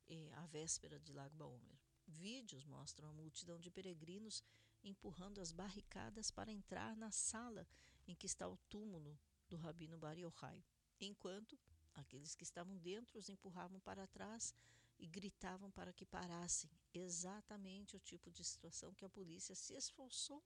eh, 0.08 0.32
a 0.36 0.46
véspera 0.46 1.00
de 1.00 1.12
Lago 1.12 1.36
Baomer. 1.36 1.80
Vídeos 2.06 2.66
mostram 2.66 3.10
a 3.10 3.14
multidão 3.14 3.60
de 3.60 3.72
peregrinos 3.72 4.44
empurrando 4.84 5.42
as 5.42 5.52
barricadas 5.52 6.30
para 6.30 6.52
entrar 6.52 6.96
na 6.96 7.10
sala 7.10 7.68
em 8.08 8.14
que 8.14 8.28
está 8.28 8.48
o 8.48 8.58
túmulo 8.70 9.20
do 9.50 9.58
rabino 9.58 9.98
Bar 9.98 10.18
Yochai 10.20 10.64
enquanto 11.02 11.58
aqueles 11.96 12.36
que 12.36 12.44
estavam 12.44 12.78
dentro 12.78 13.18
os 13.18 13.28
empurravam 13.28 13.80
para 13.80 14.06
trás 14.06 14.54
e 15.00 15.08
gritavam 15.08 15.72
para 15.72 15.92
que 15.92 16.06
parassem. 16.06 16.70
Exatamente 16.94 17.96
o 17.96 18.00
tipo 18.00 18.30
de 18.30 18.44
situação 18.44 18.94
que 18.94 19.06
a 19.06 19.10
polícia 19.10 19.56
se 19.56 19.74
esforçou 19.74 20.44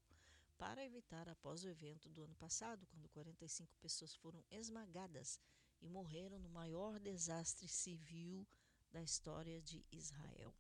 para 0.63 0.85
evitar 0.85 1.27
após 1.27 1.65
o 1.65 1.67
evento 1.67 2.07
do 2.07 2.23
ano 2.23 2.35
passado, 2.35 2.87
quando 2.87 3.09
45 3.09 3.75
pessoas 3.81 4.15
foram 4.15 4.41
esmagadas 4.49 5.37
e 5.81 5.89
morreram 5.89 6.39
no 6.39 6.47
maior 6.47 7.01
desastre 7.01 7.67
civil 7.67 8.47
da 8.89 9.03
história 9.03 9.61
de 9.61 9.85
Israel. 9.91 10.55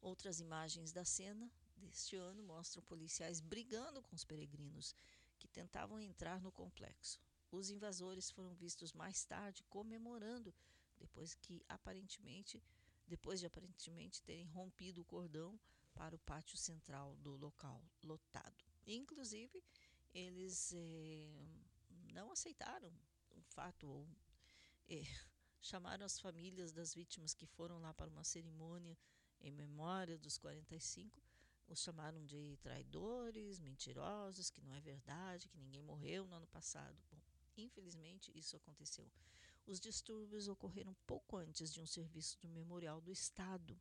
Outras 0.00 0.40
imagens 0.40 0.90
da 0.90 1.04
cena 1.04 1.48
deste 1.76 2.16
ano 2.16 2.42
mostram 2.42 2.82
policiais 2.82 3.38
brigando 3.38 4.02
com 4.02 4.16
os 4.16 4.24
peregrinos 4.24 4.96
que 5.38 5.46
tentavam 5.46 6.00
entrar 6.00 6.40
no 6.40 6.50
complexo. 6.50 7.20
Os 7.52 7.70
invasores 7.70 8.28
foram 8.28 8.56
vistos 8.56 8.92
mais 8.92 9.24
tarde 9.24 9.62
comemorando 9.70 10.52
depois 10.98 11.32
que 11.32 11.64
aparentemente 11.68 12.60
depois 13.06 13.38
de 13.38 13.46
aparentemente 13.46 14.20
terem 14.22 14.46
rompido 14.46 15.02
o 15.02 15.04
cordão 15.04 15.56
para 15.94 16.14
o 16.14 16.18
pátio 16.18 16.56
central 16.56 17.16
do 17.16 17.36
local 17.36 17.82
lotado. 18.02 18.64
Inclusive, 18.86 19.62
eles 20.12 20.72
eh, 20.74 21.46
não 22.12 22.30
aceitaram 22.30 22.92
o 23.30 23.40
fato 23.42 23.88
ou 23.88 24.08
eh, 24.88 25.02
chamaram 25.60 26.04
as 26.04 26.18
famílias 26.20 26.72
das 26.72 26.94
vítimas 26.94 27.34
que 27.34 27.46
foram 27.46 27.78
lá 27.78 27.94
para 27.94 28.10
uma 28.10 28.24
cerimônia 28.24 28.98
em 29.40 29.50
memória 29.50 30.18
dos 30.18 30.36
45, 30.38 31.22
os 31.68 31.80
chamaram 31.80 32.24
de 32.24 32.58
traidores, 32.58 33.60
mentirosos, 33.60 34.50
que 34.50 34.60
não 34.60 34.74
é 34.74 34.80
verdade, 34.80 35.48
que 35.48 35.58
ninguém 35.58 35.82
morreu 35.82 36.26
no 36.26 36.36
ano 36.36 36.46
passado. 36.46 36.98
Bom, 37.10 37.20
Infelizmente, 37.56 38.32
isso 38.34 38.56
aconteceu. 38.56 39.10
Os 39.66 39.80
distúrbios 39.80 40.48
ocorreram 40.48 40.94
pouco 41.06 41.36
antes 41.36 41.72
de 41.72 41.80
um 41.80 41.86
serviço 41.86 42.38
do 42.40 42.48
Memorial 42.48 43.00
do 43.00 43.12
Estado, 43.12 43.80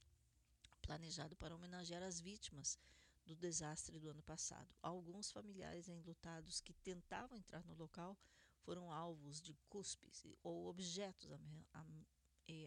planejado 0.83 1.35
para 1.35 1.55
homenagear 1.55 2.03
as 2.03 2.19
vítimas 2.19 2.77
do 3.25 3.35
desastre 3.35 3.99
do 3.99 4.09
ano 4.09 4.21
passado. 4.21 4.69
Alguns 4.81 5.31
familiares 5.31 5.87
enlutados 5.87 6.59
que 6.59 6.73
tentavam 6.73 7.37
entrar 7.37 7.63
no 7.65 7.73
local 7.75 8.17
foram 8.59 8.91
alvos 8.91 9.41
de 9.41 9.53
cuspes 9.69 10.23
ou 10.43 10.67
objetos 10.67 11.29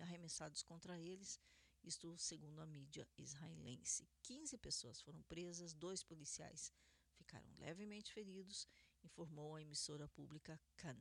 arremessados 0.03 0.63
contra 0.63 0.99
eles, 0.99 1.39
isto 1.85 2.17
segundo 2.19 2.61
a 2.61 2.67
mídia 2.67 3.07
israelense. 3.17 4.09
15 4.23 4.59
pessoas 4.59 5.01
foram 5.01 5.23
presas, 5.23 5.75
dois 5.75 6.03
policiais 6.03 6.73
ficaram 7.15 7.49
levemente 7.59 8.13
feridos 8.13 8.67
informou 9.05 9.55
a 9.55 9.63
emissora 9.63 10.09
pública 10.09 10.61
Kan, 10.77 10.99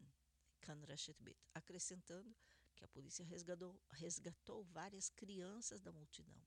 Kan 0.62 0.80
Rashet 0.88 1.22
Bet, 1.22 1.40
acrescentando 1.54 2.36
que 2.76 2.84
a 2.84 2.88
polícia 2.88 3.26
resgatou, 3.26 3.80
resgatou 3.90 4.64
várias 4.66 5.10
crianças 5.10 5.82
da 5.82 5.92
multidão. 5.92 6.42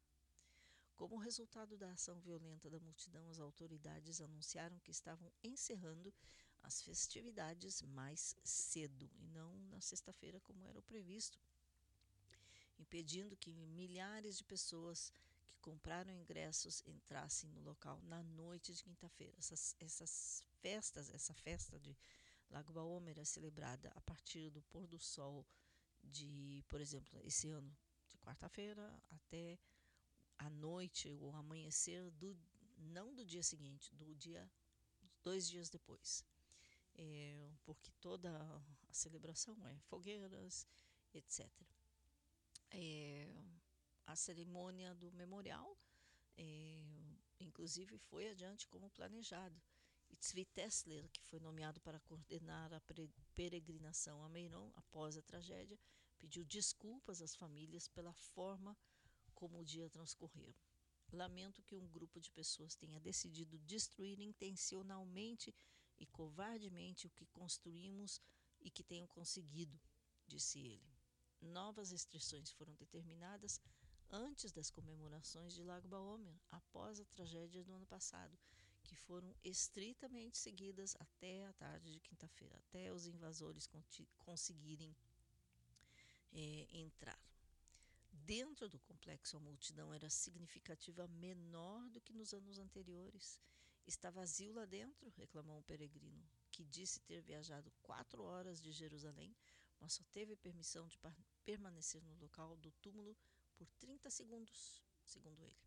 Como 0.98 1.16
resultado 1.16 1.78
da 1.78 1.92
ação 1.92 2.18
violenta 2.18 2.68
da 2.68 2.80
multidão, 2.80 3.30
as 3.30 3.38
autoridades 3.38 4.20
anunciaram 4.20 4.76
que 4.80 4.90
estavam 4.90 5.32
encerrando 5.44 6.12
as 6.60 6.82
festividades 6.82 7.82
mais 7.82 8.34
cedo 8.42 9.08
e 9.14 9.28
não 9.28 9.56
na 9.70 9.80
sexta-feira, 9.80 10.40
como 10.40 10.64
era 10.64 10.76
o 10.76 10.82
previsto, 10.82 11.38
impedindo 12.80 13.36
que 13.36 13.52
milhares 13.52 14.38
de 14.38 14.44
pessoas 14.44 15.12
que 15.46 15.60
compraram 15.60 16.10
ingressos 16.10 16.82
entrassem 16.84 17.48
no 17.50 17.60
local 17.60 18.02
na 18.02 18.20
noite 18.24 18.74
de 18.74 18.82
quinta-feira. 18.82 19.38
Essas, 19.38 19.76
essas 19.78 20.42
festas, 20.60 21.14
essa 21.14 21.32
festa 21.32 21.78
de 21.78 21.96
Lago 22.50 22.72
Baomer 22.72 23.20
é 23.20 23.24
celebrada 23.24 23.88
a 23.94 24.00
partir 24.00 24.50
do 24.50 24.62
pôr 24.62 24.88
do 24.88 24.98
sol 24.98 25.46
de, 26.02 26.64
por 26.66 26.80
exemplo, 26.80 27.20
esse 27.22 27.48
ano 27.48 27.72
de 28.08 28.18
quarta-feira 28.18 29.00
até 29.12 29.60
a 30.38 30.48
noite 30.50 31.12
ou 31.20 31.34
amanhecer 31.34 32.10
do 32.12 32.36
não 32.76 33.14
do 33.14 33.24
dia 33.24 33.42
seguinte, 33.42 33.94
do 33.94 34.14
dia 34.14 34.50
dois 35.22 35.48
dias 35.48 35.68
depois, 35.68 36.24
é, 36.94 37.50
porque 37.64 37.90
toda 38.00 38.30
a 38.30 38.92
celebração 38.92 39.56
é 39.66 39.78
fogueiras, 39.80 40.66
etc. 41.12 41.46
É, 42.70 43.28
a 44.06 44.16
cerimônia 44.16 44.94
do 44.94 45.12
memorial, 45.12 45.76
é, 46.36 46.80
inclusive, 47.40 47.98
foi 47.98 48.30
adiante 48.30 48.66
como 48.68 48.90
planejado. 48.90 49.60
E 50.10 50.16
Tzvi 50.16 50.46
Tessler, 50.46 51.08
que 51.10 51.22
foi 51.22 51.38
nomeado 51.38 51.80
para 51.80 52.00
coordenar 52.00 52.72
a 52.72 52.80
peregrinação 53.34 54.24
a 54.24 54.28
Meiron 54.28 54.72
após 54.74 55.16
a 55.16 55.22
tragédia, 55.22 55.78
pediu 56.18 56.44
desculpas 56.44 57.20
às 57.20 57.34
famílias 57.34 57.86
pela 57.88 58.14
forma 58.14 58.76
como 59.38 59.60
o 59.60 59.64
dia 59.64 59.88
transcorreu. 59.88 60.52
Lamento 61.12 61.62
que 61.62 61.76
um 61.76 61.86
grupo 61.86 62.20
de 62.20 62.28
pessoas 62.32 62.74
tenha 62.74 62.98
decidido 62.98 63.56
destruir 63.60 64.18
intencionalmente 64.20 65.54
e 66.00 66.06
covardemente 66.06 67.06
o 67.06 67.10
que 67.10 67.24
construímos 67.26 68.20
e 68.60 68.68
que 68.68 68.82
tenham 68.82 69.06
conseguido, 69.06 69.80
disse 70.26 70.58
ele. 70.58 70.92
Novas 71.40 71.92
restrições 71.92 72.50
foram 72.50 72.74
determinadas 72.74 73.60
antes 74.10 74.50
das 74.50 74.70
comemorações 74.70 75.54
de 75.54 75.62
Lago 75.62 75.86
Baomer, 75.86 76.34
após 76.50 76.98
a 76.98 77.04
tragédia 77.04 77.62
do 77.62 77.72
ano 77.72 77.86
passado, 77.86 78.36
que 78.82 78.96
foram 78.96 79.32
estritamente 79.44 80.36
seguidas 80.36 80.96
até 80.98 81.46
a 81.46 81.52
tarde 81.52 81.92
de 81.92 82.00
quinta-feira, 82.00 82.56
até 82.56 82.92
os 82.92 83.06
invasores 83.06 83.68
conseguirem 84.18 84.96
é, 86.32 86.66
entrar. 86.72 87.27
Dentro 88.28 88.68
do 88.68 88.78
complexo, 88.80 89.38
a 89.38 89.40
multidão 89.40 89.90
era 89.90 90.10
significativa 90.10 91.08
menor 91.08 91.88
do 91.88 91.98
que 91.98 92.12
nos 92.12 92.34
anos 92.34 92.58
anteriores. 92.58 93.40
Está 93.86 94.10
vazio 94.10 94.52
lá 94.52 94.66
dentro, 94.66 95.08
reclamou 95.16 95.56
um 95.56 95.62
peregrino, 95.62 96.22
que 96.50 96.62
disse 96.62 97.00
ter 97.00 97.22
viajado 97.22 97.72
quatro 97.82 98.22
horas 98.22 98.60
de 98.60 98.70
Jerusalém, 98.70 99.34
mas 99.80 99.94
só 99.94 100.04
teve 100.12 100.36
permissão 100.36 100.86
de 100.86 100.98
permanecer 101.42 102.02
no 102.02 102.14
local 102.16 102.54
do 102.58 102.70
túmulo 102.82 103.16
por 103.56 103.66
30 103.80 104.10
segundos, 104.10 104.84
segundo 105.06 105.42
ele. 105.42 105.64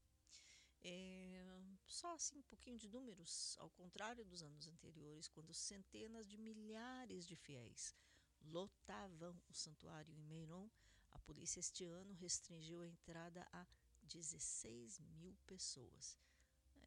É, 0.83 1.43
só 1.87 2.13
assim 2.13 2.37
um 2.37 2.43
pouquinho 2.43 2.77
de 2.77 2.87
números, 2.87 3.57
ao 3.57 3.71
contrário 3.71 4.23
dos 4.23 4.43
anos 4.43 4.67
anteriores, 4.67 5.27
quando 5.27 5.51
centenas 5.51 6.27
de 6.27 6.37
milhares 6.37 7.25
de 7.25 7.35
fiéis 7.35 7.95
lotavam 8.43 9.35
o 9.49 9.53
santuário 9.55 10.13
em 10.13 10.21
Meiron, 10.21 10.69
a 11.11 11.19
polícia 11.19 11.59
este 11.59 11.85
ano 11.85 12.13
restringiu 12.13 12.81
a 12.81 12.87
entrada 12.87 13.47
a 13.51 13.65
16 14.03 14.99
mil 14.99 15.35
pessoas. 15.45 16.17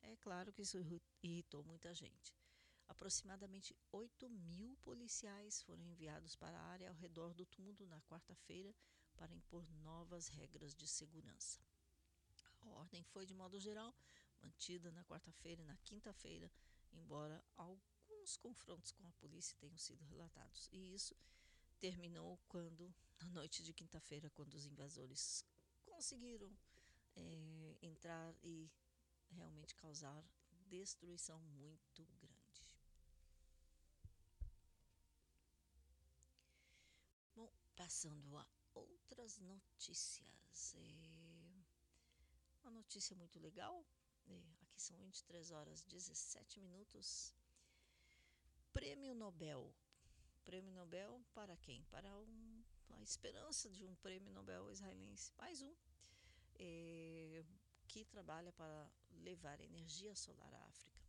É 0.02 0.16
claro 0.16 0.52
que 0.52 0.62
isso 0.62 0.78
irritou 1.22 1.64
muita 1.64 1.94
gente. 1.94 2.34
Aproximadamente 2.86 3.74
8 3.90 4.28
mil 4.28 4.76
policiais 4.82 5.62
foram 5.62 5.82
enviados 5.84 6.36
para 6.36 6.59
a 6.59 6.66
área 6.66 6.88
ao 6.88 6.94
redor 6.94 7.32
do 7.32 7.46
túmulo 7.46 7.86
na 7.86 8.01
quarta-feira 8.02 8.74
para 9.16 9.34
impor 9.34 9.68
novas 9.82 10.28
regras 10.28 10.74
de 10.74 10.86
segurança. 10.86 11.60
A 12.60 12.68
ordem 12.68 13.02
foi, 13.02 13.24
de 13.24 13.34
modo 13.34 13.59
geral, 13.59 13.94
mantida 14.42 14.92
na 14.92 15.05
quarta-feira 15.05 15.62
e 15.62 15.64
na 15.64 15.76
quinta-feira, 15.78 16.51
embora 16.92 17.42
alguns 17.56 18.36
confrontos 18.36 18.92
com 18.92 19.06
a 19.06 19.12
polícia 19.12 19.56
tenham 19.59 19.78
sido 19.78 20.05
relatados. 20.05 20.68
E 20.72 20.94
isso 20.94 21.16
terminou 21.85 22.39
quando, 22.48 22.94
na 23.20 23.28
noite 23.28 23.62
de 23.62 23.74
quinta-feira, 23.74 24.31
quando 24.31 24.55
os 24.55 24.65
invasores 24.65 25.44
conseguiram 25.85 26.51
é, 27.15 27.77
entrar 27.82 28.35
e 28.43 28.70
realmente 29.28 29.74
causar 29.74 30.24
destruição 30.66 31.39
muito 31.43 32.06
grande. 32.23 32.66
Bom, 37.36 37.52
passando 37.77 38.35
a 38.39 38.47
outras 38.73 39.39
notícias. 39.40 40.74
É 40.74 42.61
uma 42.62 42.70
notícia 42.70 43.15
muito 43.15 43.39
legal. 43.39 43.85
É, 44.27 44.43
aqui 44.62 44.81
são 44.81 44.97
23 44.97 45.51
horas 45.51 45.82
17 45.82 46.61
minutos. 46.61 47.35
Prêmio 48.73 49.15
Nobel 49.15 49.70
prêmio 50.44 50.72
Nobel 50.72 51.20
para 51.34 51.56
quem? 51.56 51.82
Para 51.84 52.14
um, 52.16 52.64
a 52.90 53.02
esperança 53.02 53.70
de 53.70 53.84
um 53.84 53.94
prêmio 53.96 54.32
Nobel 54.32 54.70
israelense, 54.70 55.32
mais 55.36 55.62
um, 55.62 55.74
é, 56.56 57.44
que 57.88 58.04
trabalha 58.04 58.52
para 58.52 58.90
levar 59.22 59.60
energia 59.60 60.14
solar 60.14 60.52
à 60.54 60.66
África. 60.66 61.02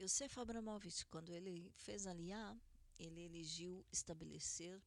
Yosef 0.00 0.40
Abramovich, 0.40 1.06
quando 1.06 1.32
ele 1.32 1.70
fez 1.76 2.06
aliá, 2.06 2.56
ele 2.98 3.20
eligiu 3.20 3.86
estabelecer 3.92 4.82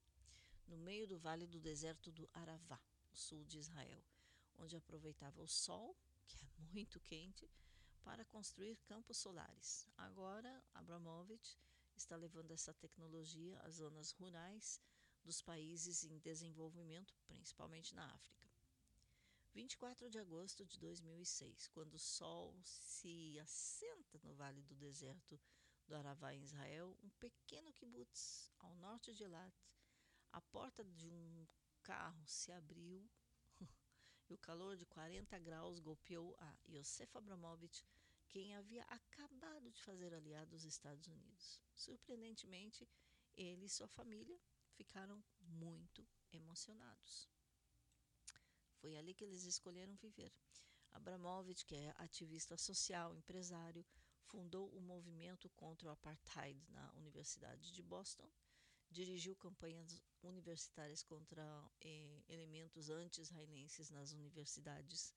no 0.68 0.78
meio 0.78 1.07
do 1.07 1.18
vale 1.18 1.48
do 1.48 1.60
deserto 1.60 2.12
do 2.12 2.28
Aravá, 2.34 2.82
no 3.10 3.16
sul 3.16 3.45
de 3.45 3.60
Israel, 3.60 4.03
onde 4.57 4.76
aproveitava 4.76 5.41
o 5.41 5.48
sol, 5.48 5.95
que 6.28 6.44
é 6.44 6.49
muito 6.74 6.99
quente, 6.99 7.49
para 8.03 8.26
construir 8.26 8.76
campos 8.86 9.18
solares. 9.18 9.88
Agora, 9.98 10.64
Abramovich 10.74 11.57
está 11.96 12.16
levando 12.16 12.52
essa 12.52 12.74
tecnologia 12.74 13.60
às 13.62 13.76
zonas 13.76 14.12
rurais 14.12 14.82
dos 15.24 15.42
países 15.42 16.04
em 16.04 16.20
desenvolvimento, 16.20 17.16
principalmente 17.28 17.96
na 17.96 18.06
África. 18.14 18.46
24 19.54 20.10
de 20.10 20.20
agosto 20.20 20.66
de 20.66 20.78
2006, 20.80 21.70
quando 21.70 21.94
o 21.94 22.00
sol 22.00 22.54
se 22.64 23.40
assenta 23.40 24.20
no 24.22 24.34
vale 24.36 24.62
do 24.62 24.76
deserto 24.76 25.40
do 25.88 25.96
Aravá 25.96 26.34
em 26.34 26.44
Israel, 26.44 26.98
um 27.02 27.10
pequeno 27.12 27.72
kibbutz 27.72 28.52
ao 28.60 28.76
norte 28.76 29.14
de 29.14 29.24
Elat, 29.24 29.56
a 30.34 30.42
porta 30.42 30.84
de 30.84 31.10
um 31.10 31.48
carro 31.82 32.22
se 32.28 32.52
abriu 32.52 33.10
e 34.30 34.34
o 34.34 34.38
calor 34.38 34.76
de 34.76 34.86
40 34.86 35.40
graus 35.40 35.80
golpeou 35.80 36.36
a 36.40 36.56
Yosef 36.68 37.18
Abramovich 37.18 37.86
quem 38.30 38.56
havia 38.56 38.84
acabado 38.84 39.72
de 39.72 39.82
fazer 39.82 40.14
aliado 40.14 40.52
dos 40.52 40.64
Estados 40.64 41.08
Unidos. 41.08 41.62
Surpreendentemente, 41.74 42.88
ele 43.36 43.66
e 43.66 43.70
sua 43.70 43.88
família 43.88 44.40
ficaram 44.74 45.24
muito 45.40 46.08
emocionados. 46.32 47.30
Foi 48.78 48.96
ali 48.98 49.14
que 49.14 49.24
eles 49.24 49.44
escolheram 49.44 49.96
viver. 49.96 50.34
Abramovich, 50.92 51.66
que 51.66 51.76
é 51.76 51.94
ativista 51.98 52.58
social, 52.58 53.16
empresário, 53.16 53.86
fundou 54.26 54.70
o 54.70 54.82
movimento 54.82 55.50
contra 55.52 55.90
o 55.90 55.92
apartheid 55.92 56.60
na 56.70 56.92
Universidade 56.94 57.72
de 57.72 57.84
Boston, 57.84 58.30
dirigiu 58.90 59.36
campanhas 59.36 60.02
universitárias 60.24 61.04
contra 61.04 61.44
eh, 61.82 62.24
elementos 62.28 62.90
anti-israelenses 62.90 63.90
nas 63.90 64.12
universidades 64.12 65.14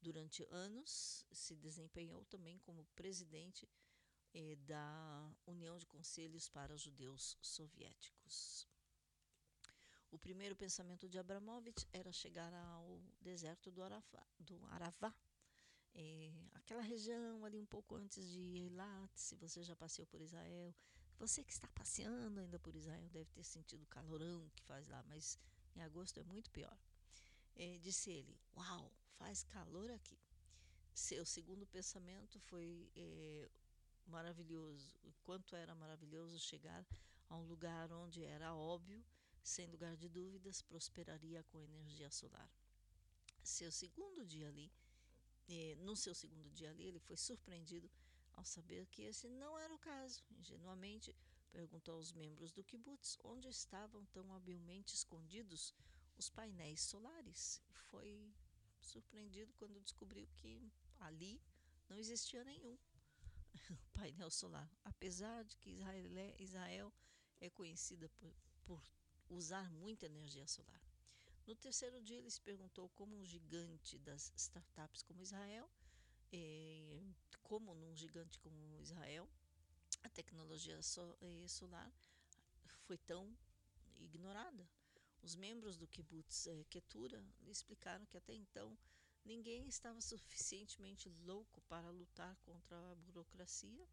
Durante 0.00 0.46
anos, 0.50 1.26
se 1.32 1.56
desempenhou 1.56 2.24
também 2.26 2.58
como 2.60 2.84
presidente 2.94 3.68
eh, 4.32 4.56
da 4.56 5.34
União 5.46 5.76
de 5.76 5.86
Conselhos 5.86 6.48
para 6.48 6.76
Judeus 6.76 7.36
Soviéticos. 7.42 8.66
O 10.10 10.18
primeiro 10.18 10.56
pensamento 10.56 11.08
de 11.08 11.18
Abramovich 11.18 11.86
era 11.92 12.12
chegar 12.12 12.54
ao 12.54 13.02
deserto 13.20 13.70
do 13.70 13.82
Aravá, 13.82 14.26
do 14.38 14.64
Aravá 14.66 15.14
eh, 15.94 16.32
aquela 16.54 16.82
região 16.82 17.44
ali 17.44 17.58
um 17.58 17.66
pouco 17.66 17.96
antes 17.96 18.24
de 18.30 18.40
Eilat, 18.40 19.10
se 19.16 19.34
você 19.34 19.62
já 19.62 19.74
passeou 19.74 20.06
por 20.06 20.20
Israel. 20.20 20.74
Você 21.18 21.42
que 21.42 21.52
está 21.52 21.66
passeando 21.68 22.38
ainda 22.38 22.58
por 22.60 22.76
Israel 22.76 23.08
deve 23.10 23.30
ter 23.32 23.42
sentido 23.42 23.82
o 23.82 23.86
calorão 23.86 24.48
que 24.54 24.62
faz 24.62 24.86
lá, 24.86 25.02
mas 25.08 25.38
em 25.74 25.82
agosto 25.82 26.20
é 26.20 26.22
muito 26.22 26.50
pior. 26.50 26.78
Eh, 27.56 27.78
disse 27.78 28.10
ele: 28.10 28.38
Uau, 28.56 28.92
faz 29.18 29.42
calor 29.44 29.90
aqui. 29.90 30.18
Seu 30.94 31.24
segundo 31.24 31.66
pensamento 31.66 32.40
foi 32.40 32.90
é, 32.96 33.50
maravilhoso. 34.06 34.96
Quanto 35.22 35.54
era 35.54 35.74
maravilhoso 35.74 36.38
chegar 36.38 36.86
a 37.28 37.36
um 37.36 37.44
lugar 37.46 37.92
onde 37.92 38.24
era 38.24 38.54
óbvio, 38.54 39.04
sem 39.42 39.66
lugar 39.66 39.96
de 39.96 40.08
dúvidas, 40.08 40.62
prosperaria 40.62 41.42
com 41.44 41.60
energia 41.60 42.10
solar. 42.10 42.50
Seu 43.42 43.70
segundo 43.70 44.26
dia 44.26 44.48
ali, 44.48 44.72
é, 45.48 45.74
no 45.76 45.94
seu 45.96 46.14
segundo 46.14 46.50
dia 46.50 46.70
ali, 46.70 46.84
ele 46.84 46.98
foi 46.98 47.16
surpreendido 47.16 47.90
ao 48.34 48.44
saber 48.44 48.86
que 48.86 49.02
esse 49.02 49.28
não 49.28 49.58
era 49.58 49.74
o 49.74 49.78
caso. 49.78 50.22
Ingenuamente, 50.30 51.14
perguntou 51.50 51.94
aos 51.94 52.12
membros 52.12 52.52
do 52.52 52.64
kibbutz 52.64 53.18
onde 53.24 53.48
estavam 53.48 54.04
tão 54.06 54.34
habilmente 54.34 54.94
escondidos 54.94 55.74
os 56.16 56.28
painéis 56.28 56.80
solares. 56.80 57.62
Foi 57.90 58.32
surpreendido 58.88 59.52
quando 59.54 59.80
descobriu 59.80 60.26
que 60.36 60.72
ali 60.98 61.40
não 61.88 61.98
existia 61.98 62.44
nenhum 62.44 62.76
painel 63.94 64.30
solar. 64.30 64.70
Apesar 64.84 65.44
de 65.44 65.56
que 65.56 65.70
Israel 65.70 66.18
é, 66.18 66.42
Israel 66.42 66.92
é 67.40 67.50
conhecida 67.50 68.08
por, 68.18 68.34
por 68.64 68.82
usar 69.28 69.70
muita 69.72 70.06
energia 70.06 70.46
solar. 70.46 70.82
No 71.46 71.54
terceiro 71.54 72.02
dia, 72.02 72.18
ele 72.18 72.30
se 72.30 72.40
perguntou 72.40 72.88
como 72.90 73.16
um 73.16 73.24
gigante 73.24 73.98
das 73.98 74.32
startups 74.36 75.02
como 75.02 75.22
Israel, 75.22 75.70
eh, 76.30 77.00
como 77.42 77.74
num 77.74 77.96
gigante 77.96 78.38
como 78.38 78.78
Israel, 78.80 79.26
a 80.02 80.08
tecnologia 80.10 80.78
eh, 80.78 81.48
solar 81.48 81.90
foi 82.86 82.98
tão 82.98 83.34
ignorada. 83.96 84.68
Os 85.22 85.34
membros 85.34 85.76
do 85.76 85.86
kibbutz 85.86 86.46
eh, 86.46 86.64
Ketura 86.70 87.24
explicaram 87.46 88.06
que 88.06 88.16
até 88.16 88.34
então 88.34 88.76
ninguém 89.24 89.68
estava 89.68 90.00
suficientemente 90.02 91.08
louco 91.24 91.60
para 91.62 91.90
lutar 91.90 92.36
contra 92.44 92.76
a 92.92 92.94
burocracia 92.94 93.88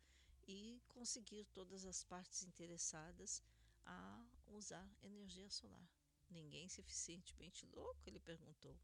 e 0.48 0.82
conseguir 0.88 1.46
todas 1.46 1.86
as 1.86 2.04
partes 2.04 2.44
interessadas 2.44 3.42
a 3.86 4.26
usar 4.48 4.88
energia 5.02 5.50
solar. 5.50 5.90
Ninguém 6.30 6.70
suficientemente 6.70 7.66
louco? 7.68 8.02
Ele 8.06 8.20
perguntou. 8.20 8.78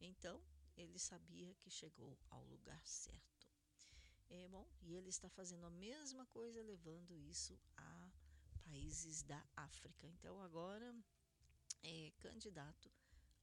Então, 0.00 0.42
ele 0.76 0.98
sabia 0.98 1.54
que 1.54 1.70
chegou 1.70 2.18
ao 2.30 2.44
lugar 2.44 2.84
certo. 2.86 3.48
É 4.28 4.48
bom, 4.48 4.66
e 4.82 4.94
ele 4.94 5.08
está 5.08 5.28
fazendo 5.28 5.66
a 5.66 5.70
mesma 5.70 6.26
coisa, 6.26 6.62
levando 6.62 7.16
isso 7.18 7.58
a 7.76 8.10
países 8.84 9.22
da 9.22 9.42
África. 9.56 10.06
Então, 10.06 10.42
agora 10.42 10.94
é 11.84 12.10
candidato 12.18 12.90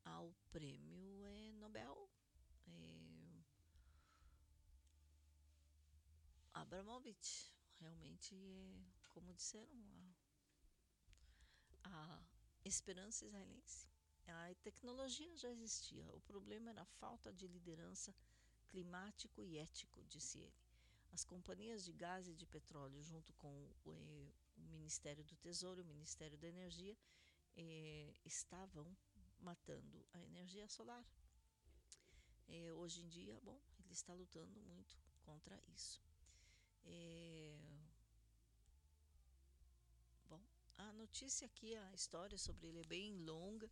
ao 0.03 0.33
prêmio 0.51 1.25
é, 1.25 1.51
Nobel. 1.53 2.09
É, 2.67 3.43
Abramovich 6.53 7.53
realmente 7.79 8.35
é, 8.35 9.09
como 9.09 9.33
disseram, 9.33 9.75
a, 11.83 12.23
a 12.65 12.67
esperança 12.67 13.25
israelense. 13.25 13.87
A 14.27 14.55
tecnologia 14.61 15.35
já 15.35 15.49
existia, 15.49 16.05
o 16.13 16.21
problema 16.21 16.69
era 16.69 16.83
a 16.83 16.85
falta 17.01 17.33
de 17.33 17.47
liderança 17.47 18.15
climático 18.69 19.43
e 19.43 19.57
ético, 19.57 20.03
disse 20.05 20.39
ele. 20.39 20.61
As 21.11 21.25
companhias 21.25 21.83
de 21.83 21.91
gás 21.91 22.27
e 22.29 22.33
de 22.33 22.45
petróleo, 22.45 23.01
junto 23.01 23.33
com 23.33 23.69
o, 23.83 23.93
eh, 23.93 24.31
o 24.55 24.61
Ministério 24.61 25.25
do 25.25 25.35
Tesouro 25.35 25.81
e 25.81 25.83
o 25.83 25.85
Ministério 25.85 26.37
da 26.37 26.47
Energia, 26.47 26.95
eh, 27.55 28.13
estavam 28.25 28.95
matando 29.39 30.05
a 30.13 30.23
energia 30.23 30.67
solar. 30.67 31.05
Eh, 32.47 32.73
hoje 32.73 33.01
em 33.01 33.09
dia, 33.09 33.39
bom, 33.41 33.59
ele 33.79 33.93
está 33.93 34.13
lutando 34.13 34.59
muito 34.61 34.97
contra 35.21 35.61
isso. 35.67 36.01
A 40.81 40.93
notícia 40.93 41.45
aqui, 41.45 41.75
a 41.75 41.93
história 41.93 42.37
sobre 42.37 42.67
ele 42.67 42.79
é 42.79 42.83
bem 42.83 43.15
longa. 43.23 43.69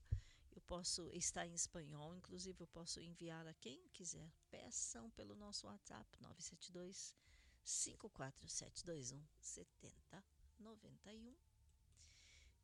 Eu 0.51 0.61
posso 0.61 1.09
estar 1.11 1.45
em 1.47 1.53
espanhol, 1.53 2.15
inclusive 2.15 2.61
eu 2.61 2.67
posso 2.67 3.01
enviar 3.01 3.47
a 3.47 3.53
quem 3.55 3.87
quiser. 3.89 4.31
Peçam 4.49 5.09
pelo 5.11 5.35
nosso 5.35 5.65
WhatsApp 5.65 6.07
972 6.21 7.15
54721 7.63 9.25
7091. 9.41 11.48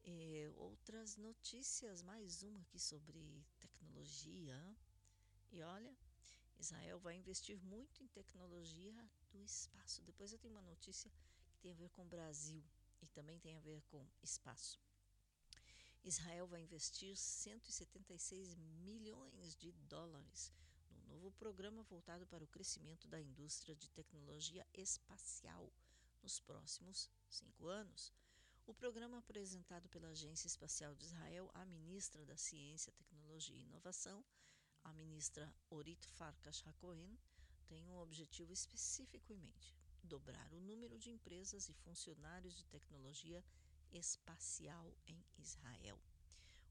É, 0.07 0.52
outras 0.57 1.18
notícias, 1.18 2.03
mais 2.03 2.44
uma 2.44 2.61
aqui 2.61 2.77
sobre 2.77 3.44
tecnologia. 3.60 4.56
E 5.52 5.64
olha, 5.64 5.98
Israel 6.60 6.99
vai 6.99 7.15
investir 7.15 7.57
muito 7.64 8.03
em 8.03 8.07
tecnologia 8.10 8.94
do 9.32 9.41
espaço. 9.41 10.03
Depois 10.03 10.32
eu 10.32 10.38
tenho 10.38 10.53
uma 10.53 10.61
notícia 10.61 11.10
que 11.49 11.60
tem 11.60 11.72
a 11.72 11.76
ver 11.76 11.90
com 11.90 12.03
o 12.03 12.07
Brasil 12.07 12.64
e 13.02 13.07
também 13.07 13.40
tem 13.40 13.56
a 13.56 13.60
ver 13.60 13.82
com 13.90 14.07
espaço. 14.22 14.80
Israel 16.03 16.45
vai 16.45 16.61
investir 16.61 17.18
176 17.18 18.53
milhões 18.53 19.56
de 19.56 19.72
dólares 19.72 20.53
no 20.91 21.15
novo 21.15 21.32
programa 21.32 21.82
voltado 21.82 22.27
para 22.27 22.44
o 22.44 22.48
crescimento 22.48 23.07
da 23.07 23.19
indústria 23.19 23.76
de 23.76 23.90
tecnologia 23.90 24.68
espacial 24.72 25.73
nos 26.22 26.40
próximos 26.40 27.10
cinco 27.27 27.65
anos. 27.65 28.14
O 28.68 28.74
programa 28.74 29.20
apresentado 29.20 29.88
pela 29.90 30.08
Agência 30.08 30.48
Espacial 30.48 30.96
de 30.96 31.06
Israel 31.06 31.52
à 31.54 31.64
ministra 31.66 32.26
da 32.26 32.36
Ciência, 32.36 32.92
Tecnologia 32.94 33.56
e 33.56 33.62
Inovação, 33.62 34.26
a 34.84 34.92
ministra 34.92 35.54
Orit 35.70 36.08
Farkas 36.08 36.64
Hakohen, 36.66 37.16
tem 37.68 37.88
um 37.88 38.00
objetivo 38.00 38.52
específico 38.52 39.32
em 39.32 39.38
mente: 39.38 39.78
dobrar 40.02 40.52
o 40.52 40.60
número 40.60 40.98
de 40.98 41.12
empresas 41.12 41.70
e 41.70 41.74
funcionários 41.76 42.56
de 42.56 42.66
tecnologia 42.66 43.46
espacial 43.92 44.98
em 45.06 45.24
Israel. 45.38 46.02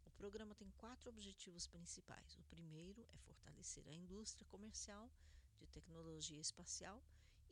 O 0.05 0.11
programa 0.11 0.57
tem 0.57 0.73
quatro 0.73 1.09
objetivos 1.09 1.69
principais. 1.69 2.37
O 2.39 2.43
primeiro 2.45 3.07
é 3.12 3.19
fortalecer 3.19 3.87
a 3.87 3.93
indústria 3.93 4.45
comercial 4.47 5.09
de 5.61 5.69
tecnologia 5.69 6.41
espacial 6.41 7.01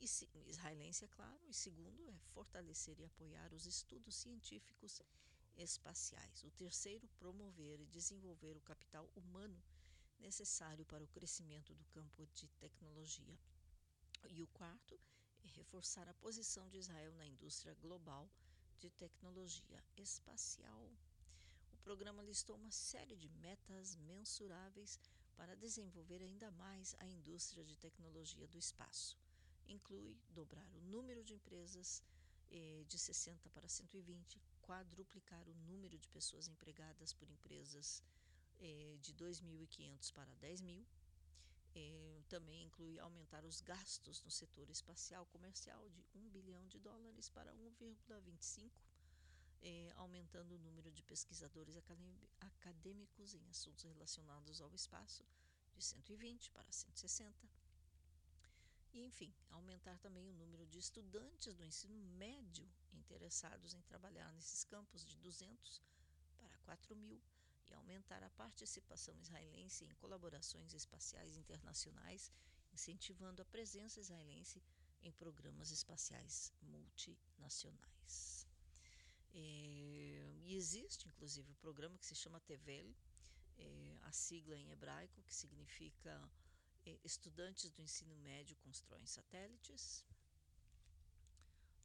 e 0.02 0.50
israelense, 0.50 1.04
é 1.04 1.08
claro. 1.08 1.40
E 1.48 1.54
segundo 1.54 2.08
é 2.08 2.18
fortalecer 2.34 2.98
e 2.98 3.04
apoiar 3.04 3.52
os 3.54 3.66
estudos 3.66 4.16
científicos 4.16 5.00
espaciais. 5.56 6.42
O 6.42 6.50
terceiro, 6.50 7.08
promover 7.18 7.80
e 7.80 7.86
desenvolver 7.86 8.56
o 8.56 8.62
capital 8.62 9.08
humano 9.14 9.62
necessário 10.18 10.84
para 10.86 11.04
o 11.04 11.08
crescimento 11.08 11.72
do 11.74 11.84
campo 11.86 12.26
de 12.34 12.48
tecnologia. 12.58 13.38
E 14.28 14.42
o 14.42 14.48
quarto 14.48 14.98
e 15.44 15.48
reforçar 15.48 16.08
a 16.08 16.14
posição 16.14 16.68
de 16.68 16.78
Israel 16.78 17.12
na 17.14 17.26
indústria 17.26 17.74
global 17.74 18.28
de 18.80 18.90
tecnologia 18.90 19.82
espacial. 19.96 20.90
O 21.72 21.76
programa 21.78 22.22
listou 22.22 22.56
uma 22.56 22.70
série 22.70 23.16
de 23.16 23.28
metas 23.28 23.96
mensuráveis 23.96 24.98
para 25.36 25.56
desenvolver 25.56 26.22
ainda 26.22 26.50
mais 26.50 26.94
a 26.98 27.06
indústria 27.06 27.64
de 27.64 27.76
tecnologia 27.76 28.46
do 28.48 28.58
espaço. 28.58 29.21
Inclui 29.68 30.16
dobrar 30.30 30.68
o 30.74 30.80
número 30.80 31.24
de 31.24 31.34
empresas 31.34 32.02
eh, 32.50 32.84
de 32.86 32.98
60 32.98 33.48
para 33.50 33.68
120, 33.68 34.40
quadruplicar 34.60 35.48
o 35.48 35.54
número 35.54 35.98
de 35.98 36.08
pessoas 36.08 36.48
empregadas 36.48 37.12
por 37.12 37.28
empresas 37.28 38.02
eh, 38.60 38.96
de 39.00 39.14
2.500 39.14 40.12
para 40.12 40.34
10.000, 40.36 40.84
é, 41.74 42.22
também 42.28 42.64
inclui 42.64 42.98
aumentar 42.98 43.44
os 43.44 43.60
gastos 43.60 44.22
no 44.22 44.30
setor 44.30 44.68
espacial 44.68 45.24
comercial 45.26 45.88
de 45.88 46.04
1 46.14 46.28
bilhão 46.28 46.66
de 46.68 46.78
dólares 46.78 47.30
para 47.30 47.52
1,25, 47.54 48.70
é, 49.62 49.92
aumentando 49.96 50.54
o 50.54 50.58
número 50.58 50.90
de 50.90 51.02
pesquisadores 51.02 51.76
acadêmicos 52.40 53.34
em 53.34 53.48
assuntos 53.48 53.84
relacionados 53.84 54.60
ao 54.60 54.74
espaço 54.74 55.24
de 55.74 55.82
120 55.82 56.50
para 56.50 56.70
160. 56.70 57.61
E, 58.92 59.04
enfim, 59.04 59.34
aumentar 59.50 59.98
também 59.98 60.28
o 60.28 60.34
número 60.34 60.66
de 60.66 60.78
estudantes 60.78 61.54
do 61.54 61.64
ensino 61.64 61.96
médio 62.18 62.70
interessados 62.92 63.72
em 63.74 63.80
trabalhar 63.82 64.30
nesses 64.32 64.64
campos 64.64 65.04
de 65.04 65.16
200 65.18 65.80
para 66.38 66.58
4 66.58 66.94
mil 66.94 67.20
e 67.68 67.74
aumentar 67.74 68.22
a 68.22 68.30
participação 68.30 69.18
israelense 69.18 69.84
em 69.84 69.94
colaborações 69.94 70.74
espaciais 70.74 71.36
internacionais, 71.36 72.30
incentivando 72.72 73.40
a 73.40 73.46
presença 73.46 73.98
israelense 73.98 74.62
em 75.02 75.12
programas 75.12 75.70
espaciais 75.70 76.52
multinacionais. 76.60 78.46
É, 79.34 80.38
e 80.42 80.54
existe, 80.54 81.08
inclusive, 81.08 81.50
um 81.50 81.54
programa 81.54 81.96
que 81.96 82.06
se 82.06 82.14
chama 82.14 82.40
TEVEL, 82.40 82.94
é, 83.56 83.98
a 84.02 84.12
sigla 84.12 84.56
em 84.56 84.70
hebraico, 84.70 85.22
que 85.22 85.34
significa 85.34 86.30
Estudantes 87.04 87.70
do 87.70 87.82
Ensino 87.82 88.16
Médio 88.16 88.56
Constroem 88.56 89.06
Satélites. 89.06 90.04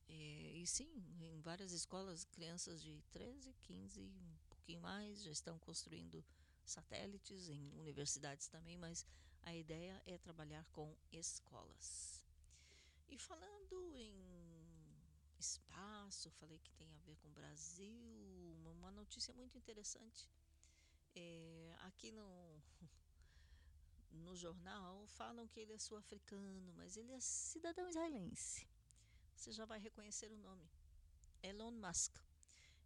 É, 0.08 0.54
e 0.56 0.66
sim, 0.66 0.90
em 1.22 1.40
várias 1.42 1.72
escolas, 1.72 2.24
crianças 2.26 2.82
de 2.82 3.02
13, 3.12 3.54
15, 3.62 4.12
pouquinho 4.50 4.82
mais, 4.82 5.24
já 5.24 5.32
estão 5.32 5.58
construindo 5.60 6.24
satélites 6.66 7.50
em 7.50 7.74
universidades 7.74 8.48
também, 8.48 8.78
mas 8.78 9.06
a 9.44 9.56
ideia 9.56 10.02
é 10.06 10.18
trabalhar 10.18 10.66
com 10.72 10.96
escolas. 11.12 12.26
E 13.08 13.18
falando 13.18 13.96
em 13.96 14.14
espaço, 15.40 16.30
falei 16.32 16.60
que 16.60 16.72
tem 16.74 16.94
a 16.94 17.00
ver 17.00 17.16
com 17.18 17.30
o 17.30 17.34
Brasil, 17.34 17.94
uma 18.66 18.92
notícia 18.92 19.34
muito 19.34 19.58
interessante. 19.58 20.30
É, 21.16 21.76
aqui 21.84 22.12
no, 22.12 22.62
no 24.18 24.36
jornal 24.36 25.06
falam 25.08 25.48
que 25.48 25.60
ele 25.60 25.74
é 25.74 25.78
sul-africano, 25.78 26.74
mas 26.74 26.98
ele 26.98 27.12
é 27.12 27.20
cidadão 27.20 27.88
israelense. 27.90 28.68
Você 29.36 29.52
já 29.52 29.66
vai 29.66 29.80
reconhecer 29.80 30.32
o 30.32 30.38
nome. 30.38 30.70
Elon 31.44 31.72
Musk. 31.72 32.18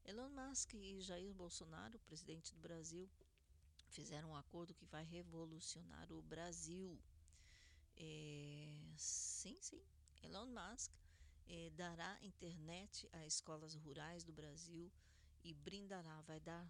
Elon 0.04 0.30
Musk 0.30 0.74
e 0.74 1.00
Jair 1.02 1.34
Bolsonaro, 1.34 2.00
presidente 2.00 2.54
do 2.54 2.60
Brasil, 2.60 3.10
fizeram 3.90 4.32
um 4.32 4.36
acordo 4.36 4.74
que 4.74 4.86
vai 4.86 5.04
revolucionar 5.04 6.12
o 6.12 6.22
Brasil. 6.22 7.00
É, 7.96 8.94
sim, 8.98 9.58
sim. 9.62 9.82
Elon 10.24 10.48
Musk 10.48 10.92
é, 11.48 11.70
dará 11.72 12.18
internet 12.22 13.08
a 13.14 13.26
escolas 13.26 13.76
rurais 13.76 14.24
do 14.24 14.34
Brasil 14.34 14.92
e 15.44 15.54
brindará, 15.54 16.22
vai 16.22 16.40
dar 16.40 16.70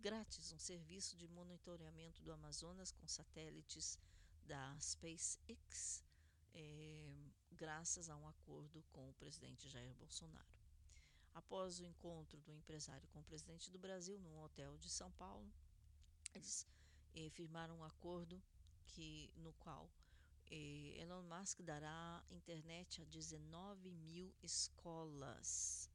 grátis 0.00 0.52
um 0.52 0.58
serviço 0.58 1.16
de 1.16 1.26
monitoramento 1.28 2.22
do 2.22 2.32
Amazonas 2.32 2.92
com 2.92 3.06
satélites 3.08 3.98
da 4.44 4.76
SpaceX, 4.78 6.04
é, 6.52 7.14
graças 7.52 8.08
a 8.08 8.16
um 8.16 8.28
acordo 8.28 8.82
com 8.92 9.08
o 9.08 9.14
presidente 9.14 9.68
Jair 9.68 9.94
Bolsonaro. 9.94 10.54
Após 11.34 11.80
o 11.80 11.84
encontro 11.84 12.40
do 12.42 12.52
empresário 12.52 13.08
com 13.08 13.20
o 13.20 13.24
presidente 13.24 13.70
do 13.70 13.78
Brasil 13.78 14.18
num 14.20 14.40
hotel 14.42 14.76
de 14.78 14.88
São 14.88 15.10
Paulo, 15.12 15.50
eles 16.32 16.66
eh, 17.14 17.28
firmaram 17.30 17.78
um 17.78 17.84
acordo 17.84 18.40
que, 18.86 19.32
no 19.36 19.52
qual 19.54 19.90
eh, 20.50 21.00
Elon 21.00 21.22
Musk 21.22 21.60
dará 21.62 22.24
internet 22.30 23.02
a 23.02 23.04
19 23.04 23.90
mil 23.90 24.32
escolas. 24.42 25.90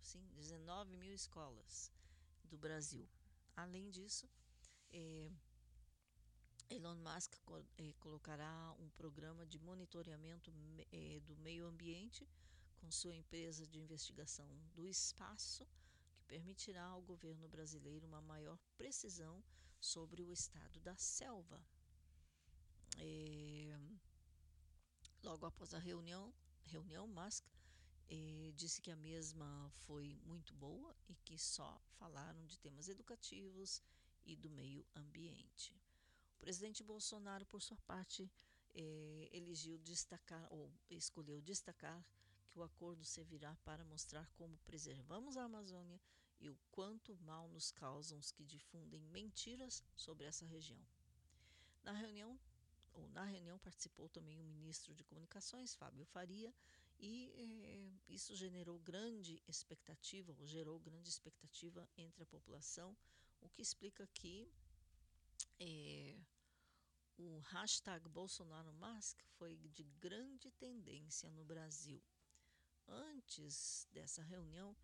Sim, 0.00 0.26
19 0.36 0.96
mil 0.96 1.14
escolas 1.14 1.92
do 2.44 2.56
Brasil. 2.56 3.08
Além 3.56 3.90
disso, 3.90 4.28
eh, 4.90 5.30
Elon 6.70 6.96
Musk 6.96 7.34
eh, 7.78 7.94
colocará 7.98 8.74
um 8.78 8.88
programa 8.90 9.46
de 9.46 9.58
monitoramento 9.58 10.52
eh, 10.92 11.20
do 11.20 11.36
meio 11.36 11.66
ambiente 11.66 12.28
com 12.76 12.90
sua 12.90 13.14
empresa 13.14 13.66
de 13.66 13.78
investigação 13.78 14.48
do 14.74 14.86
espaço, 14.86 15.66
que 16.14 16.24
permitirá 16.24 16.84
ao 16.84 17.02
governo 17.02 17.48
brasileiro 17.48 18.06
uma 18.06 18.20
maior 18.20 18.58
precisão 18.76 19.42
sobre 19.80 20.22
o 20.22 20.32
estado 20.32 20.80
da 20.80 20.96
selva. 20.96 21.62
É, 22.98 23.78
logo 25.22 25.46
após 25.46 25.74
a 25.74 25.78
reunião, 25.78 26.32
reunião 26.64 27.06
Musk 27.06 27.44
disse 28.54 28.80
que 28.80 28.90
a 28.90 28.96
mesma 28.96 29.70
foi 29.86 30.18
muito 30.24 30.54
boa 30.54 30.94
e 31.08 31.14
que 31.14 31.38
só 31.38 31.80
falaram 31.98 32.44
de 32.46 32.58
temas 32.58 32.88
educativos 32.88 33.82
e 34.24 34.34
do 34.34 34.50
meio 34.50 34.84
ambiente. 34.96 35.74
O 36.36 36.40
presidente 36.40 36.82
Bolsonaro, 36.82 37.44
por 37.46 37.60
sua 37.62 37.76
parte, 37.78 38.30
eligiu 39.32 39.78
destacar 39.78 40.46
ou 40.50 40.72
escolheu 40.90 41.40
destacar 41.40 42.04
que 42.50 42.58
o 42.58 42.62
acordo 42.62 43.04
servirá 43.04 43.54
para 43.64 43.84
mostrar 43.84 44.28
como 44.30 44.56
preservamos 44.58 45.36
a 45.36 45.44
Amazônia 45.44 46.00
e 46.40 46.48
o 46.48 46.56
quanto 46.70 47.16
mal 47.22 47.48
nos 47.48 47.70
causam 47.70 48.18
os 48.18 48.30
que 48.30 48.44
difundem 48.44 49.02
mentiras 49.08 49.84
sobre 49.94 50.26
essa 50.26 50.46
região. 50.46 50.80
Na 51.82 51.92
reunião, 51.92 52.38
ou 52.94 53.08
na 53.08 53.24
reunião 53.24 53.58
participou 53.58 54.08
também 54.08 54.40
o 54.40 54.44
ministro 54.44 54.94
de 54.94 55.04
Comunicações, 55.04 55.74
Fábio 55.74 56.04
Faria, 56.06 56.54
e 57.00 57.32
eh, 57.36 58.12
isso 58.12 58.34
generou 58.34 58.78
grande 58.80 59.40
expectativa, 59.46 60.32
ou 60.32 60.46
gerou 60.46 60.80
grande 60.80 61.08
expectativa 61.08 61.88
entre 61.96 62.22
a 62.22 62.26
população, 62.26 62.96
o 63.40 63.48
que 63.48 63.62
explica 63.62 64.06
que 64.08 64.50
eh, 65.60 66.18
o 67.16 67.38
hashtag 67.38 68.08
Bolsonaro 68.08 68.72
Musk 68.72 69.22
foi 69.36 69.56
de 69.56 69.84
grande 70.00 70.50
tendência 70.52 71.30
no 71.30 71.44
Brasil. 71.44 72.02
Antes 72.88 73.86
dessa 73.92 74.22
reunião, 74.22 74.76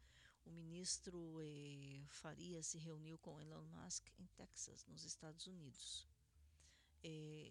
o 0.45 0.53
ministro 0.53 1.41
eh, 1.43 2.05
Faria 2.09 2.63
se 2.63 2.79
reuniu 2.79 3.19
com 3.19 3.41
Elon 3.41 3.65
Musk 3.65 4.09
em 4.19 4.27
Texas, 4.37 4.85
nos 4.87 5.05
Estados 5.05 5.47
Unidos. 5.47 6.07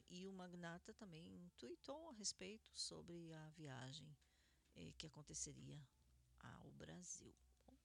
E 0.10 0.28
o 0.28 0.34
magnata 0.34 0.96
também 0.96 1.48
tweetou 1.60 2.10
a 2.10 2.14
respeito 2.14 2.72
sobre 2.74 3.32
a 3.34 3.50
viagem 3.50 4.12
eh, 4.76 4.92
que 4.98 5.08
aconteceria 5.08 5.80
ao 6.40 6.72
Brasil. 6.72 7.34
Bom, 7.66 7.78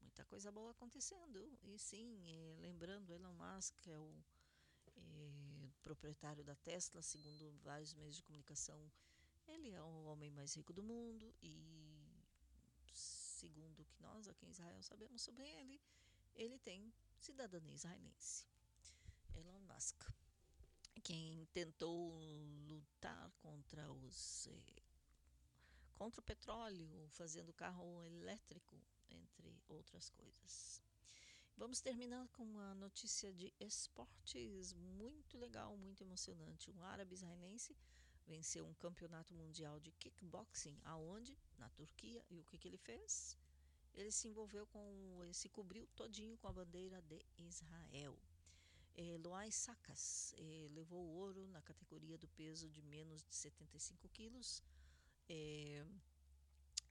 muita 0.00 0.24
coisa 0.24 0.50
boa 0.52 0.70
acontecendo. 0.70 1.42
E 1.62 1.78
sim, 1.78 2.22
eh, 2.26 2.56
lembrando, 2.60 3.12
Elon 3.12 3.34
Musk 3.34 3.86
é 3.86 3.98
o 3.98 4.14
eh, 4.96 5.68
proprietário 5.82 6.44
da 6.44 6.54
Tesla, 6.56 7.02
segundo 7.02 7.52
vários 7.62 7.94
meios 7.94 8.16
de 8.16 8.22
comunicação 8.22 8.90
ele 9.48 9.70
é 9.70 9.82
o 9.82 10.04
homem 10.04 10.30
mais 10.30 10.54
rico 10.54 10.72
do 10.72 10.82
mundo 10.82 11.34
e, 11.42 12.22
segundo 12.92 13.80
o 13.80 13.84
que 13.86 14.00
nós 14.02 14.28
aqui 14.28 14.46
em 14.46 14.50
Israel 14.50 14.82
sabemos 14.82 15.22
sobre 15.22 15.48
ele, 15.48 15.80
ele 16.34 16.58
tem 16.58 16.92
cidadania 17.18 17.74
israelense. 17.74 18.46
Elon 19.34 19.60
Musk, 19.60 20.04
quem 21.02 21.46
tentou 21.46 22.18
lutar 22.68 23.30
contra 23.38 23.90
os 23.90 24.48
eh, 24.48 24.82
contra 25.98 26.20
o 26.20 26.24
petróleo, 26.24 26.88
fazendo 27.10 27.52
carro 27.52 28.04
elétrico, 28.04 28.80
entre 29.10 29.60
outras 29.68 30.08
coisas. 30.10 30.80
Vamos 31.56 31.80
terminar 31.80 32.28
com 32.28 32.44
uma 32.44 32.72
notícia 32.76 33.32
de 33.32 33.52
esportes 33.58 34.72
muito 34.72 35.36
legal, 35.36 35.76
muito 35.76 36.02
emocionante. 36.02 36.70
Um 36.70 36.84
árabe 36.84 37.14
israelense 37.14 37.76
venceu 38.28 38.64
um 38.64 38.74
campeonato 38.74 39.34
mundial 39.34 39.80
de 39.80 39.90
kickboxing, 39.90 40.78
aonde? 40.84 41.36
Na 41.58 41.68
Turquia. 41.70 42.24
E 42.30 42.38
o 42.38 42.44
que, 42.44 42.56
que 42.56 42.68
ele 42.68 42.78
fez? 42.78 43.36
Ele 43.92 44.12
se 44.12 44.28
envolveu 44.28 44.68
com, 44.68 45.20
se 45.32 45.48
cobriu 45.48 45.84
todinho 45.96 46.38
com 46.38 46.46
a 46.46 46.52
bandeira 46.52 47.02
de 47.02 47.20
Israel. 47.36 48.16
É, 48.94 49.18
Loai 49.18 49.50
Sakas 49.50 50.32
é, 50.38 50.68
levou 50.70 51.04
ouro 51.04 51.48
na 51.48 51.60
categoria 51.62 52.16
do 52.16 52.28
peso 52.28 52.68
de 52.68 52.82
menos 52.82 53.24
de 53.24 53.34
75 53.34 54.08
quilos. 54.10 54.62
É, 55.28 55.84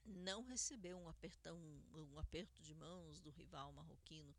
não 0.04 0.42
recebeu 0.44 0.98
um 0.98 1.08
apertão, 1.08 1.58
um 1.92 2.18
aperto 2.18 2.62
de 2.62 2.74
mãos 2.74 3.20
do 3.20 3.30
rival 3.30 3.72
marroquino 3.72 4.34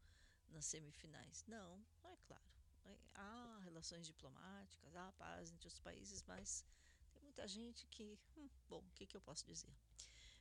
nas 0.49 0.65
semifinais. 0.65 1.43
Não, 1.47 1.83
é 2.03 2.15
claro. 2.23 2.43
É, 2.85 2.97
há 3.13 3.59
relações 3.63 4.05
diplomáticas, 4.05 4.95
há 4.95 5.11
paz 5.13 5.51
entre 5.51 5.67
os 5.67 5.79
países, 5.79 6.23
mas 6.23 6.65
tem 7.11 7.21
muita 7.21 7.47
gente 7.47 7.85
que. 7.87 8.17
Hum, 8.37 8.49
bom, 8.67 8.79
o 8.79 8.91
que, 8.93 9.05
que 9.05 9.17
eu 9.17 9.21
posso 9.21 9.45
dizer? 9.45 9.73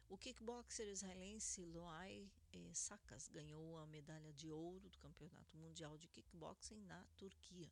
O 0.09 0.17
kickboxer 0.17 0.89
israelense 0.89 1.67
Loai 1.67 2.31
eh, 2.55 2.73
Sakas 2.73 3.29
ganhou 3.29 3.77
a 3.77 3.87
medalha 3.87 4.33
de 4.33 4.51
ouro 4.51 4.89
do 4.89 4.99
Campeonato 4.99 5.55
Mundial 5.59 5.99
de 5.99 6.09
Kickboxing 6.09 6.81
na 6.87 7.05
Turquia. 7.15 7.71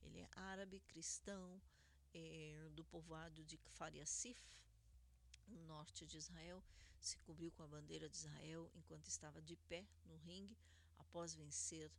Ele 0.00 0.20
é 0.20 0.28
árabe 0.34 0.80
cristão 0.80 1.60
eh, 2.14 2.70
do 2.72 2.82
povoado 2.84 3.44
de 3.44 3.58
Kfar 3.58 3.94
Yassif, 3.94 4.40
no 5.48 5.62
norte 5.64 6.06
de 6.06 6.16
Israel. 6.16 6.62
Se 7.00 7.18
cobriu 7.18 7.50
com 7.52 7.62
a 7.62 7.68
bandeira 7.68 8.08
de 8.08 8.16
Israel 8.16 8.70
enquanto 8.74 9.06
estava 9.08 9.40
de 9.42 9.56
pé 9.56 9.86
no 10.04 10.16
ringue 10.16 10.56
após 10.98 11.34
vencer 11.34 11.90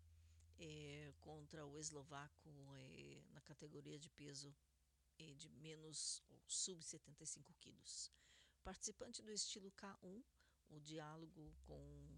eh, 0.58 1.14
contra 1.22 1.66
o 1.66 1.78
eslovaco 1.78 2.50
eh, 2.78 3.22
na 3.32 3.42
categoria 3.42 4.00
de 4.00 4.10
peso 4.10 4.56
eh, 5.20 5.34
de 5.34 5.50
menos 5.50 6.24
ou 6.30 6.42
sub 6.48 6.84
75 6.84 7.54
quilos. 7.60 8.12
Participante 8.64 9.22
do 9.22 9.32
estilo 9.32 9.72
K1, 9.72 10.24
o 10.70 10.80
diálogo 10.80 11.54
com 11.66 12.16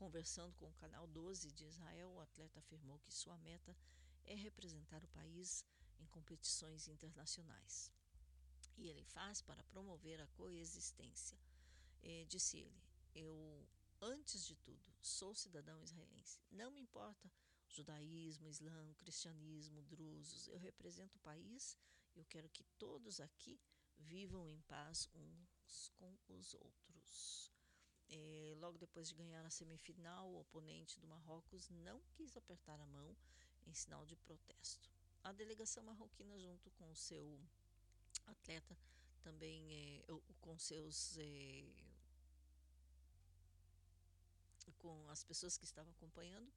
conversando 0.00 0.54
com 0.54 0.66
o 0.66 0.72
canal 0.72 1.06
12 1.06 1.52
de 1.52 1.66
Israel, 1.66 2.10
o 2.12 2.20
atleta 2.20 2.58
afirmou 2.58 2.98
que 3.00 3.12
sua 3.12 3.36
meta 3.36 3.76
é 4.24 4.34
representar 4.34 5.04
o 5.04 5.08
país 5.08 5.62
em 5.98 6.06
competições 6.06 6.88
internacionais. 6.88 7.92
E 8.80 8.88
ele 8.88 9.04
faz 9.04 9.42
para 9.42 9.62
promover 9.64 10.18
a 10.20 10.26
coexistência. 10.38 11.38
Eh, 12.02 12.24
disse 12.32 12.56
ele: 12.58 12.82
Eu, 13.14 13.34
antes 14.00 14.46
de 14.46 14.56
tudo, 14.56 14.88
sou 15.02 15.34
cidadão 15.34 15.82
israelense. 15.82 16.40
Não 16.50 16.70
me 16.70 16.80
importa 16.80 17.30
judaísmo, 17.68 18.48
islã, 18.48 18.94
cristianismo, 18.94 19.82
drusos. 19.82 20.48
Eu 20.48 20.58
represento 20.58 21.18
o 21.18 21.20
país 21.30 21.76
eu 22.16 22.24
quero 22.26 22.48
que 22.48 22.64
todos 22.78 23.20
aqui 23.20 23.60
vivam 23.98 24.48
em 24.48 24.60
paz 24.62 25.08
uns 25.14 25.88
com 25.90 26.16
os 26.28 26.54
outros. 26.54 27.50
É, 28.08 28.54
logo 28.58 28.76
depois 28.78 29.08
de 29.08 29.14
ganhar 29.14 29.44
a 29.46 29.50
semifinal, 29.50 30.28
o 30.28 30.40
oponente 30.40 30.98
do 30.98 31.06
Marrocos 31.06 31.68
não 31.68 32.02
quis 32.12 32.36
apertar 32.36 32.80
a 32.80 32.86
mão 32.86 33.16
em 33.66 33.72
sinal 33.72 34.04
de 34.04 34.16
protesto. 34.16 34.90
A 35.22 35.32
delegação 35.32 35.84
marroquina, 35.84 36.38
junto 36.38 36.70
com 36.72 36.90
o 36.90 36.96
seu 36.96 37.40
atleta, 38.26 38.76
também 39.22 39.72
é, 39.72 40.04
com 40.40 40.58
seus 40.58 41.16
é, 41.18 41.64
com 44.80 45.08
as 45.10 45.22
pessoas 45.22 45.56
que 45.56 45.64
estavam 45.64 45.92
acompanhando, 45.92 46.50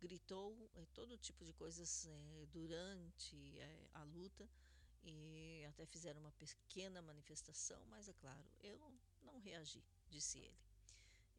gritou 0.00 0.56
é, 0.74 0.84
todo 0.94 1.16
tipo 1.18 1.44
de 1.44 1.52
coisas 1.52 2.06
é, 2.06 2.46
durante 2.46 3.58
é, 3.58 3.88
a 3.94 4.02
luta 4.02 4.48
e 5.04 5.64
até 5.68 5.86
fizeram 5.86 6.20
uma 6.20 6.32
pequena 6.32 7.00
manifestação, 7.02 7.80
mas 7.86 8.08
é 8.08 8.12
claro, 8.14 8.44
eu 8.60 8.80
não 9.22 9.38
reagi, 9.38 9.82
disse 10.10 10.38
ele, 10.38 10.58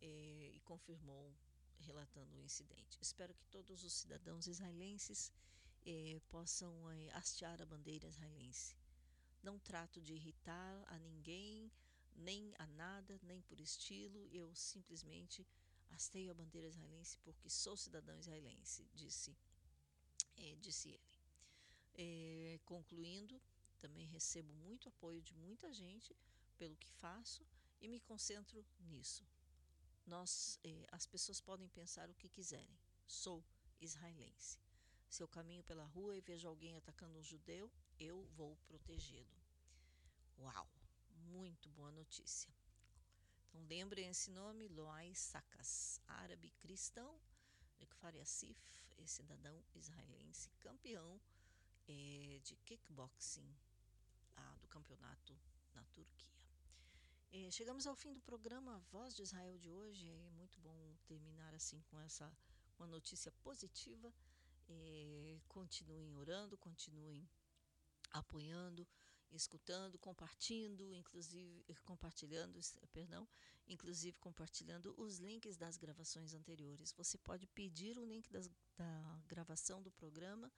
e, 0.02 0.54
e 0.56 0.62
confirmou, 0.64 1.34
relatando 1.80 2.36
o 2.36 2.42
incidente. 2.42 2.98
Espero 3.02 3.34
que 3.34 3.46
todos 3.46 3.84
os 3.84 3.94
cidadãos 3.94 4.48
israelenses 4.48 5.32
eh, 5.86 6.20
possam 6.28 6.74
hastear 7.14 7.62
a 7.62 7.66
bandeira 7.66 8.08
israelense. 8.08 8.76
Não 9.44 9.60
trato 9.60 10.02
de 10.02 10.14
irritar 10.14 10.84
a 10.88 10.98
ninguém, 11.00 11.72
nem 12.16 12.54
a 12.58 12.66
nada, 12.68 13.20
nem 13.24 13.42
por 13.42 13.60
estilo, 13.60 14.28
eu 14.32 14.54
simplesmente 14.56 15.46
Hasteio 15.90 16.32
a 16.32 16.34
bandeira 16.34 16.68
israelense 16.68 17.18
porque 17.24 17.50
sou 17.50 17.78
cidadão 17.78 18.18
israelense, 18.20 18.88
disse, 18.94 19.36
é, 20.36 20.56
disse 20.56 20.90
ele. 20.90 21.18
É, 21.96 22.60
concluindo, 22.66 23.42
também 23.80 24.06
recebo 24.06 24.54
muito 24.54 24.90
apoio 24.90 25.22
de 25.22 25.34
muita 25.34 25.74
gente 25.74 26.16
pelo 26.58 26.76
que 26.76 26.90
faço 26.92 27.46
e 27.82 27.88
me 27.88 28.00
concentro 28.00 28.66
nisso. 28.80 29.26
Nós, 30.06 30.60
é, 30.64 30.88
as 30.92 31.06
pessoas 31.06 31.42
podem 31.42 31.68
pensar 31.70 32.10
o 32.10 32.16
que 32.16 32.30
quiserem. 32.30 32.78
Sou 33.08 33.44
israelense. 33.82 34.60
Se 35.10 35.24
eu 35.24 35.28
caminho 35.28 35.64
pela 35.64 35.86
rua 35.86 36.16
e 36.16 36.22
vejo 36.22 36.48
alguém 36.48 36.76
atacando 36.76 37.18
um 37.18 37.24
judeu, 37.24 37.72
eu 38.00 38.24
vou 38.36 38.56
protegê-lo. 38.68 39.38
Uau, 40.38 40.70
muito 41.10 41.70
boa 41.72 41.92
notícia. 41.92 42.54
Então 43.48 43.62
lembrem 43.66 44.08
esse 44.10 44.30
nome, 44.32 44.68
Loai 44.68 45.14
Sakas, 45.16 46.00
árabe 46.08 46.52
cristão, 46.60 47.20
de 47.78 47.86
Kfar 47.86 48.16
Yassif, 48.16 48.60
cidadão 49.06 49.64
israelense, 49.74 50.50
campeão 50.60 51.20
é, 51.88 52.40
de 52.44 52.56
kickboxing 52.58 53.50
ah, 54.36 54.56
do 54.60 54.68
campeonato 54.68 55.40
na 55.74 55.84
Turquia. 55.86 56.28
É, 57.32 57.50
chegamos 57.52 57.88
ao 57.88 57.96
fim 57.96 58.14
do 58.14 58.22
programa 58.22 58.80
Voz 58.92 59.16
de 59.16 59.22
Israel 59.22 59.58
de 59.58 59.72
hoje. 59.72 60.10
É 60.10 60.30
muito 60.32 60.60
bom 60.60 60.96
terminar 61.06 61.54
assim 61.54 61.82
com 61.84 62.00
essa 62.00 62.32
uma 62.78 62.88
notícia 62.88 63.32
positiva. 63.44 64.14
É, 64.70 65.40
continuem 65.48 66.14
orando, 66.16 66.58
continuem 66.58 67.28
apoiando 68.12 68.88
escutando, 69.36 69.98
compartilhando, 70.00 70.94
inclusive 70.94 71.64
compartilhando, 71.84 72.60
perdão, 72.94 73.28
inclusive 73.68 74.18
compartilhando 74.20 74.94
os 74.98 75.18
links 75.20 75.58
das 75.58 75.78
gravações 75.78 76.34
anteriores. 76.34 76.94
Você 76.94 77.18
pode 77.18 77.46
pedir 77.48 77.98
o 77.98 78.06
link 78.06 78.30
das, 78.32 78.50
da 78.76 79.22
gravação 79.28 79.82
do 79.82 79.92
programa 79.92 80.52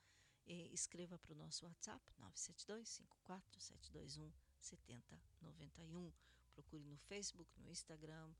e 0.45 0.73
escreva 0.73 1.17
para 1.17 1.33
o 1.33 1.35
nosso 1.35 1.65
WhatsApp 1.65 2.01
972 2.17 2.89
54 2.89 3.59
721 3.59 4.31
7091. 4.59 6.11
Procure 6.53 6.83
no 6.83 6.97
Facebook, 6.97 7.59
no 7.61 7.69
Instagram, 7.69 8.33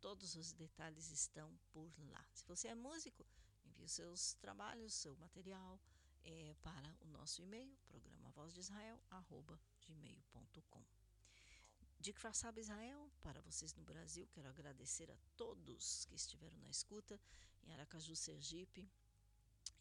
todos 0.00 0.36
os 0.36 0.52
detalhes 0.52 1.10
estão 1.10 1.58
por 1.72 1.90
lá. 2.10 2.24
Se 2.32 2.46
você 2.46 2.68
é 2.68 2.74
músico, 2.74 3.26
envie 3.64 3.84
os 3.84 3.92
seus 3.92 4.34
trabalhos, 4.34 4.94
seu 4.94 5.16
material 5.16 5.80
é, 6.24 6.54
para 6.62 6.96
o 7.00 7.06
nosso 7.08 7.42
e-mail, 7.42 7.76
programa 7.86 8.30
Voz 8.30 8.52
de 8.52 8.60
Israel, 8.60 9.00
arroba 9.10 9.60
gmail.com. 9.86 10.84
De 12.00 12.12
Kfarsab 12.12 12.58
Israel, 12.60 13.10
para 13.22 13.40
vocês 13.42 13.74
no 13.74 13.82
Brasil, 13.82 14.28
quero 14.32 14.48
agradecer 14.48 15.10
a 15.10 15.16
todos 15.36 16.04
que 16.06 16.14
estiveram 16.14 16.58
na 16.58 16.68
escuta 16.68 17.20
em 17.62 17.72
Aracaju, 17.72 18.14
Sergipe, 18.14 18.88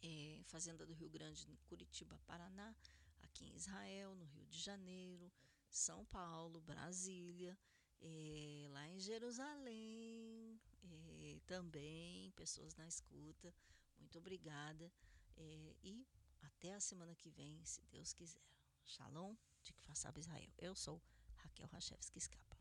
é, 0.02 0.42
Fazenda 0.46 0.86
do 0.86 0.94
Rio 0.94 1.10
Grande, 1.10 1.58
Curitiba, 1.66 2.20
Paraná, 2.26 2.76
aqui 3.22 3.46
em 3.46 3.56
Israel, 3.56 4.16
no 4.16 4.26
Rio 4.26 4.46
de 4.46 4.60
Janeiro, 4.60 5.32
São 5.70 6.06
Paulo, 6.06 6.62
Brasília, 6.62 7.58
é, 8.02 8.68
lá 8.70 8.88
em 8.88 9.00
Jerusalém, 9.00 10.60
é, 10.84 11.40
também 11.46 12.32
pessoas 12.32 12.76
na 12.76 12.88
escuta. 12.88 13.54
Muito 13.98 14.18
obrigada 14.18 14.92
é, 15.36 15.76
e 15.82 16.06
até 16.44 16.74
a 16.74 16.80
semana 16.80 17.16
que 17.16 17.30
vem, 17.30 17.64
se 17.66 17.82
Deus 17.92 18.14
quiser. 18.14 18.42
Shalom 18.86 19.36
de 19.64 19.74
que 19.74 19.82
faça 19.82 20.14
Israel. 20.18 20.52
Eu 20.58 20.76
sou 20.76 21.02
Raquel 21.38 21.68
Rachevski 21.68 22.18
Escapa. 22.18 22.53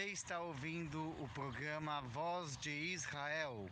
Você 0.00 0.06
está 0.12 0.40
ouvindo 0.40 0.98
o 1.22 1.28
programa 1.34 2.00
Voz 2.00 2.56
de 2.56 2.70
Israel, 2.70 3.68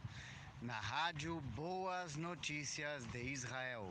na 0.60 0.78
rádio 0.78 1.40
Boas 1.56 2.16
Notícias 2.16 3.06
de 3.06 3.22
Israel. 3.22 3.90